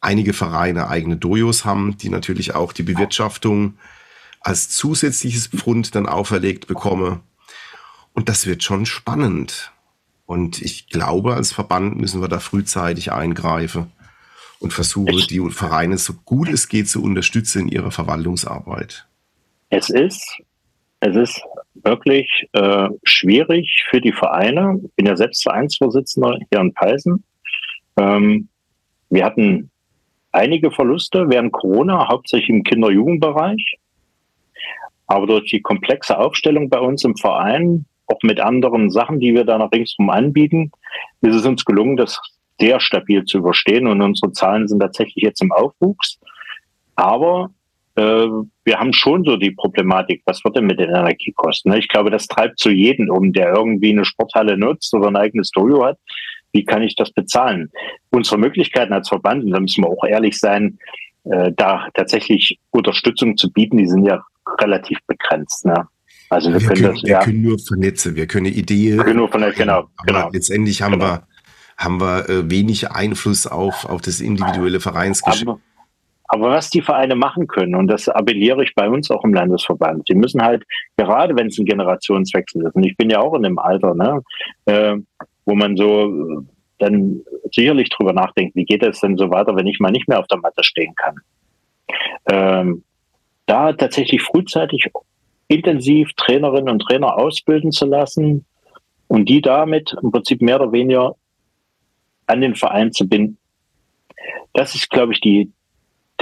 einige 0.00 0.32
Vereine 0.32 0.88
eigene 0.88 1.16
Dojos 1.16 1.64
haben, 1.64 1.96
die 1.96 2.08
natürlich 2.08 2.56
auch 2.56 2.72
die 2.72 2.82
Bewirtschaftung 2.82 3.74
als 4.40 4.68
zusätzliches 4.68 5.46
Pfund 5.46 5.94
dann 5.94 6.06
auferlegt 6.06 6.66
bekomme. 6.66 7.20
Und 8.14 8.28
das 8.28 8.46
wird 8.46 8.64
schon 8.64 8.84
spannend. 8.84 9.70
Und 10.26 10.60
ich 10.60 10.88
glaube, 10.88 11.34
als 11.34 11.52
Verband 11.52 11.96
müssen 12.00 12.20
wir 12.20 12.26
da 12.26 12.40
frühzeitig 12.40 13.12
eingreifen 13.12 13.92
und 14.58 14.72
versuchen, 14.72 15.24
die 15.30 15.50
Vereine 15.50 15.98
so 15.98 16.14
gut 16.24 16.48
es 16.48 16.66
geht 16.66 16.88
zu 16.88 17.00
unterstützen 17.00 17.60
in 17.60 17.68
ihrer 17.68 17.92
Verwaltungsarbeit. 17.92 19.06
Es 19.70 19.88
ist, 19.88 20.40
es 20.98 21.14
ist 21.14 21.40
wirklich 21.74 22.48
äh, 22.52 22.88
schwierig 23.04 23.84
für 23.88 24.00
die 24.00 24.12
Vereine. 24.12 24.80
Ich 24.84 24.94
bin 24.94 25.06
ja 25.06 25.16
selbst 25.16 25.42
Vereinsvorsitzender 25.42 26.38
hier 26.50 26.60
in 26.60 26.74
Peisen. 26.74 27.24
Ähm, 27.96 28.48
wir 29.10 29.24
hatten 29.24 29.70
einige 30.32 30.70
Verluste 30.70 31.28
während 31.28 31.52
Corona, 31.52 32.08
hauptsächlich 32.08 32.50
im 32.50 32.64
Kinder-Jugendbereich. 32.64 33.78
Aber 35.06 35.26
durch 35.26 35.50
die 35.50 35.60
komplexe 35.60 36.18
Aufstellung 36.18 36.70
bei 36.70 36.78
uns 36.78 37.04
im 37.04 37.16
Verein, 37.16 37.84
auch 38.06 38.22
mit 38.22 38.40
anderen 38.40 38.90
Sachen, 38.90 39.20
die 39.20 39.34
wir 39.34 39.44
da 39.44 39.58
noch 39.58 39.72
ringsum 39.72 40.10
anbieten, 40.10 40.70
ist 41.20 41.34
es 41.34 41.46
uns 41.46 41.64
gelungen, 41.64 41.96
das 41.96 42.18
sehr 42.58 42.80
stabil 42.80 43.24
zu 43.24 43.38
überstehen. 43.38 43.86
Und 43.86 44.00
unsere 44.00 44.32
Zahlen 44.32 44.68
sind 44.68 44.80
tatsächlich 44.80 45.22
jetzt 45.22 45.42
im 45.42 45.52
Aufwuchs. 45.52 46.18
Aber 46.96 47.50
wir 47.94 48.78
haben 48.78 48.92
schon 48.92 49.24
so 49.24 49.36
die 49.36 49.50
Problematik, 49.50 50.22
was 50.24 50.42
wird 50.44 50.56
denn 50.56 50.66
mit 50.66 50.80
den 50.80 50.88
Energiekosten? 50.88 51.72
Ne? 51.72 51.78
Ich 51.78 51.88
glaube, 51.88 52.10
das 52.10 52.26
treibt 52.26 52.58
zu 52.58 52.70
jedem 52.70 53.10
um, 53.10 53.32
der 53.32 53.52
irgendwie 53.54 53.90
eine 53.90 54.04
Sporthalle 54.04 54.56
nutzt 54.56 54.94
oder 54.94 55.08
ein 55.08 55.16
eigenes 55.16 55.50
Dojo 55.50 55.84
hat. 55.84 55.98
Wie 56.52 56.64
kann 56.64 56.82
ich 56.82 56.94
das 56.96 57.10
bezahlen? 57.10 57.70
Unsere 58.10 58.38
Möglichkeiten 58.38 58.92
als 58.92 59.08
Verband, 59.08 59.44
und 59.44 59.50
da 59.50 59.60
müssen 59.60 59.84
wir 59.84 59.90
auch 59.90 60.04
ehrlich 60.04 60.38
sein, 60.38 60.78
äh, 61.24 61.52
da 61.54 61.88
tatsächlich 61.94 62.58
Unterstützung 62.70 63.36
zu 63.36 63.50
bieten, 63.50 63.76
die 63.76 63.86
sind 63.86 64.04
ja 64.04 64.22
relativ 64.60 64.98
begrenzt. 65.06 65.64
Ne? 65.64 65.86
Also 66.30 66.50
wir, 66.50 66.60
wir 66.60 66.68
können, 66.68 66.80
können, 66.82 66.94
das, 66.94 67.02
wir 67.02 67.10
ja, 67.10 67.20
können 67.20 67.42
nur 67.42 67.58
vernetzen, 67.58 68.16
wir 68.16 68.26
können 68.26 68.46
Ideen. 68.46 68.96
Wir 68.96 69.04
können 69.04 69.18
nur 69.18 69.28
vernetzen, 69.28 69.58
genau, 69.58 69.88
genau. 70.06 70.30
Letztendlich 70.32 70.82
haben 70.82 70.92
genau. 70.92 71.04
wir 71.04 71.26
haben 71.76 72.00
wir 72.00 72.28
äh, 72.28 72.50
wenig 72.50 72.90
Einfluss 72.90 73.46
auf 73.46 73.86
auf 73.86 74.00
das 74.00 74.20
individuelle 74.20 74.80
Vereinsgeschäft. 74.80 75.48
Aber, 75.48 75.60
aber 76.34 76.48
was 76.48 76.70
die 76.70 76.80
Vereine 76.80 77.14
machen 77.14 77.46
können, 77.46 77.74
und 77.74 77.88
das 77.88 78.08
appelliere 78.08 78.64
ich 78.64 78.74
bei 78.74 78.88
uns 78.88 79.10
auch 79.10 79.22
im 79.22 79.34
Landesverband, 79.34 80.08
die 80.08 80.14
müssen 80.14 80.42
halt, 80.42 80.64
gerade 80.96 81.36
wenn 81.36 81.48
es 81.48 81.58
ein 81.58 81.66
Generationswechsel 81.66 82.64
ist, 82.64 82.74
und 82.74 82.84
ich 82.84 82.96
bin 82.96 83.10
ja 83.10 83.20
auch 83.20 83.34
in 83.34 83.42
dem 83.42 83.58
Alter, 83.58 83.94
ne, 83.94 84.22
äh, 84.64 84.96
wo 85.44 85.54
man 85.54 85.76
so 85.76 86.06
äh, 86.06 86.42
dann 86.78 87.20
sicherlich 87.52 87.90
drüber 87.90 88.14
nachdenkt, 88.14 88.56
wie 88.56 88.64
geht 88.64 88.82
es 88.82 89.00
denn 89.00 89.18
so 89.18 89.30
weiter, 89.30 89.54
wenn 89.56 89.66
ich 89.66 89.78
mal 89.78 89.90
nicht 89.90 90.08
mehr 90.08 90.18
auf 90.18 90.26
der 90.26 90.38
Matte 90.38 90.64
stehen 90.64 90.94
kann. 90.94 91.16
Ähm, 92.30 92.82
da 93.44 93.74
tatsächlich 93.74 94.22
frühzeitig 94.22 94.86
intensiv 95.48 96.14
Trainerinnen 96.16 96.70
und 96.70 96.78
Trainer 96.78 97.18
ausbilden 97.18 97.72
zu 97.72 97.84
lassen 97.84 98.46
und 99.06 99.28
die 99.28 99.42
damit 99.42 99.94
im 100.02 100.10
Prinzip 100.10 100.40
mehr 100.40 100.58
oder 100.58 100.72
weniger 100.72 101.14
an 102.26 102.40
den 102.40 102.54
Verein 102.54 102.90
zu 102.90 103.06
binden. 103.06 103.36
Das 104.54 104.74
ist, 104.74 104.88
glaube 104.88 105.12
ich, 105.12 105.20
die, 105.20 105.52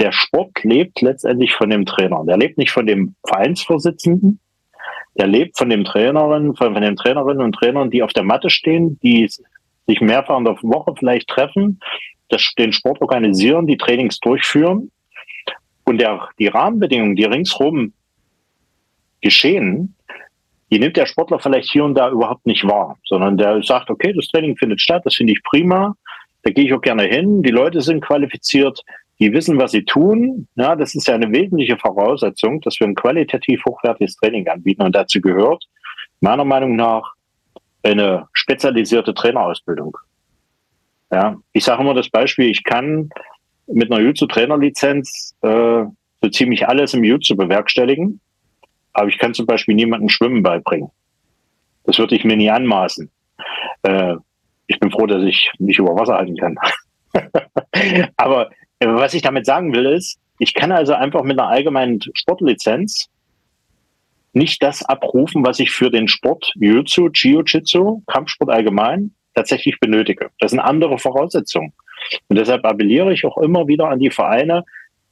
der 0.01 0.11
Sport 0.11 0.63
lebt 0.63 1.01
letztendlich 1.01 1.53
von 1.53 1.69
dem 1.69 1.85
Trainer. 1.85 2.23
Der 2.25 2.35
lebt 2.35 2.57
nicht 2.57 2.71
von 2.71 2.87
dem 2.87 3.13
Vereinsvorsitzenden. 3.25 4.39
Der 5.15 5.27
lebt 5.27 5.57
von 5.57 5.69
dem 5.69 5.83
Trainerinnen, 5.83 6.55
von, 6.55 6.73
von 6.73 6.81
den 6.81 6.95
Trainerinnen 6.95 7.43
und 7.43 7.53
Trainern, 7.53 7.91
die 7.91 8.01
auf 8.01 8.11
der 8.11 8.23
Matte 8.23 8.49
stehen, 8.49 8.99
die 9.03 9.29
sich 9.87 10.01
mehrfach 10.01 10.39
in 10.39 10.45
der 10.45 10.57
Woche 10.63 10.95
vielleicht 10.97 11.27
treffen, 11.27 11.79
das, 12.29 12.51
den 12.57 12.73
Sport 12.73 12.99
organisieren, 13.01 13.67
die 13.67 13.77
Trainings 13.77 14.19
durchführen. 14.19 14.89
Und 15.83 15.99
der, 15.99 16.29
die 16.39 16.47
Rahmenbedingungen, 16.47 17.15
die 17.15 17.25
ringsherum 17.25 17.93
geschehen, 19.21 19.95
die 20.71 20.79
nimmt 20.79 20.97
der 20.97 21.05
Sportler 21.05 21.39
vielleicht 21.39 21.69
hier 21.69 21.83
und 21.83 21.93
da 21.93 22.09
überhaupt 22.09 22.47
nicht 22.47 22.65
wahr, 22.65 22.97
sondern 23.05 23.37
der 23.37 23.61
sagt, 23.61 23.91
okay, 23.91 24.13
das 24.13 24.27
Training 24.29 24.57
findet 24.57 24.81
statt, 24.81 25.01
das 25.05 25.15
finde 25.15 25.33
ich 25.33 25.43
prima, 25.43 25.95
da 26.43 26.51
gehe 26.51 26.65
ich 26.65 26.73
auch 26.73 26.81
gerne 26.81 27.03
hin, 27.03 27.43
die 27.43 27.51
Leute 27.51 27.81
sind 27.81 28.01
qualifiziert, 28.01 28.81
die 29.21 29.31
wissen, 29.33 29.59
was 29.59 29.71
sie 29.71 29.85
tun. 29.85 30.47
Ja, 30.55 30.75
das 30.75 30.95
ist 30.95 31.07
ja 31.07 31.13
eine 31.13 31.31
wesentliche 31.31 31.77
Voraussetzung, 31.77 32.59
dass 32.61 32.79
wir 32.79 32.87
ein 32.87 32.95
qualitativ 32.95 33.63
hochwertiges 33.65 34.15
Training 34.15 34.47
anbieten. 34.47 34.81
Und 34.81 34.95
dazu 34.95 35.21
gehört 35.21 35.63
meiner 36.21 36.43
Meinung 36.43 36.75
nach 36.75 37.13
eine 37.83 38.27
spezialisierte 38.33 39.13
Trainerausbildung. 39.13 39.95
Ja, 41.11 41.37
ich 41.53 41.63
sage 41.63 41.83
immer 41.83 41.93
das 41.93 42.09
Beispiel, 42.09 42.49
ich 42.49 42.63
kann 42.63 43.09
mit 43.67 43.91
einer 43.91 44.01
Jutsu-Trainerlizenz 44.01 45.35
äh, 45.41 45.83
so 46.21 46.29
ziemlich 46.31 46.67
alles 46.67 46.93
im 46.95 47.03
Jutsu 47.03 47.35
bewerkstelligen, 47.35 48.19
aber 48.93 49.07
ich 49.07 49.19
kann 49.19 49.33
zum 49.33 49.45
Beispiel 49.45 49.75
niemandem 49.75 50.09
Schwimmen 50.09 50.41
beibringen. 50.41 50.89
Das 51.83 51.99
würde 51.99 52.15
ich 52.15 52.23
mir 52.23 52.37
nie 52.37 52.49
anmaßen. 52.49 53.09
Äh, 53.83 54.15
ich 54.65 54.79
bin 54.79 54.89
froh, 54.89 55.05
dass 55.05 55.23
ich 55.23 55.51
mich 55.59 55.77
über 55.77 55.95
Wasser 55.95 56.15
halten 56.15 56.37
kann. 56.37 56.57
aber 58.17 58.49
was 58.81 59.13
ich 59.13 59.21
damit 59.21 59.45
sagen 59.45 59.73
will, 59.73 59.85
ist, 59.85 60.19
ich 60.39 60.53
kann 60.53 60.71
also 60.71 60.93
einfach 60.93 61.23
mit 61.23 61.39
einer 61.39 61.49
allgemeinen 61.49 61.99
Sportlizenz 62.13 63.09
nicht 64.33 64.63
das 64.63 64.83
abrufen, 64.83 65.45
was 65.45 65.59
ich 65.59 65.71
für 65.71 65.91
den 65.91 66.07
Sport 66.07 66.51
Jiu-Jitsu, 66.55 67.09
Jiu-Jitsu, 67.13 68.01
Kampfsport 68.07 68.49
allgemein 68.49 69.13
tatsächlich 69.35 69.79
benötige. 69.79 70.29
Das 70.39 70.51
sind 70.51 70.59
andere 70.59 70.97
Voraussetzungen. 70.97 71.73
Und 72.27 72.37
deshalb 72.37 72.65
appelliere 72.65 73.13
ich 73.13 73.25
auch 73.25 73.37
immer 73.37 73.67
wieder 73.67 73.89
an 73.89 73.99
die 73.99 74.09
Vereine, 74.09 74.63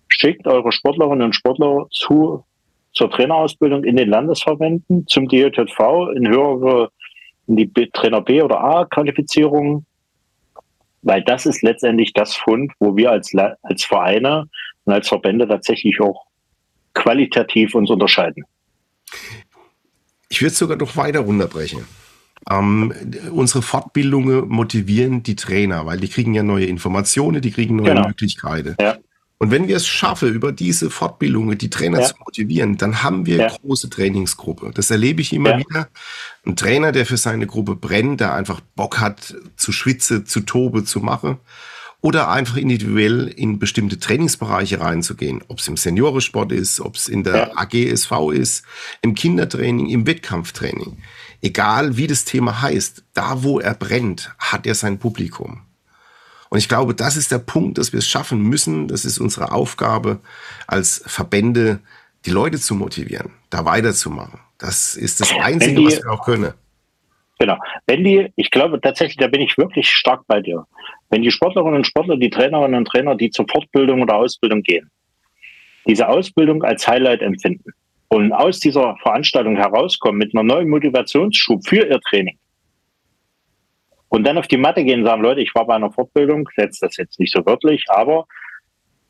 schickt 0.07 0.47
eure 0.47 0.71
Sportlerinnen 0.71 1.25
und 1.25 1.33
Sportler 1.33 1.87
zu, 1.91 2.43
zur 2.93 3.11
Trainerausbildung 3.11 3.83
in 3.83 3.95
den 3.95 4.09
Landesverbänden, 4.09 5.05
zum 5.07 5.27
DJV, 5.27 6.09
in 6.15 6.27
höhere, 6.27 6.89
in 7.47 7.55
die 7.55 7.71
Trainer 7.91 8.21
B 8.21 8.41
oder 8.41 8.59
A 8.61 8.85
Qualifizierung, 8.85 9.85
weil 11.01 11.23
das 11.23 11.45
ist 11.45 11.61
letztendlich 11.61 12.13
das 12.13 12.35
Fund, 12.35 12.71
wo 12.79 12.95
wir 12.95 13.11
als, 13.11 13.33
als 13.63 13.83
Vereine 13.83 14.45
und 14.85 14.93
als 14.93 15.07
Verbände 15.07 15.47
tatsächlich 15.47 15.99
auch 16.01 16.25
qualitativ 16.93 17.75
uns 17.75 17.89
unterscheiden. 17.89 18.43
Ich 20.29 20.41
würde 20.41 20.51
es 20.51 20.57
sogar 20.57 20.77
noch 20.77 20.95
weiter 20.97 21.21
runterbrechen. 21.21 21.85
Ähm, 22.49 22.93
unsere 23.31 23.61
Fortbildungen 23.61 24.47
motivieren 24.47 25.23
die 25.23 25.35
Trainer, 25.35 25.85
weil 25.85 25.99
die 25.99 26.07
kriegen 26.07 26.33
ja 26.33 26.43
neue 26.43 26.65
Informationen, 26.65 27.41
die 27.41 27.51
kriegen 27.51 27.75
neue 27.75 27.89
genau. 27.89 28.07
Möglichkeiten. 28.07 28.75
Ja. 28.79 28.97
Und 29.41 29.51
wenn 29.51 29.69
wir 29.69 29.77
es 29.77 29.87
schaffen, 29.87 30.33
über 30.33 30.51
diese 30.51 30.89
Fortbildungen 30.89 31.57
die 31.57 31.69
Trainer 31.69 32.01
ja. 32.01 32.07
zu 32.07 32.15
motivieren, 32.19 32.75
dann 32.75 33.03
haben 33.03 33.25
wir 33.25 33.37
ja. 33.37 33.47
große 33.47 33.89
Trainingsgruppe. 33.89 34.71
Das 34.73 34.91
erlebe 34.91 35.21
ich 35.21 35.31
immer 35.31 35.51
ja. 35.51 35.59
wieder. 35.59 35.89
Ein 36.45 36.57
Trainer, 36.57 36.91
der 36.91 37.05
für 37.05 37.15
seine 37.15 37.47
Gruppe 37.47 37.75
brennt, 37.75 38.19
der 38.19 38.33
einfach 38.33 38.59
Bock 38.75 38.99
hat, 38.99 39.35
zu 39.55 39.71
schwitzen, 39.71 40.25
zu 40.25 40.41
tobe, 40.41 40.83
zu 40.83 40.99
machen. 40.99 41.37
Oder 42.01 42.29
einfach 42.29 42.57
individuell 42.57 43.27
in 43.27 43.59
bestimmte 43.59 43.97
Trainingsbereiche 43.97 44.81
reinzugehen. 44.81 45.41
Ob 45.47 45.59
es 45.59 45.67
im 45.69 45.77
Seniorensport 45.77 46.51
ist, 46.51 46.81
ob 46.81 46.95
es 46.95 47.07
in 47.07 47.23
der 47.23 47.57
AGSV 47.57 48.11
ist, 48.33 48.63
im 49.01 49.15
Kindertraining, 49.15 49.87
im 49.87 50.05
Wettkampftraining. 50.05 50.97
Egal 51.41 51.95
wie 51.95 52.07
das 52.07 52.25
Thema 52.25 52.61
heißt, 52.61 53.03
da 53.13 53.41
wo 53.43 53.59
er 53.59 53.73
brennt, 53.73 54.33
hat 54.37 54.67
er 54.67 54.75
sein 54.75 54.99
Publikum. 54.99 55.61
Und 56.49 56.57
ich 56.57 56.67
glaube, 56.67 56.95
das 56.95 57.15
ist 57.15 57.31
der 57.31 57.39
Punkt, 57.39 57.77
dass 57.77 57.93
wir 57.93 57.99
es 57.99 58.07
schaffen 58.07 58.41
müssen. 58.41 58.87
Das 58.87 59.05
ist 59.05 59.19
unsere 59.19 59.51
Aufgabe 59.51 60.19
als 60.67 61.03
Verbände, 61.05 61.79
die 62.25 62.31
Leute 62.31 62.57
zu 62.57 62.75
motivieren, 62.75 63.31
da 63.49 63.65
weiterzumachen. 63.65 64.39
Das 64.57 64.95
ist 64.95 65.21
das 65.21 65.33
Einzige, 65.41 65.75
die, 65.75 65.85
was 65.85 66.03
wir 66.03 66.11
auch 66.11 66.25
können. 66.25 66.53
Genau. 67.39 67.57
Wenn 67.87 68.03
die, 68.03 68.31
ich 68.35 68.51
glaube 68.51 68.81
tatsächlich, 68.81 69.17
da 69.17 69.27
bin 69.27 69.41
ich 69.41 69.57
wirklich 69.57 69.89
stark 69.89 70.23
bei 70.27 70.41
dir. 70.41 70.65
Wenn 71.09 71.21
die 71.21 71.31
Sportlerinnen 71.31 71.77
und 71.77 71.87
Sportler, 71.87 72.17
die 72.17 72.29
Trainerinnen 72.29 72.79
und 72.79 72.85
Trainer, 72.85 73.15
die 73.15 73.29
zur 73.29 73.47
Fortbildung 73.49 74.01
oder 74.01 74.15
Ausbildung 74.15 74.61
gehen, 74.61 74.91
diese 75.87 76.07
Ausbildung 76.09 76.63
als 76.63 76.87
Highlight 76.87 77.21
empfinden 77.21 77.71
und 78.09 78.33
aus 78.33 78.59
dieser 78.59 78.97
Veranstaltung 78.97 79.55
herauskommen 79.55 80.17
mit 80.17 80.35
einer 80.35 80.43
neuen 80.43 80.69
Motivationsschub 80.69 81.65
für 81.65 81.87
ihr 81.87 82.01
Training, 82.01 82.37
und 84.09 84.23
dann 84.23 84.37
auf 84.37 84.47
die 84.47 84.57
Matte 84.57 84.83
gehen 84.83 85.01
und 85.01 85.05
sagen, 85.05 85.21
Leute, 85.21 85.41
ich 85.41 85.53
war 85.55 85.65
bei 85.65 85.75
einer 85.75 85.91
Fortbildung, 85.91 86.49
setze 86.55 86.85
das 86.85 86.97
jetzt 86.97 87.19
nicht 87.19 87.31
so 87.31 87.45
wörtlich, 87.45 87.85
aber 87.89 88.25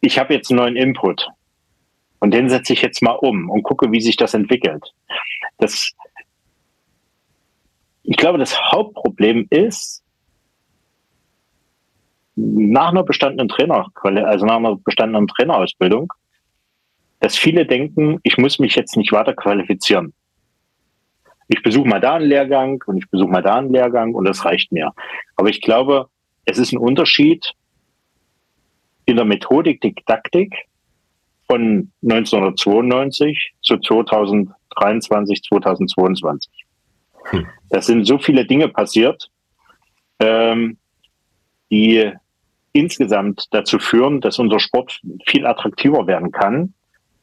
ich 0.02 0.20
habe 0.20 0.34
jetzt 0.34 0.52
einen 0.52 0.60
neuen 0.60 0.76
Input. 0.76 1.28
Und 2.20 2.34
den 2.34 2.50
setze 2.50 2.74
ich 2.74 2.82
jetzt 2.82 3.02
mal 3.02 3.14
um 3.14 3.50
und 3.50 3.64
gucke, 3.64 3.92
wie 3.92 4.02
sich 4.02 4.18
das 4.18 4.34
entwickelt. 4.34 4.94
Das, 5.58 5.92
ich 8.04 8.18
glaube, 8.18 8.38
das 8.38 8.60
Hauptproblem 8.62 9.48
ist, 9.50 10.04
nach 12.36 12.90
einer 12.90 13.04
bestandenen 13.04 13.50
Trainer, 13.50 13.90
also 14.04 14.46
nach 14.46 14.58
einer 14.58 14.76
bestandenen 14.78 15.28
Trainerausbildung, 15.28 16.12
dass 17.20 17.38
viele 17.38 17.66
denken, 17.66 18.20
ich 18.24 18.38
muss 18.38 18.60
mich 18.60 18.76
jetzt 18.76 18.96
nicht 18.96 19.12
weiter 19.12 19.34
qualifizieren 19.34 20.14
ich 21.50 21.62
besuche 21.64 21.88
mal 21.88 22.00
da 22.00 22.16
einen 22.16 22.28
Lehrgang 22.28 22.82
und 22.86 22.98
ich 22.98 23.10
besuche 23.10 23.30
mal 23.30 23.42
da 23.42 23.56
einen 23.56 23.74
Lehrgang 23.74 24.14
und 24.14 24.26
das 24.26 24.46
reicht 24.46 24.72
mir. 24.72 24.94
Aber 25.36 25.50
ich 25.50 25.62
glaube, 25.62 26.08
es 26.46 26.58
ist 26.58 26.72
ein 26.72 26.78
Unterschied, 26.78 27.54
in 29.06 29.16
der 29.16 29.26
Methodik, 29.26 29.82
Didaktik 29.82 30.56
von 31.48 31.92
1992 32.04 33.54
zu 33.64 33.78
2023, 33.80 35.42
2022. 35.42 36.52
Hm. 37.24 37.48
Da 37.70 37.82
sind 37.82 38.06
so 38.06 38.20
viele 38.20 38.46
Dinge 38.46 38.70
passiert, 38.70 39.32
ähm, 40.20 40.78
die 41.72 42.12
insgesamt 42.72 43.48
dazu 43.50 43.80
führen, 43.80 44.22
dass 44.22 44.38
unser 44.38 44.60
Sport 44.60 45.02
viel 45.26 45.48
attraktiver 45.48 46.06
werden 46.06 46.32
kann. 46.32 46.76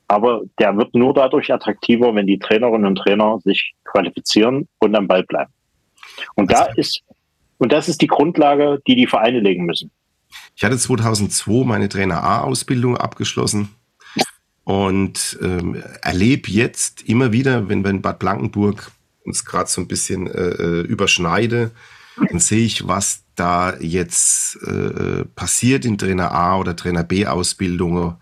Aber 0.09 0.43
der 0.59 0.77
wird 0.77 0.95
nur 0.95 1.15
dadurch 1.15 1.53
attraktiver, 1.53 2.15
wenn 2.15 2.27
die 2.27 2.39
Trainerinnen 2.39 2.87
und 2.87 2.97
Trainer 2.97 3.39
sich 3.43 3.75
qualifizieren 3.85 4.69
und 4.79 4.95
am 4.95 5.09
Ball 5.09 5.25
bleiben. 5.25 5.53
Und 6.35 6.53
da 6.53 6.67
ist, 6.77 7.03
und 7.59 7.73
das 7.73 7.89
ist 7.89 8.01
die 8.01 8.07
Grundlage, 8.07 8.81
die 8.87 8.95
die 8.95 9.07
Vereine 9.07 9.41
legen 9.41 9.65
müssen. 9.65 9.91
Ich 10.55 10.65
hatte 10.65 10.79
2002 10.79 11.65
meine 11.67 11.89
Trainer 11.89 12.23
A-Ausbildung 12.23 12.97
abgeschlossen 12.97 13.71
und 14.65 15.39
ähm, 15.43 15.83
erlebe 16.03 16.51
jetzt 16.51 17.03
immer 17.09 17.33
wieder, 17.33 17.69
wenn 17.69 17.85
wir 17.85 17.91
in 17.91 18.03
Bad 18.03 18.19
Blankenburg 18.19 18.91
uns 19.25 19.45
gerade 19.45 19.69
so 19.69 19.81
ein 19.81 19.89
bisschen 19.89 20.27
äh, 20.27 20.49
äh, 20.49 20.81
überschneide, 20.83 21.73
dann 22.29 22.39
sehe 22.39 22.65
ich, 22.65 22.87
was 22.87 23.23
da 23.35 23.77
jetzt 23.79 24.57
äh, 24.63 25.25
passiert 25.37 25.85
in 25.85 25.99
Trainer 25.99 26.33
A 26.33 26.59
oder 26.59 26.75
Trainer 26.75 27.05
B 27.05 27.27
Ausbildung, 27.27 28.17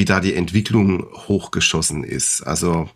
wie 0.00 0.06
da 0.06 0.18
die 0.18 0.32
Entwicklung 0.32 1.04
hochgeschossen 1.12 2.04
ist. 2.04 2.40
Also 2.40 2.88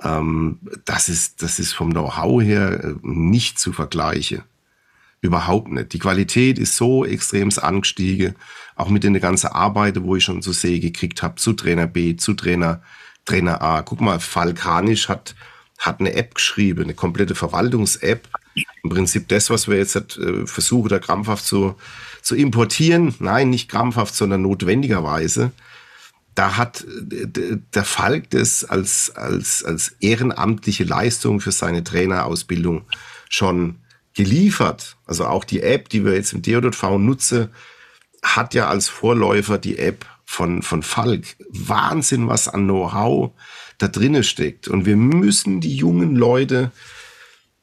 ähm, 0.00 0.60
das 0.84 1.08
ist 1.08 1.42
das 1.42 1.58
ist 1.58 1.72
vom 1.72 1.90
Know-how 1.90 2.40
her 2.40 2.84
äh, 2.84 2.94
nicht 3.02 3.58
zu 3.58 3.72
vergleichen. 3.72 4.42
Überhaupt 5.22 5.72
nicht. 5.72 5.92
Die 5.92 5.98
Qualität 5.98 6.60
ist 6.60 6.76
so 6.76 7.04
extrem 7.04 7.50
angestiegen, 7.60 8.36
auch 8.76 8.90
mit 8.90 9.02
den 9.02 9.18
ganzen 9.18 9.48
Arbeit, 9.48 10.00
wo 10.04 10.14
ich 10.14 10.22
schon 10.22 10.40
zu 10.40 10.52
sehen 10.52 10.80
gekriegt 10.80 11.20
habe, 11.24 11.34
zu 11.34 11.52
Trainer 11.52 11.88
B, 11.88 12.14
zu 12.14 12.34
Trainer, 12.34 12.80
Trainer 13.24 13.60
A. 13.60 13.82
Guck 13.82 14.00
mal, 14.00 14.20
Falkanisch 14.20 15.08
hat, 15.08 15.34
hat 15.78 15.98
eine 15.98 16.14
App 16.14 16.36
geschrieben, 16.36 16.84
eine 16.84 16.94
komplette 16.94 17.34
Verwaltungs-App. 17.34 18.28
Im 18.84 18.90
Prinzip 18.90 19.26
das, 19.26 19.50
was 19.50 19.66
wir 19.66 19.78
jetzt 19.78 19.96
äh, 19.96 20.46
versuchen, 20.46 20.90
da 20.90 21.00
krampfhaft 21.00 21.44
zu, 21.44 21.74
zu 22.22 22.36
importieren. 22.36 23.16
Nein, 23.18 23.50
nicht 23.50 23.68
krampfhaft, 23.68 24.14
sondern 24.14 24.42
notwendigerweise. 24.42 25.50
Da 26.34 26.56
hat 26.56 26.84
äh, 26.84 27.58
der 27.74 27.84
Falk 27.84 28.30
das 28.30 28.64
als, 28.64 29.10
als, 29.14 29.64
als 29.64 29.96
ehrenamtliche 30.00 30.84
Leistung 30.84 31.40
für 31.40 31.52
seine 31.52 31.84
Trainerausbildung 31.84 32.82
schon 33.28 33.76
geliefert. 34.14 34.96
Also 35.06 35.26
auch 35.26 35.44
die 35.44 35.62
App, 35.62 35.88
die 35.88 36.04
wir 36.04 36.14
jetzt 36.14 36.32
im 36.32 36.42
DO.V 36.42 36.98
nutzen, 36.98 37.48
hat 38.22 38.54
ja 38.54 38.68
als 38.68 38.88
Vorläufer 38.88 39.58
die 39.58 39.78
App 39.78 40.06
von, 40.24 40.62
von 40.62 40.82
Falk. 40.82 41.36
Wahnsinn, 41.48 42.28
was 42.28 42.48
an 42.48 42.64
Know-how 42.64 43.32
da 43.78 43.88
drinnen 43.88 44.22
steckt. 44.22 44.68
Und 44.68 44.86
wir 44.86 44.96
müssen 44.96 45.60
die 45.60 45.74
jungen 45.74 46.14
Leute 46.14 46.70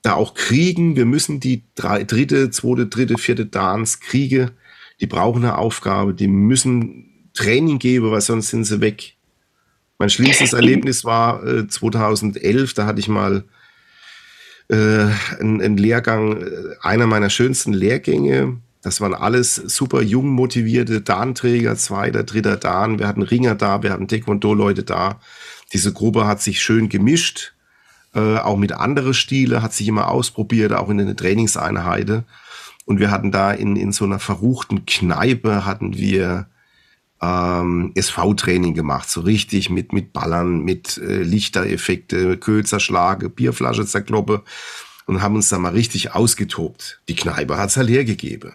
da 0.01 0.13
auch 0.13 0.34
kriegen. 0.34 0.95
Wir 0.95 1.05
müssen 1.05 1.39
die 1.39 1.63
drei, 1.76 2.03
dritte, 2.03 2.49
zweite, 2.49 2.88
dritte, 2.88 3.18
vierte 3.18 3.45
Dance 3.45 3.99
kriegen. 3.99 4.51
Die 4.99 5.07
brauchen 5.07 5.43
eine 5.43 5.57
Aufgabe. 5.57 6.13
Die 6.13 6.28
müssen 6.28 7.16
Training 7.38 7.79
geben, 7.79 8.11
weil 8.11 8.21
sonst 8.21 8.49
sind 8.49 8.65
sie 8.65 8.81
weg. 8.81 9.15
Mein 9.97 10.09
schlimmstes 10.09 10.53
Erlebnis 10.61 11.05
war 11.05 11.45
äh, 11.45 11.67
2011. 11.67 12.73
Da 12.73 12.85
hatte 12.85 12.99
ich 12.99 13.07
mal 13.07 13.43
äh, 14.69 15.07
ein, 15.39 15.61
ein 15.61 15.77
Lehrgang, 15.77 16.41
äh, 16.41 16.47
einer 16.81 17.07
meiner 17.07 17.29
schönsten 17.29 17.73
Lehrgänge. 17.73 18.57
Das 18.81 19.01
waren 19.01 19.13
alles 19.13 19.55
super 19.55 20.01
jung 20.01 20.29
motivierte 20.29 21.01
Dahnträger, 21.01 21.75
zweiter, 21.75 22.23
dritter 22.23 22.57
Dan. 22.57 22.99
Wir 22.99 23.07
hatten 23.07 23.21
Ringer 23.21 23.55
da, 23.55 23.83
wir 23.83 23.91
hatten 23.91 24.07
Taekwondo-Leute 24.07 24.83
da. 24.83 25.19
Diese 25.73 25.91
Gruppe 25.91 26.25
hat 26.25 26.41
sich 26.41 26.61
schön 26.61 26.88
gemischt, 26.88 27.53
äh, 28.13 28.38
auch 28.38 28.57
mit 28.57 28.71
anderen 28.71 29.13
Stile, 29.13 29.61
hat 29.61 29.73
sich 29.73 29.88
immer 29.88 30.09
ausprobiert, 30.09 30.73
auch 30.73 30.89
in 30.89 30.99
den 30.99 31.17
Trainingseinheiten. 31.17 32.23
Und 32.85 32.99
wir 32.99 33.11
hatten 33.11 33.31
da 33.31 33.51
in, 33.51 33.75
in 33.75 33.91
so 33.91 34.05
einer 34.05 34.19
verruchten 34.19 34.85
Kneipe 34.85 35.65
hatten 35.65 35.97
wir 35.97 36.47
ähm, 37.22 37.91
SV-Training 37.95 38.74
gemacht, 38.74 39.09
so 39.09 39.22
richtig 39.22 39.70
mit, 39.70 39.93
mit 39.93 40.13
Ballern, 40.13 40.61
mit 40.61 40.97
äh, 40.97 41.24
Lichtereffekte, 41.24 42.38
Köhl 42.38 42.65
zerschlage, 42.65 43.30
Bierflasche 43.30 43.86
zerkloppe 43.86 44.43
und 45.05 45.22
haben 45.22 45.36
uns 45.36 45.49
da 45.49 45.57
mal 45.57 45.74
richtig 45.74 46.13
ausgetobt. 46.13 47.01
Die 47.07 47.15
Kneipe 47.15 47.57
hat's 47.57 47.78
halt 47.78 47.89
hergegeben. 47.89 48.53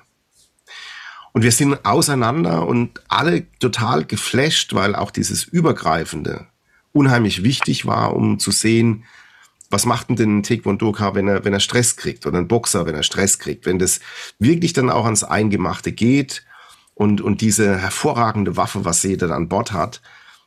Und 1.33 1.43
wir 1.43 1.53
sind 1.53 1.85
auseinander 1.85 2.67
und 2.67 3.01
alle 3.09 3.47
total 3.59 4.05
geflasht, 4.05 4.75
weil 4.75 4.95
auch 4.95 5.11
dieses 5.11 5.45
Übergreifende 5.45 6.47
unheimlich 6.93 7.43
wichtig 7.43 7.87
war, 7.87 8.15
um 8.15 8.39
zu 8.39 8.51
sehen, 8.51 9.05
was 9.71 9.87
macht 9.87 10.11
denn 10.11 10.41
ein 10.41 10.43
Taekwondo-Ka, 10.43 11.15
wenn 11.15 11.29
er, 11.29 11.47
wenn 11.47 11.55
er 11.55 11.61
Stress 11.61 11.97
kriegt 11.97 12.27
oder 12.27 12.37
ein 12.37 12.49
Boxer, 12.49 12.85
wenn 12.85 12.95
er 12.95 13.03
Stress 13.03 13.39
kriegt, 13.39 13.65
wenn 13.65 13.79
das 13.79 14.01
wirklich 14.39 14.75
dann 14.75 14.91
auch 14.91 15.07
ans 15.07 15.25
Eingemachte 15.25 15.93
geht 15.93 16.45
und, 17.03 17.21
und 17.21 17.41
diese 17.41 17.79
hervorragende 17.79 18.57
Waffe, 18.57 18.85
was 18.85 19.03
sie 19.03 19.17
dann 19.17 19.33
an 19.33 19.49
Bord 19.49 19.73
hat, 19.73 20.01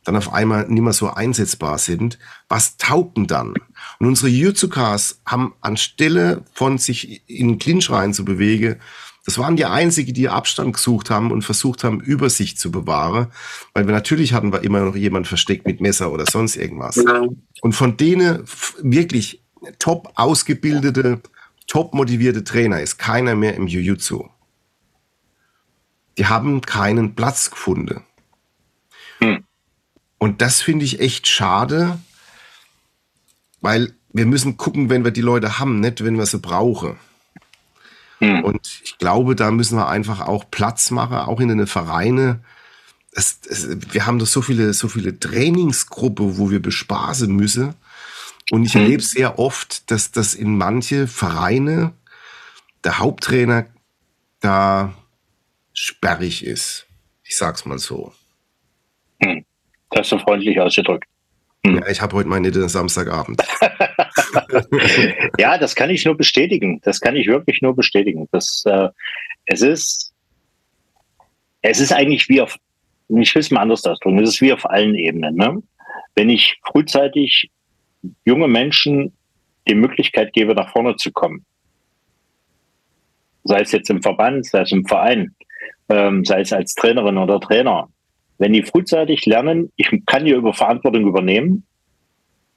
dann 0.06 0.16
auf 0.16 0.32
einmal 0.32 0.68
nicht 0.70 0.82
mehr 0.82 0.93
so 0.93 1.10
einsetzbar 1.10 1.78
sind, 1.80 2.18
was 2.47 2.78
taugt 2.78 3.18
dann? 3.30 3.56
Und 3.99 4.08
unsere 4.08 4.30
Jutsukas 4.30 5.20
haben 5.26 5.53
anstelle 5.60 6.43
von 6.53 6.78
sich 6.78 7.28
in 7.28 7.49
den 7.49 7.60
Clinch 7.60 7.89
rein 7.89 8.14
zu 8.14 8.24
bewegen, 8.24 8.78
das 9.26 9.38
waren 9.38 9.56
die 9.56 9.66
einzigen, 9.66 10.14
die 10.14 10.30
Abstand 10.30 10.76
gesucht 10.76 11.10
haben 11.10 11.32
und 11.32 11.41
versucht 11.41 11.84
haben, 11.84 11.99
Übersicht 11.99 12.60
zu 12.60 12.72
bewahren. 12.72 13.28
Weil 13.74 13.88
wir 13.88 13.93
natürlich 13.93 14.34
hatten 14.34 14.53
wir 14.53 14.64
immer 14.64 14.82
noch 14.82 14.95
jemand 14.95 15.28
versteckt 15.28 15.66
mit 15.66 15.82
Messer 15.82 16.12
oder 16.12 16.26
sonst 16.26 16.56
irgendwas. 16.56 16.97
Und 17.62 17.74
von 17.74 17.97
denen 17.97 18.43
wirklich 18.82 19.43
top 19.80 20.12
ausgebildete, 20.14 21.22
top 21.66 21.95
motivierte 21.95 22.43
Trainer 22.43 22.82
ist 22.82 22.99
keiner 22.99 23.34
mehr 23.34 23.56
im 23.56 23.66
Jiu-Jitsu 23.66 24.30
die 26.18 26.28
haben 26.28 26.61
keinen 26.61 27.16
Platz 27.16 27.51
gefunden. 27.51 28.01
Hm. 29.20 29.43
Und 30.18 30.41
das 30.41 30.61
finde 30.61 30.86
ich 30.86 30.99
echt 30.99 31.28
schade, 31.28 31.99
weil 33.61 33.93
wir 34.13 34.26
müssen 34.26 34.57
gucken, 34.57 34.89
wenn 34.89 35.03
wir 35.03 35.11
die 35.11 35.22
Leute 35.22 35.59
haben, 35.59 35.80
nicht 35.80 36.03
wenn 36.03 36.18
wir 36.18 36.26
sie 36.26 36.39
brauchen. 36.39 36.97
Hm. 38.20 38.43
Und 38.43 38.82
ich 38.84 38.97
glaube, 38.97 39.36
da 39.36 39.51
müssen 39.51 39.78
wir 39.78 39.89
einfach 39.89 40.22
auch 40.22 40.49
Platz 40.49 40.89
machen, 40.91 41.18
auch 41.18 41.39
in 41.39 41.49
den 41.49 41.68
Vereine. 41.68 42.39
Es, 43.11 43.39
es, 43.49 43.68
wir 43.91 44.05
haben 44.05 44.20
doch 44.20 44.28
so 44.28 44.41
viele, 44.41 44.74
so 44.74 44.88
viele 44.88 45.20
Trainingsgruppen, 45.20 46.38
wo 46.38 46.49
wir 46.49 46.61
bespaßen 46.61 47.34
müssen. 47.34 47.76
Und 48.51 48.63
ich 48.63 48.74
hm. 48.76 48.84
erlebe 48.84 49.03
sehr 49.03 49.38
oft, 49.38 49.91
dass 49.91 50.11
das 50.11 50.34
in 50.34 50.57
manche 50.57 51.07
Vereine 51.07 51.91
der 52.84 52.99
Haupttrainer 52.99 53.66
da 54.39 54.93
sperrig 55.76 56.43
ist. 56.43 56.88
Ich 57.23 57.38
sag's 57.38 57.65
mal 57.65 57.78
so. 57.78 58.11
Hm. 59.21 59.45
Das 59.91 60.01
hast 60.01 60.11
du 60.13 60.19
freundlich 60.19 60.59
ausgedrückt. 60.59 61.05
Hm. 61.65 61.78
Ja, 61.78 61.88
ich 61.89 62.01
habe 62.01 62.15
heute 62.15 62.30
meine 62.30 62.51
Samstagabend. 62.67 63.41
ja, 65.38 65.57
das 65.57 65.76
kann 65.76 65.89
ich 65.89 66.05
nur 66.05 66.15
bestätigen. 66.15 66.80
Das 66.84 66.99
kann 66.99 67.15
ich 67.15 67.28
wirklich 67.28 67.61
nur 67.61 67.76
bestätigen. 67.76 68.28
Das, 68.32 68.63
äh, 68.65 68.89
es 69.45 69.61
ist, 69.61 70.13
es 71.61 71.80
ist 71.80 71.93
eigentlich 71.93 72.30
wie 72.30 72.41
auf, 72.41 72.57
ich 73.09 73.36
will 73.36 73.39
es 73.39 73.51
mal 73.51 73.61
anders 73.61 73.86
ausdrücken, 73.86 74.19
es 74.19 74.30
ist 74.30 74.41
wie 74.41 74.53
auf 74.53 74.65
allen 74.69 74.95
Ebenen. 74.95 75.36
Ne? 75.36 75.61
Wenn 76.15 76.30
ich 76.30 76.59
frühzeitig 76.65 77.49
junge 78.26 78.47
Menschen 78.47 79.13
die 79.67 79.76
Möglichkeit 79.76 80.34
gebe, 80.34 80.53
nach 80.53 80.71
vorne 80.71 80.95
zu 80.95 81.11
kommen, 81.11 81.45
sei 83.43 83.61
es 83.61 83.71
jetzt 83.71 83.89
im 83.89 84.01
Verband, 84.01 84.45
sei 84.45 84.61
es 84.61 84.71
im 84.71 84.86
Verein, 84.86 85.36
ähm, 85.89 86.25
sei 86.25 86.41
es 86.41 86.53
als 86.53 86.73
Trainerin 86.75 87.17
oder 87.17 87.39
Trainer, 87.39 87.89
wenn 88.38 88.53
die 88.53 88.63
frühzeitig 88.63 89.25
lernen, 89.25 89.71
ich 89.75 89.89
kann 90.05 90.25
hier 90.25 90.38
über 90.38 90.53
Verantwortung 90.53 91.07
übernehmen 91.07 91.65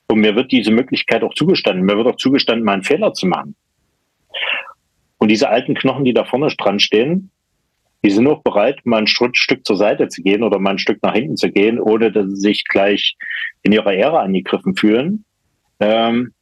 und 0.09 0.21
mir 0.21 0.35
wird 0.35 0.51
diese 0.51 0.73
Möglichkeit 0.73 1.23
auch 1.23 1.35
zugestanden, 1.35 1.85
mir 1.85 1.97
wird 1.97 2.09
auch 2.09 2.17
zugestanden, 2.17 2.65
mal 2.65 2.75
einen 2.75 2.83
Fehler 2.85 3.13
zu 3.15 3.27
machen. 3.27 3.55
Und 5.19 5.29
diese 5.29 5.49
alten 5.49 5.75
Knochen, 5.75 6.05
die 6.05 6.15
da 6.15 6.25
vorne 6.25 6.49
dran 6.57 6.81
stehen, 6.81 7.31
die 8.05 8.11
sind 8.11 8.27
auch 8.29 8.43
bereit, 8.43 8.81
mal 8.85 8.99
ein 8.99 9.07
Stück 9.07 9.67
zur 9.67 9.77
Seite 9.77 10.09
zu 10.09 10.23
gehen 10.23 10.43
oder 10.43 10.59
mal 10.59 10.71
ein 10.71 10.79
Stück 10.79 11.03
nach 11.03 11.15
hinten 11.15 11.37
zu 11.37 11.51
gehen, 11.51 11.81
ohne 11.81 12.13
dass 12.13 12.27
sie 12.29 12.41
sich 12.41 12.65
gleich 12.65 13.17
in 13.63 13.73
ihrer 13.73 13.93
Ehre 13.93 14.21
angegriffen 14.21 14.77
fühlen. 14.77 15.25
Ähm, 15.81 16.33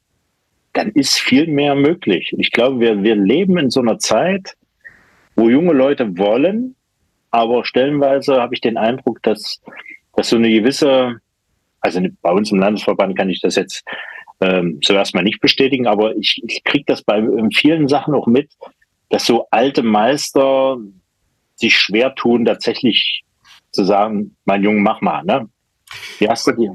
dann 0.75 0.91
ist 0.91 1.19
viel 1.19 1.47
mehr 1.47 1.75
möglich. 1.75 2.35
Ich 2.37 2.53
glaube, 2.53 2.81
wir, 2.81 3.03
wir 3.03 3.17
leben 3.17 3.57
in 3.57 3.71
so 3.71 3.81
einer 3.81 3.99
Zeit, 3.99 4.55
wo 5.37 5.49
junge 5.49 5.73
Leute 5.73 6.19
wollen, 6.19 6.75
aber 7.31 7.65
stellenweise 7.65 8.41
habe 8.41 8.55
ich 8.55 8.61
den 8.61 8.77
Eindruck, 8.77 9.23
dass, 9.23 9.61
dass 10.15 10.31
so 10.31 10.37
eine 10.37 10.51
gewisse, 10.51 11.21
also 11.81 12.01
bei 12.23 12.31
uns 12.33 12.51
im 12.51 12.59
Landesverband 12.59 13.17
kann 13.17 13.31
ich 13.31 13.41
das 13.41 13.57
jetzt 13.57 13.85
ähm, 14.41 14.81
so 14.83 14.95
erstmal 14.95 15.25
nicht 15.25 15.41
bestätigen, 15.41 15.87
aber 15.87 16.17
ich, 16.17 16.43
ich 16.47 16.65
kriege 16.65 16.85
das 16.87 17.03
bei 17.03 17.23
vielen 17.55 17.89
Sachen 17.89 18.15
auch 18.15 18.27
mit, 18.27 18.51
dass 19.11 19.27
so 19.27 19.47
alte 19.51 19.83
Meister 19.83 20.79
sich 21.55 21.77
schwer 21.77 22.15
tun, 22.15 22.45
tatsächlich 22.45 23.23
zu 23.71 23.85
sagen, 23.85 24.37
mein 24.45 24.63
Junge, 24.63 24.81
mach 24.81 25.01
mal, 25.01 25.23
ne? 25.25 25.49
Wie 26.19 26.29
hast 26.29 26.47
du 26.47 26.53
die? 26.53 26.71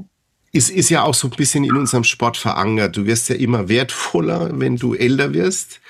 Ist, 0.52 0.70
ist 0.70 0.90
ja 0.90 1.02
auch 1.02 1.14
so 1.14 1.28
ein 1.28 1.36
bisschen 1.36 1.64
in 1.64 1.76
unserem 1.76 2.04
Sport 2.04 2.36
verankert. 2.36 2.96
Du 2.96 3.06
wirst 3.06 3.28
ja 3.28 3.36
immer 3.36 3.68
wertvoller, 3.68 4.50
wenn 4.52 4.76
du 4.76 4.94
älter 4.94 5.32
wirst. 5.32 5.80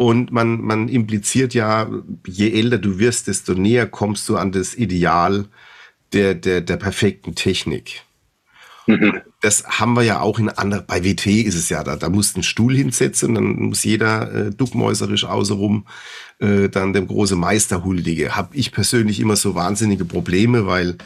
Und 0.00 0.30
man, 0.30 0.60
man 0.60 0.86
impliziert 0.86 1.54
ja, 1.54 1.90
je 2.24 2.52
älter 2.52 2.78
du 2.78 3.00
wirst, 3.00 3.26
desto 3.26 3.54
näher 3.54 3.84
kommst 3.88 4.28
du 4.28 4.36
an 4.36 4.52
das 4.52 4.76
Ideal 4.76 5.46
der, 6.12 6.36
der, 6.36 6.60
der 6.60 6.76
perfekten 6.76 7.34
Technik. 7.34 8.02
Mhm. 8.86 9.22
Das 9.40 9.64
haben 9.66 9.94
wir 9.94 10.04
ja 10.04 10.20
auch 10.20 10.38
in 10.38 10.50
anderen, 10.50 10.86
bei 10.86 11.02
WT 11.02 11.26
ist 11.26 11.56
es 11.56 11.68
ja 11.68 11.82
da, 11.82 11.96
da 11.96 12.10
musst 12.10 12.34
du 12.34 12.36
einen 12.36 12.42
Stuhl 12.44 12.76
hinsetzen 12.76 13.30
und 13.30 13.34
dann 13.34 13.56
muss 13.56 13.82
jeder 13.82 14.32
äh, 14.32 14.50
duckmäuserisch 14.52 15.24
außenrum 15.24 15.84
äh, 16.38 16.68
dann 16.68 16.92
dem 16.92 17.08
große 17.08 17.34
Meister 17.34 17.82
huldige. 17.82 18.36
Hab 18.36 18.54
ich 18.54 18.70
persönlich 18.70 19.18
immer 19.18 19.34
so 19.34 19.56
wahnsinnige 19.56 20.04
Probleme, 20.04 20.64
weil 20.66 20.96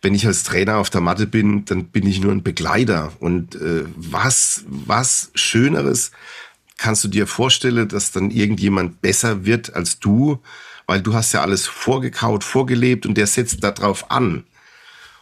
wenn 0.00 0.14
ich 0.14 0.28
als 0.28 0.44
Trainer 0.44 0.76
auf 0.76 0.90
der 0.90 1.00
Matte 1.00 1.26
bin, 1.26 1.64
dann 1.64 1.86
bin 1.86 2.06
ich 2.06 2.20
nur 2.20 2.30
ein 2.30 2.44
Begleiter. 2.44 3.12
Und 3.18 3.56
äh, 3.56 3.82
was, 3.96 4.62
was 4.68 5.32
Schöneres 5.34 6.12
kannst 6.78 7.04
du 7.04 7.08
dir 7.08 7.26
vorstellen, 7.26 7.88
dass 7.88 8.12
dann 8.12 8.30
irgendjemand 8.30 9.02
besser 9.02 9.44
wird 9.44 9.74
als 9.74 9.98
du, 9.98 10.40
weil 10.86 11.02
du 11.02 11.12
hast 11.12 11.32
ja 11.32 11.42
alles 11.42 11.66
vorgekaut, 11.66 12.44
vorgelebt 12.44 13.04
und 13.04 13.16
der 13.16 13.26
setzt 13.26 13.62
darauf 13.62 14.10
an. 14.10 14.44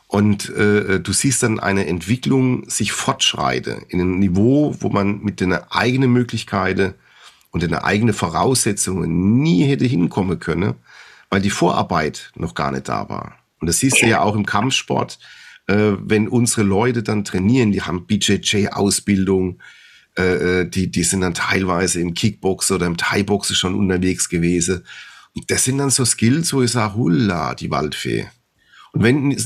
Und 0.07 0.51
äh, 0.51 1.01
du 1.01 1.13
siehst 1.13 1.43
dann 1.43 1.59
eine 1.59 1.87
Entwicklung 1.87 2.71
sich 2.71 2.93
fortschreite 2.93 3.83
in 3.89 4.01
einem 4.01 4.21
Niveau, 4.21 4.77
wo 4.79 4.89
man 4.89 5.21
mit 5.23 5.41
den 5.41 5.53
eigenen 5.53 6.13
Möglichkeiten 6.13 6.95
und 7.51 7.63
den 7.63 7.75
eigenen 7.75 8.15
Voraussetzungen 8.15 9.41
nie 9.41 9.65
hätte 9.65 9.85
hinkommen 9.85 10.39
können, 10.39 10.75
weil 11.31 11.41
die 11.41 11.51
Vorarbeit 11.51 12.31
noch 12.37 12.55
gar 12.55 12.71
nicht 12.71 12.89
da 12.89 13.09
war. 13.09 13.37
Und 13.59 13.67
das 13.67 13.79
siehst 13.79 14.01
du 14.01 14.07
ja 14.07 14.21
auch 14.21 14.37
im 14.37 14.47
Kampfsport, 14.47 15.19
äh, 15.67 15.93
wenn 15.99 16.29
unsere 16.29 16.63
Leute 16.63 17.03
dann 17.03 17.25
trainieren, 17.25 17.73
die 17.73 17.83
haben 17.83 18.07
BJJ-Ausbildung, 18.07 19.59
äh, 20.19 20.61
äh, 20.61 20.69
die, 20.69 20.91
die 20.91 21.03
sind 21.03 21.21
dann 21.21 21.35
teilweise 21.35 22.01
im 22.01 22.15
Kickbox 22.15 22.71
oder 22.71 22.87
im 22.87 22.97
Thai-Boxen 22.97 23.55
schon 23.55 23.75
unterwegs 23.75 24.29
gewesen. 24.29 24.83
Und 25.35 25.51
das 25.51 25.65
sind 25.65 25.79
dann 25.79 25.91
so 25.91 26.05
Skills, 26.05 26.55
wo 26.55 26.63
ich 26.63 26.71
sage, 26.71 26.95
hulla, 26.95 27.55
die 27.55 27.71
Waldfee. 27.71 28.27
Und 28.93 29.03
wenn, 29.03 29.37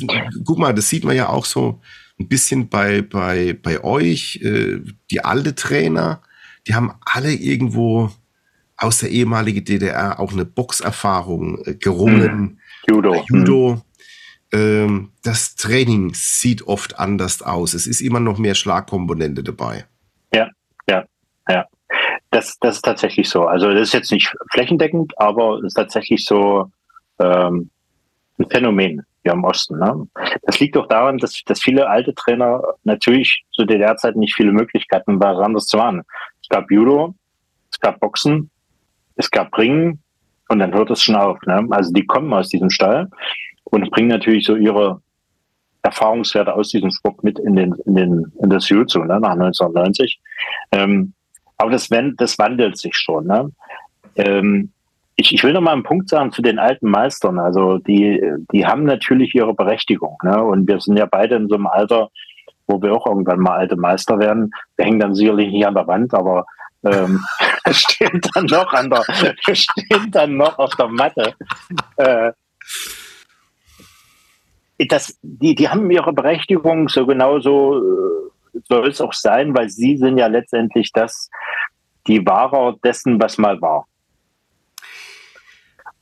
guck 0.44 0.58
mal, 0.58 0.72
das 0.72 0.88
sieht 0.88 1.02
man 1.02 1.16
ja 1.16 1.28
auch 1.28 1.44
so 1.44 1.80
ein 2.20 2.28
bisschen 2.28 2.68
bei, 2.68 3.02
bei, 3.02 3.52
bei 3.60 3.82
euch, 3.82 4.40
äh, 4.42 4.80
die 5.10 5.24
alte 5.24 5.56
Trainer, 5.56 6.22
die 6.68 6.74
haben 6.74 6.92
alle 7.04 7.32
irgendwo 7.32 8.12
aus 8.76 8.98
der 8.98 9.10
ehemaligen 9.10 9.64
DDR 9.64 10.20
auch 10.20 10.32
eine 10.32 10.44
Boxerfahrung 10.44 11.64
äh, 11.64 11.74
gerungen. 11.74 12.40
Mhm. 12.40 12.58
Judo. 12.88 13.24
Judo. 13.28 13.82
Mhm. 14.52 15.10
Das 15.22 15.54
Training 15.54 16.12
sieht 16.12 16.62
oft 16.62 16.98
anders 16.98 17.40
aus. 17.40 17.72
Es 17.72 17.86
ist 17.86 18.00
immer 18.00 18.18
noch 18.18 18.36
mehr 18.36 18.56
Schlagkomponente 18.56 19.44
dabei. 19.44 19.84
Das, 22.30 22.58
das 22.60 22.76
ist 22.76 22.84
tatsächlich 22.84 23.28
so. 23.28 23.46
Also 23.46 23.72
das 23.72 23.88
ist 23.88 23.92
jetzt 23.92 24.12
nicht 24.12 24.32
flächendeckend, 24.52 25.12
aber 25.18 25.58
es 25.58 25.64
ist 25.64 25.74
tatsächlich 25.74 26.24
so 26.24 26.70
ähm, 27.18 27.70
ein 28.38 28.48
Phänomen 28.48 29.04
hier 29.22 29.32
im 29.32 29.44
Osten. 29.44 29.78
Ne? 29.78 30.06
Das 30.42 30.60
liegt 30.60 30.76
auch 30.76 30.86
daran, 30.86 31.18
dass, 31.18 31.42
dass 31.44 31.60
viele 31.60 31.88
alte 31.88 32.14
Trainer 32.14 32.62
natürlich 32.84 33.44
zu 33.50 33.64
der 33.64 33.96
Zeit 33.96 34.16
nicht 34.16 34.34
viele 34.34 34.52
Möglichkeiten 34.52 35.20
waren, 35.20 35.44
anders 35.44 35.66
zu 35.66 35.76
machen. 35.76 36.02
Es 36.40 36.48
gab 36.48 36.70
Judo, 36.70 37.14
es 37.70 37.80
gab 37.80 37.98
Boxen, 38.00 38.50
es 39.16 39.30
gab 39.30 39.56
Ringen 39.58 40.00
und 40.48 40.60
dann 40.60 40.72
hört 40.72 40.90
es 40.90 41.02
schon 41.02 41.16
auf. 41.16 41.38
Ne? 41.46 41.66
Also 41.70 41.92
die 41.92 42.06
kommen 42.06 42.32
aus 42.32 42.48
diesem 42.48 42.70
Stall 42.70 43.08
und 43.64 43.90
bringen 43.90 44.08
natürlich 44.08 44.46
so 44.46 44.56
ihre 44.56 45.02
Erfahrungswerte 45.82 46.54
aus 46.54 46.70
diesem 46.70 46.90
Sport 46.90 47.24
mit 47.24 47.38
in 47.38 47.56
den 47.56 47.74
in 47.86 47.94
den 47.94 48.32
in 48.42 48.50
das 48.50 48.68
Jiu-Jitsu 48.68 49.00
ne, 49.00 49.18
nach 49.18 49.32
1990. 49.32 50.20
Ähm, 50.72 51.14
aber 51.60 51.70
das, 51.70 51.88
das 52.16 52.38
wandelt 52.38 52.78
sich 52.78 52.96
schon. 52.96 53.26
Ne? 53.26 53.50
Ähm, 54.16 54.72
ich, 55.16 55.34
ich 55.34 55.44
will 55.44 55.52
noch 55.52 55.60
mal 55.60 55.72
einen 55.72 55.82
Punkt 55.82 56.08
sagen 56.08 56.32
zu 56.32 56.40
den 56.40 56.58
alten 56.58 56.88
Meistern. 56.88 57.38
Also 57.38 57.78
die 57.78 58.22
die 58.52 58.66
haben 58.66 58.84
natürlich 58.84 59.34
ihre 59.34 59.54
Berechtigung. 59.54 60.16
Ne? 60.22 60.42
Und 60.42 60.66
wir 60.66 60.80
sind 60.80 60.96
ja 60.96 61.06
beide 61.06 61.36
in 61.36 61.48
so 61.48 61.56
einem 61.56 61.66
Alter, 61.66 62.08
wo 62.66 62.80
wir 62.80 62.94
auch 62.94 63.06
irgendwann 63.06 63.40
mal 63.40 63.56
alte 63.56 63.76
Meister 63.76 64.18
werden. 64.18 64.50
Wir 64.76 64.86
hängen 64.86 65.00
dann 65.00 65.14
sicherlich 65.14 65.50
nicht 65.50 65.66
an 65.66 65.74
der 65.74 65.86
Wand, 65.86 66.14
aber 66.14 66.46
ähm, 66.82 67.20
stehen 67.70 68.22
dann 68.32 68.46
noch 68.46 68.72
an 68.72 68.88
der, 68.88 69.54
stehen 69.54 70.10
dann 70.10 70.38
noch 70.38 70.58
auf 70.58 70.74
der 70.76 70.88
Matte. 70.88 71.34
Äh, 71.96 72.32
das, 74.88 75.18
die, 75.20 75.54
die 75.54 75.68
haben 75.68 75.90
ihre 75.90 76.14
Berechtigung, 76.14 76.88
so 76.88 77.06
genauso 77.06 77.76
äh, 77.76 78.30
soll 78.68 78.88
es 78.88 79.00
auch 79.00 79.12
sein, 79.12 79.54
weil 79.56 79.68
sie 79.68 79.96
sind 79.96 80.18
ja 80.18 80.26
letztendlich 80.26 80.92
das, 80.92 81.30
die 82.06 82.24
Wahrer 82.26 82.76
dessen, 82.82 83.20
was 83.20 83.38
mal 83.38 83.60
war. 83.60 83.86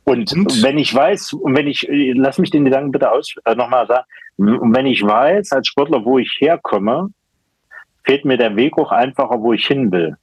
Und, 0.05 0.33
und, 0.33 0.63
wenn 0.63 0.79
ich 0.79 0.95
weiß, 0.95 1.35
und 1.35 1.55
wenn 1.55 1.67
ich, 1.67 1.87
lass 1.91 2.39
mich 2.39 2.51
den 2.51 2.65
Gedanken 2.65 2.93
bitte 2.93 3.11
aus, 3.11 3.35
äh, 3.45 3.55
nochmal 3.55 3.87
sagen, 3.87 4.07
und 4.39 4.75
wenn 4.75 4.87
ich 4.87 5.03
weiß 5.03 5.53
als 5.53 5.69
Sportler, 5.69 6.05
wo 6.05 6.19
ich 6.19 6.35
herkomme, 6.41 7.11
fehlt 8.05 8.25
mir 8.25 8.39
der 8.39 8.57
Weg 8.57 8.79
auch 8.79 8.91
einfacher, 8.91 9.43
wo 9.43 9.53
ich 9.53 9.67
hin 9.67 9.93
will. 9.93 10.17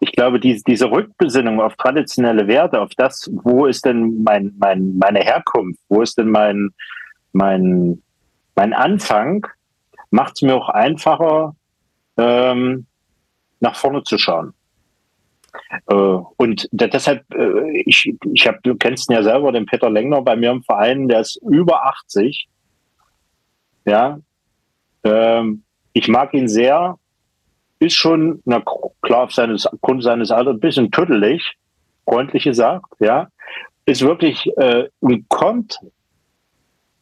Ich 0.00 0.10
glaube, 0.12 0.40
diese, 0.40 0.64
diese 0.64 0.90
Rückbesinnung 0.90 1.60
auf 1.60 1.76
traditionelle 1.76 2.48
Werte, 2.48 2.80
auf 2.80 2.90
das, 2.96 3.30
wo 3.32 3.66
ist 3.66 3.84
denn 3.84 4.22
mein, 4.24 4.52
mein, 4.58 4.96
meine 4.98 5.20
Herkunft, 5.20 5.80
wo 5.88 6.02
ist 6.02 6.18
denn 6.18 6.30
mein, 6.30 6.70
mein, 7.32 8.02
mein 8.56 8.72
Anfang 8.72 9.46
macht 10.10 10.34
es 10.36 10.42
mir 10.42 10.54
auch 10.54 10.68
einfacher, 10.68 11.54
ähm, 12.16 12.86
nach 13.60 13.76
vorne 13.76 14.02
zu 14.02 14.18
schauen. 14.18 14.54
Äh, 15.86 15.94
und 15.94 16.68
deshalb, 16.72 17.24
äh, 17.34 17.82
ich, 17.82 18.12
ich 18.32 18.46
habe, 18.46 18.58
du 18.62 18.76
kennst 18.76 19.10
ihn 19.10 19.14
ja 19.14 19.22
selber, 19.22 19.52
den 19.52 19.66
Peter 19.66 19.90
Lengner 19.90 20.22
bei 20.22 20.36
mir 20.36 20.50
im 20.50 20.62
Verein, 20.62 21.08
der 21.08 21.20
ist 21.20 21.40
über 21.48 21.84
80. 21.86 22.48
Ja, 23.84 24.18
ähm, 25.04 25.62
ich 25.92 26.08
mag 26.08 26.34
ihn 26.34 26.48
sehr, 26.48 26.98
ist 27.78 27.94
schon, 27.94 28.42
na 28.44 28.62
klar, 29.02 29.24
auf 29.24 29.32
seines, 29.32 29.66
aufgrund 29.66 30.02
seines 30.02 30.30
Alters 30.30 30.54
ein 30.54 30.60
bisschen 30.60 30.90
tüttelig, 30.90 31.56
freundlich 32.04 32.44
gesagt, 32.44 32.86
ja, 32.98 33.28
ist 33.86 34.02
wirklich 34.02 34.46
äh, 34.58 34.88
und 35.00 35.28
kommt 35.28 35.78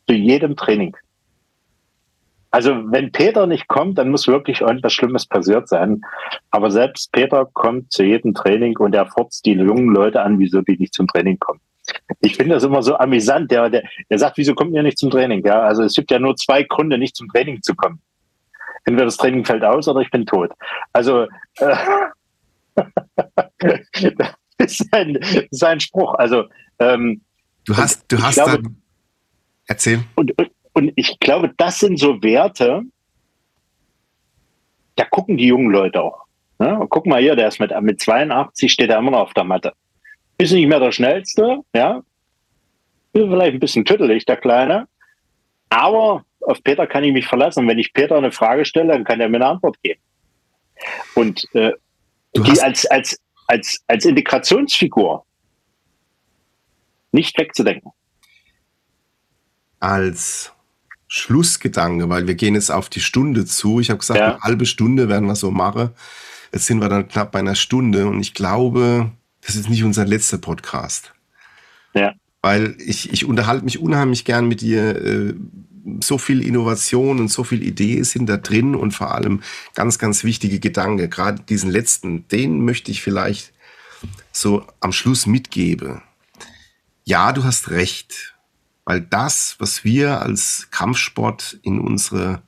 zu 0.08 0.14
jedem 0.14 0.56
Training. 0.56 0.96
Also 2.56 2.90
wenn 2.90 3.12
Peter 3.12 3.46
nicht 3.46 3.68
kommt, 3.68 3.98
dann 3.98 4.08
muss 4.08 4.28
wirklich 4.28 4.62
irgendwas 4.62 4.94
Schlimmes 4.94 5.26
passiert 5.26 5.68
sein. 5.68 6.00
Aber 6.50 6.70
selbst 6.70 7.12
Peter 7.12 7.44
kommt 7.52 7.92
zu 7.92 8.02
jedem 8.02 8.32
Training 8.32 8.78
und 8.78 8.94
er 8.94 9.04
fordert 9.04 9.44
die 9.44 9.52
jungen 9.52 9.94
Leute 9.94 10.22
an, 10.22 10.38
wieso 10.38 10.62
die 10.62 10.78
nicht 10.78 10.94
zum 10.94 11.06
Training 11.06 11.38
kommen. 11.38 11.60
Ich 12.20 12.36
finde 12.36 12.54
das 12.54 12.64
immer 12.64 12.82
so 12.82 12.96
amüsant. 12.96 13.50
Der, 13.50 13.68
der, 13.68 13.82
der 14.08 14.18
sagt, 14.18 14.38
wieso 14.38 14.54
kommt 14.54 14.72
ihr 14.72 14.82
nicht 14.82 14.96
zum 14.96 15.10
Training? 15.10 15.44
Ja, 15.44 15.64
also 15.64 15.82
es 15.82 15.92
gibt 15.92 16.10
ja 16.10 16.18
nur 16.18 16.34
zwei 16.36 16.62
Gründe, 16.62 16.96
nicht 16.96 17.14
zum 17.14 17.28
Training 17.28 17.60
zu 17.60 17.74
kommen. 17.74 18.00
Entweder 18.86 19.04
das 19.04 19.18
Training 19.18 19.44
fällt 19.44 19.62
aus 19.62 19.86
oder 19.86 20.00
ich 20.00 20.10
bin 20.10 20.24
tot. 20.24 20.50
Also 20.94 21.26
äh, 21.58 21.76
das 24.56 24.80
ist 24.80 24.94
ein, 24.94 25.18
sein 25.50 25.78
Spruch. 25.78 26.14
Also 26.14 26.44
ähm, 26.78 27.20
du 27.66 27.76
hast, 27.76 28.10
du 28.10 28.16
hast 28.22 28.36
glaube, 28.36 28.62
dann 28.62 28.82
Erzähl. 29.66 30.04
Und, 30.14 30.32
und 30.38 30.50
ich 30.96 31.18
glaube, 31.20 31.52
das 31.56 31.78
sind 31.78 31.98
so 31.98 32.22
Werte, 32.22 32.82
da 34.96 35.04
gucken 35.04 35.36
die 35.36 35.46
jungen 35.46 35.70
Leute 35.70 36.02
auch. 36.02 36.24
Ne? 36.58 36.86
Guck 36.88 37.06
mal 37.06 37.20
hier, 37.20 37.36
der 37.36 37.48
ist 37.48 37.60
mit, 37.60 37.78
mit 37.82 38.00
82, 38.00 38.72
steht 38.72 38.90
er 38.90 38.98
immer 38.98 39.10
noch 39.10 39.20
auf 39.20 39.34
der 39.34 39.44
Matte. 39.44 39.72
Ist 40.38 40.52
nicht 40.52 40.68
mehr 40.68 40.80
der 40.80 40.92
Schnellste, 40.92 41.60
ja. 41.74 42.02
Ist 43.12 43.22
vielleicht 43.28 43.54
ein 43.54 43.60
bisschen 43.60 43.84
tüttelig, 43.84 44.24
der 44.26 44.36
Kleine. 44.36 44.88
Aber 45.68 46.24
auf 46.42 46.62
Peter 46.62 46.86
kann 46.86 47.04
ich 47.04 47.12
mich 47.12 47.26
verlassen. 47.26 47.66
wenn 47.66 47.78
ich 47.78 47.92
Peter 47.92 48.16
eine 48.16 48.32
Frage 48.32 48.64
stelle, 48.64 48.92
dann 48.92 49.04
kann 49.04 49.20
er 49.20 49.28
mir 49.28 49.36
eine 49.36 49.46
Antwort 49.46 49.82
geben. 49.82 50.00
Und 51.14 51.46
äh, 51.54 51.72
die 52.36 52.60
als, 52.60 52.84
als, 52.86 53.18
als, 53.46 53.82
als 53.86 54.04
Integrationsfigur 54.04 55.24
nicht 57.12 57.38
wegzudenken 57.38 57.92
als 59.80 60.52
Schlussgedanke, 61.08 62.08
weil 62.08 62.26
wir 62.26 62.34
gehen 62.34 62.54
jetzt 62.54 62.70
auf 62.70 62.88
die 62.88 63.00
Stunde 63.00 63.44
zu. 63.44 63.80
Ich 63.80 63.90
habe 63.90 63.98
gesagt, 63.98 64.20
ja. 64.20 64.34
eine 64.34 64.40
halbe 64.40 64.66
Stunde 64.66 65.08
werden 65.08 65.26
wir 65.26 65.36
so 65.36 65.50
machen. 65.50 65.90
Jetzt 66.52 66.66
sind 66.66 66.80
wir 66.80 66.88
dann 66.88 67.08
knapp 67.08 67.32
bei 67.32 67.38
einer 67.38 67.54
Stunde 67.54 68.06
und 68.06 68.20
ich 68.20 68.34
glaube, 68.34 69.10
das 69.40 69.56
ist 69.56 69.68
nicht 69.68 69.84
unser 69.84 70.04
letzter 70.04 70.38
Podcast. 70.38 71.12
Ja. 71.94 72.14
Weil 72.42 72.76
ich, 72.78 73.12
ich 73.12 73.24
unterhalte 73.24 73.64
mich 73.64 73.78
unheimlich 73.78 74.24
gern 74.24 74.46
mit 74.48 74.60
dir. 74.60 74.96
Äh, 74.96 75.34
so 76.02 76.18
viel 76.18 76.44
Innovation 76.44 77.20
und 77.20 77.28
so 77.28 77.44
viel 77.44 77.62
Ideen 77.62 78.02
sind 78.02 78.26
da 78.26 78.36
drin 78.36 78.74
und 78.74 78.90
vor 78.90 79.14
allem 79.14 79.42
ganz, 79.74 79.98
ganz 79.98 80.24
wichtige 80.24 80.58
Gedanken. 80.58 81.08
Gerade 81.08 81.42
diesen 81.42 81.70
letzten, 81.70 82.26
den 82.28 82.64
möchte 82.64 82.90
ich 82.90 83.02
vielleicht 83.02 83.52
so 84.32 84.66
am 84.80 84.92
Schluss 84.92 85.26
mitgeben. 85.26 86.02
Ja, 87.04 87.32
du 87.32 87.44
hast 87.44 87.70
recht 87.70 88.35
Weil 88.86 89.00
das, 89.00 89.56
was 89.58 89.84
wir 89.84 90.22
als 90.22 90.68
Kampfsport 90.70 91.58
in 91.62 91.80
unsere 91.80 92.40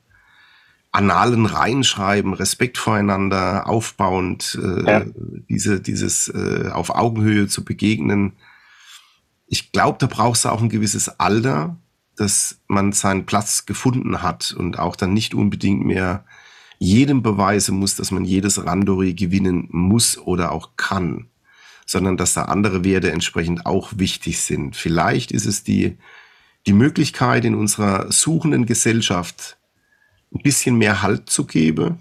Annalen 0.91 1.45
reinschreiben, 1.45 2.33
Respekt 2.33 2.77
voreinander, 2.77 3.67
aufbauend, 3.67 4.57
äh, 4.59 4.91
ja. 4.91 5.05
diese, 5.49 5.81
dieses 5.81 6.29
äh, 6.29 6.69
auf 6.71 6.91
Augenhöhe 6.91 7.47
zu 7.47 7.63
begegnen. 7.63 8.33
Ich 9.47 9.73
glaube, 9.73 9.97
da 9.99 10.07
brauchst 10.07 10.45
du 10.45 10.49
auch 10.49 10.61
ein 10.61 10.69
gewisses 10.69 11.19
Alter, 11.19 11.77
dass 12.15 12.61
man 12.67 12.93
seinen 12.93 13.25
Platz 13.25 13.65
gefunden 13.65 14.23
hat 14.23 14.55
und 14.57 14.79
auch 14.79 14.95
dann 14.95 15.13
nicht 15.13 15.35
unbedingt 15.35 15.85
mehr 15.85 16.23
jedem 16.79 17.21
beweisen 17.21 17.77
muss, 17.77 17.97
dass 17.97 18.11
man 18.11 18.23
jedes 18.23 18.65
Randori 18.65 19.13
gewinnen 19.13 19.67
muss 19.71 20.17
oder 20.17 20.53
auch 20.53 20.77
kann, 20.77 21.27
sondern 21.85 22.15
dass 22.15 22.33
da 22.33 22.43
andere 22.43 22.85
Werte 22.85 23.11
entsprechend 23.11 23.65
auch 23.65 23.91
wichtig 23.97 24.39
sind. 24.39 24.77
Vielleicht 24.77 25.31
ist 25.31 25.45
es 25.45 25.63
die, 25.63 25.97
die 26.67 26.73
Möglichkeit 26.73 27.45
in 27.45 27.55
unserer 27.55 28.11
suchenden 28.11 28.65
Gesellschaft 28.65 29.57
ein 30.33 30.41
bisschen 30.43 30.77
mehr 30.77 31.01
Halt 31.01 31.29
zu 31.29 31.45
geben 31.45 31.99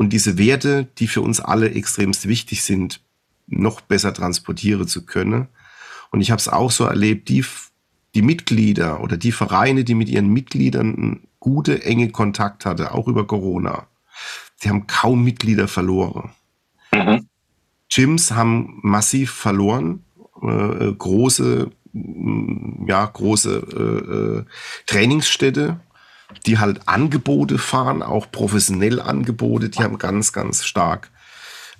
und 0.00 0.14
diese 0.14 0.38
Werte, 0.38 0.88
die 0.96 1.08
für 1.08 1.20
uns 1.20 1.40
alle 1.40 1.72
extremst 1.72 2.26
wichtig 2.26 2.62
sind, 2.62 3.02
noch 3.46 3.82
besser 3.82 4.14
transportieren 4.14 4.88
zu 4.88 5.04
können. 5.04 5.48
Und 6.10 6.22
ich 6.22 6.30
habe 6.30 6.38
es 6.38 6.48
auch 6.48 6.70
so 6.70 6.84
erlebt, 6.84 7.28
die, 7.28 7.44
die 8.14 8.22
Mitglieder 8.22 9.02
oder 9.02 9.18
die 9.18 9.30
Vereine, 9.30 9.84
die 9.84 9.94
mit 9.94 10.08
ihren 10.08 10.28
Mitgliedern 10.28 11.20
gute, 11.38 11.84
enge 11.84 12.10
Kontakt 12.10 12.64
hatte, 12.64 12.94
auch 12.94 13.08
über 13.08 13.26
Corona, 13.26 13.88
die 14.62 14.70
haben 14.70 14.86
kaum 14.86 15.22
Mitglieder 15.22 15.68
verloren. 15.68 16.30
Mhm. 16.94 17.28
Gyms 17.90 18.30
haben 18.30 18.78
massiv 18.82 19.30
verloren, 19.32 20.04
äh, 20.40 20.92
große, 20.92 21.70
ja, 21.92 23.04
große 23.04 23.56
äh, 23.76 24.40
äh 24.40 24.44
Trainingsstätte 24.86 25.80
die 26.46 26.58
halt 26.58 26.88
Angebote 26.88 27.58
fahren, 27.58 28.02
auch 28.02 28.30
professionell 28.30 29.00
Angebote, 29.00 29.68
die 29.68 29.82
haben 29.82 29.98
ganz, 29.98 30.32
ganz 30.32 30.64
stark 30.64 31.10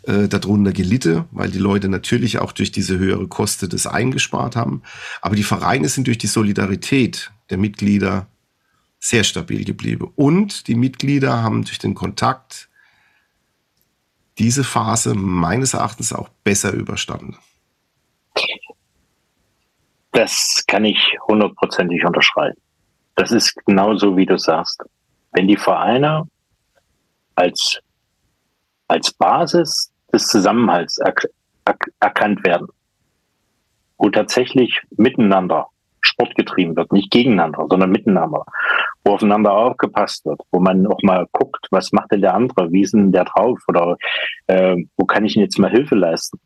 äh, 0.02 0.28
darunter 0.28 0.72
gelitten, 0.72 1.24
weil 1.30 1.50
die 1.50 1.58
Leute 1.58 1.88
natürlich 1.88 2.38
auch 2.38 2.52
durch 2.52 2.72
diese 2.72 2.98
höhere 2.98 3.28
Koste 3.28 3.68
das 3.68 3.86
eingespart 3.86 4.56
haben. 4.56 4.82
Aber 5.20 5.36
die 5.36 5.42
Vereine 5.42 5.88
sind 5.88 6.06
durch 6.06 6.18
die 6.18 6.26
Solidarität 6.26 7.30
der 7.50 7.58
Mitglieder 7.58 8.26
sehr 8.98 9.24
stabil 9.24 9.64
geblieben. 9.64 10.10
Und 10.16 10.68
die 10.68 10.74
Mitglieder 10.74 11.42
haben 11.42 11.64
durch 11.64 11.78
den 11.78 11.94
Kontakt 11.94 12.68
diese 14.38 14.64
Phase 14.64 15.14
meines 15.14 15.74
Erachtens 15.74 16.12
auch 16.12 16.28
besser 16.44 16.72
überstanden. 16.72 17.36
Das 20.12 20.64
kann 20.66 20.84
ich 20.84 21.16
hundertprozentig 21.28 22.04
unterschreiben. 22.04 22.60
Das 23.14 23.32
ist 23.32 23.54
genauso, 23.66 24.16
wie 24.16 24.26
du 24.26 24.38
sagst. 24.38 24.82
Wenn 25.32 25.46
die 25.46 25.56
Vereine 25.56 26.26
als, 27.34 27.80
als 28.88 29.12
Basis 29.12 29.92
des 30.12 30.26
Zusammenhalts 30.26 30.98
er, 30.98 31.14
er, 31.64 31.76
erkannt 32.00 32.44
werden, 32.44 32.68
wo 33.98 34.08
tatsächlich 34.10 34.82
miteinander 34.96 35.68
Sport 36.00 36.34
getrieben 36.34 36.76
wird, 36.76 36.92
nicht 36.92 37.10
gegeneinander, 37.10 37.66
sondern 37.68 37.90
miteinander, 37.90 38.44
wo 39.04 39.12
aufeinander 39.12 39.52
aufgepasst 39.52 40.24
wird, 40.24 40.40
wo 40.50 40.58
man 40.58 40.86
auch 40.86 41.02
mal 41.02 41.26
guckt, 41.32 41.66
was 41.70 41.92
macht 41.92 42.10
denn 42.10 42.22
der 42.22 42.34
andere, 42.34 42.72
wie 42.72 42.82
ist 42.82 42.94
denn 42.94 43.12
der 43.12 43.24
drauf 43.24 43.60
oder 43.68 43.96
äh, 44.46 44.76
wo 44.96 45.04
kann 45.04 45.24
ich 45.24 45.36
ihm 45.36 45.42
jetzt 45.42 45.58
mal 45.58 45.70
Hilfe 45.70 45.94
leisten. 45.94 46.40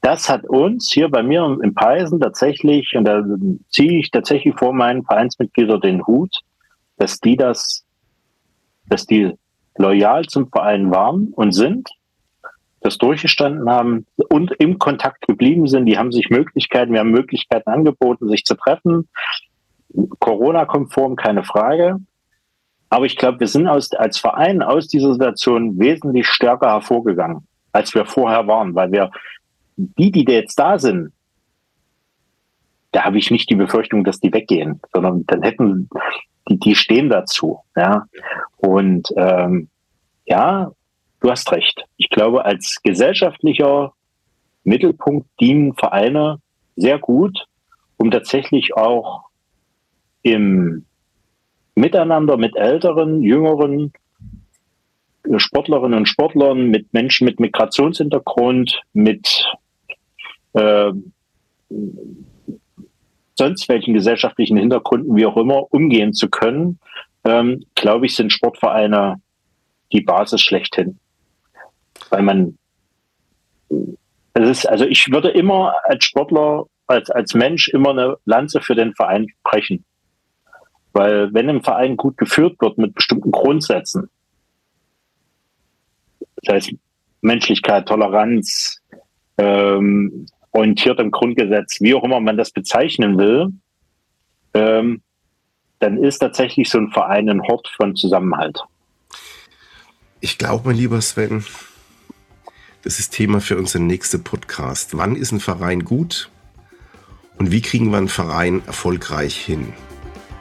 Das 0.00 0.28
hat 0.28 0.44
uns 0.44 0.92
hier 0.92 1.08
bei 1.08 1.22
mir 1.22 1.44
im 1.62 1.74
Peisen 1.74 2.20
tatsächlich, 2.20 2.94
und 2.94 3.04
da 3.04 3.24
ziehe 3.70 3.98
ich 3.98 4.10
tatsächlich 4.10 4.54
vor 4.54 4.74
meinen 4.74 5.02
Vereinsmitgliedern 5.04 5.80
den 5.80 6.06
Hut, 6.06 6.40
dass 6.98 7.20
die 7.20 7.36
das, 7.36 7.84
dass 8.86 9.06
die 9.06 9.32
loyal 9.76 10.24
zum 10.26 10.48
Verein 10.48 10.90
waren 10.90 11.28
und 11.34 11.52
sind, 11.52 11.88
das 12.80 12.98
durchgestanden 12.98 13.70
haben 13.70 14.06
und 14.28 14.52
im 14.58 14.78
Kontakt 14.78 15.26
geblieben 15.26 15.66
sind. 15.66 15.86
Die 15.86 15.96
haben 15.96 16.12
sich 16.12 16.28
Möglichkeiten, 16.28 16.92
wir 16.92 17.00
haben 17.00 17.10
Möglichkeiten 17.10 17.70
angeboten, 17.70 18.28
sich 18.28 18.44
zu 18.44 18.56
treffen. 18.56 19.08
Corona-konform, 20.18 21.16
keine 21.16 21.44
Frage. 21.44 21.96
Aber 22.90 23.06
ich 23.06 23.16
glaube, 23.16 23.40
wir 23.40 23.48
sind 23.48 23.66
aus, 23.66 23.92
als 23.92 24.18
Verein 24.18 24.62
aus 24.62 24.86
dieser 24.86 25.14
Situation 25.14 25.78
wesentlich 25.78 26.26
stärker 26.28 26.68
hervorgegangen, 26.68 27.46
als 27.72 27.94
wir 27.94 28.04
vorher 28.04 28.46
waren, 28.46 28.74
weil 28.74 28.92
wir 28.92 29.10
die, 29.76 30.10
die 30.10 30.24
jetzt 30.28 30.58
da 30.58 30.78
sind, 30.78 31.12
da 32.92 33.04
habe 33.04 33.18
ich 33.18 33.30
nicht 33.30 33.50
die 33.50 33.56
Befürchtung, 33.56 34.04
dass 34.04 34.20
die 34.20 34.32
weggehen, 34.32 34.80
sondern 34.92 35.26
dann 35.26 35.42
hätten 35.42 35.88
die, 36.48 36.58
die 36.58 36.74
stehen 36.74 37.08
dazu. 37.08 37.60
Ja. 37.76 38.06
Und 38.56 39.08
ähm, 39.16 39.68
ja, 40.26 40.70
du 41.20 41.30
hast 41.30 41.50
recht. 41.52 41.84
Ich 41.96 42.08
glaube, 42.08 42.44
als 42.44 42.80
gesellschaftlicher 42.82 43.92
Mittelpunkt 44.62 45.28
dienen 45.40 45.74
Vereine 45.74 46.38
sehr 46.76 46.98
gut, 46.98 47.46
um 47.96 48.10
tatsächlich 48.10 48.76
auch 48.76 49.24
im 50.22 50.84
Miteinander 51.74 52.36
mit 52.36 52.56
älteren, 52.56 53.22
jüngeren 53.22 53.92
Sportlerinnen 55.36 55.98
und 55.98 56.06
Sportlern, 56.06 56.68
mit 56.68 56.92
Menschen 56.92 57.24
mit 57.24 57.40
Migrationshintergrund, 57.40 58.82
mit 58.92 59.50
äh, 60.54 60.92
sonst 63.36 63.68
welchen 63.68 63.94
gesellschaftlichen 63.94 64.56
Hintergründen, 64.56 65.16
wie 65.16 65.26
auch 65.26 65.36
immer, 65.36 65.72
umgehen 65.72 66.12
zu 66.12 66.28
können, 66.28 66.78
ähm, 67.24 67.64
glaube 67.74 68.06
ich, 68.06 68.14
sind 68.14 68.32
Sportvereine 68.32 69.20
die 69.92 70.02
Basis 70.02 70.40
schlechthin. 70.40 70.98
Weil 72.10 72.22
man, 72.22 72.58
es 74.34 74.48
ist, 74.48 74.68
also 74.68 74.84
ich 74.84 75.10
würde 75.10 75.30
immer 75.30 75.74
als 75.84 76.04
Sportler, 76.04 76.66
als, 76.86 77.10
als 77.10 77.34
Mensch 77.34 77.68
immer 77.68 77.90
eine 77.90 78.16
Lanze 78.24 78.60
für 78.60 78.74
den 78.74 78.94
Verein 78.94 79.26
brechen. 79.42 79.84
Weil 80.92 81.32
wenn 81.34 81.48
ein 81.48 81.62
Verein 81.62 81.96
gut 81.96 82.16
geführt 82.18 82.56
wird 82.60 82.78
mit 82.78 82.94
bestimmten 82.94 83.32
Grundsätzen, 83.32 84.10
das 86.36 86.54
heißt 86.54 86.72
Menschlichkeit, 87.20 87.88
Toleranz, 87.88 88.80
ähm, 89.38 90.26
orientiert 90.54 91.00
am 91.00 91.10
Grundgesetz, 91.10 91.80
wie 91.80 91.94
auch 91.94 92.04
immer 92.04 92.20
man 92.20 92.36
das 92.36 92.50
bezeichnen 92.50 93.18
will, 93.18 93.48
ähm, 94.54 95.02
dann 95.80 96.02
ist 96.02 96.20
tatsächlich 96.20 96.70
so 96.70 96.78
ein 96.78 96.90
Verein 96.90 97.28
ein 97.28 97.42
Hort 97.42 97.68
von 97.76 97.96
Zusammenhalt. 97.96 98.60
Ich 100.20 100.38
glaube, 100.38 100.68
mein 100.68 100.76
lieber 100.76 101.00
Sven, 101.02 101.44
das 102.82 102.98
ist 102.98 103.10
Thema 103.10 103.40
für 103.40 103.58
unseren 103.58 103.86
nächsten 103.86 104.22
Podcast. 104.22 104.96
Wann 104.96 105.16
ist 105.16 105.32
ein 105.32 105.40
Verein 105.40 105.84
gut 105.84 106.30
und 107.36 107.50
wie 107.50 107.60
kriegen 107.60 107.90
wir 107.90 107.98
einen 107.98 108.08
Verein 108.08 108.62
erfolgreich 108.66 109.36
hin? 109.36 109.72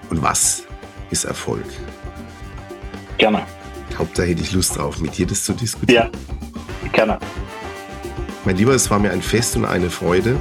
Und 0.09 0.21
was 0.21 0.67
ist 1.09 1.25
Erfolg? 1.25 1.65
Gerne. 3.17 3.45
Hauptsache 3.97 4.27
hätte 4.27 4.41
ich 4.41 4.51
Lust 4.51 4.77
drauf, 4.77 4.99
mit 4.99 5.17
dir 5.17 5.25
das 5.25 5.43
zu 5.43 5.53
diskutieren. 5.53 6.11
Ja, 6.83 6.89
gerne. 6.91 7.19
Mein 8.45 8.57
Lieber, 8.57 8.73
es 8.73 8.91
war 8.91 8.99
mir 8.99 9.11
ein 9.11 9.21
Fest 9.21 9.55
und 9.55 9.63
eine 9.63 9.89
Freude. 9.89 10.35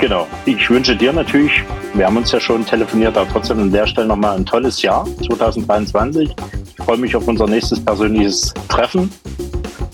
Genau. 0.00 0.26
Ich 0.46 0.70
wünsche 0.70 0.96
dir 0.96 1.12
natürlich, 1.12 1.62
wir 1.92 2.06
haben 2.06 2.16
uns 2.16 2.32
ja 2.32 2.40
schon 2.40 2.64
telefoniert, 2.64 3.18
aber 3.18 3.28
trotzdem 3.30 3.58
an 3.60 3.70
der 3.70 3.86
Stelle 3.86 4.06
nochmal 4.06 4.36
ein 4.36 4.46
tolles 4.46 4.80
Jahr 4.80 5.06
2023. 5.26 6.30
Ich 6.30 6.84
freue 6.84 6.96
mich 6.96 7.14
auf 7.14 7.28
unser 7.28 7.46
nächstes 7.46 7.84
persönliches 7.84 8.54
Treffen. 8.68 9.10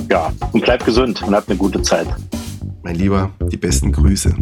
Ja, 0.09 0.33
und 0.53 0.63
bleib 0.63 0.85
gesund 0.85 1.21
und 1.25 1.35
hab 1.35 1.49
eine 1.49 1.59
gute 1.59 1.83
Zeit. 1.83 2.07
Mein 2.85 2.95
Lieber, 2.95 3.31
die 3.51 3.57
besten 3.57 3.91
Grüße. 3.91 4.33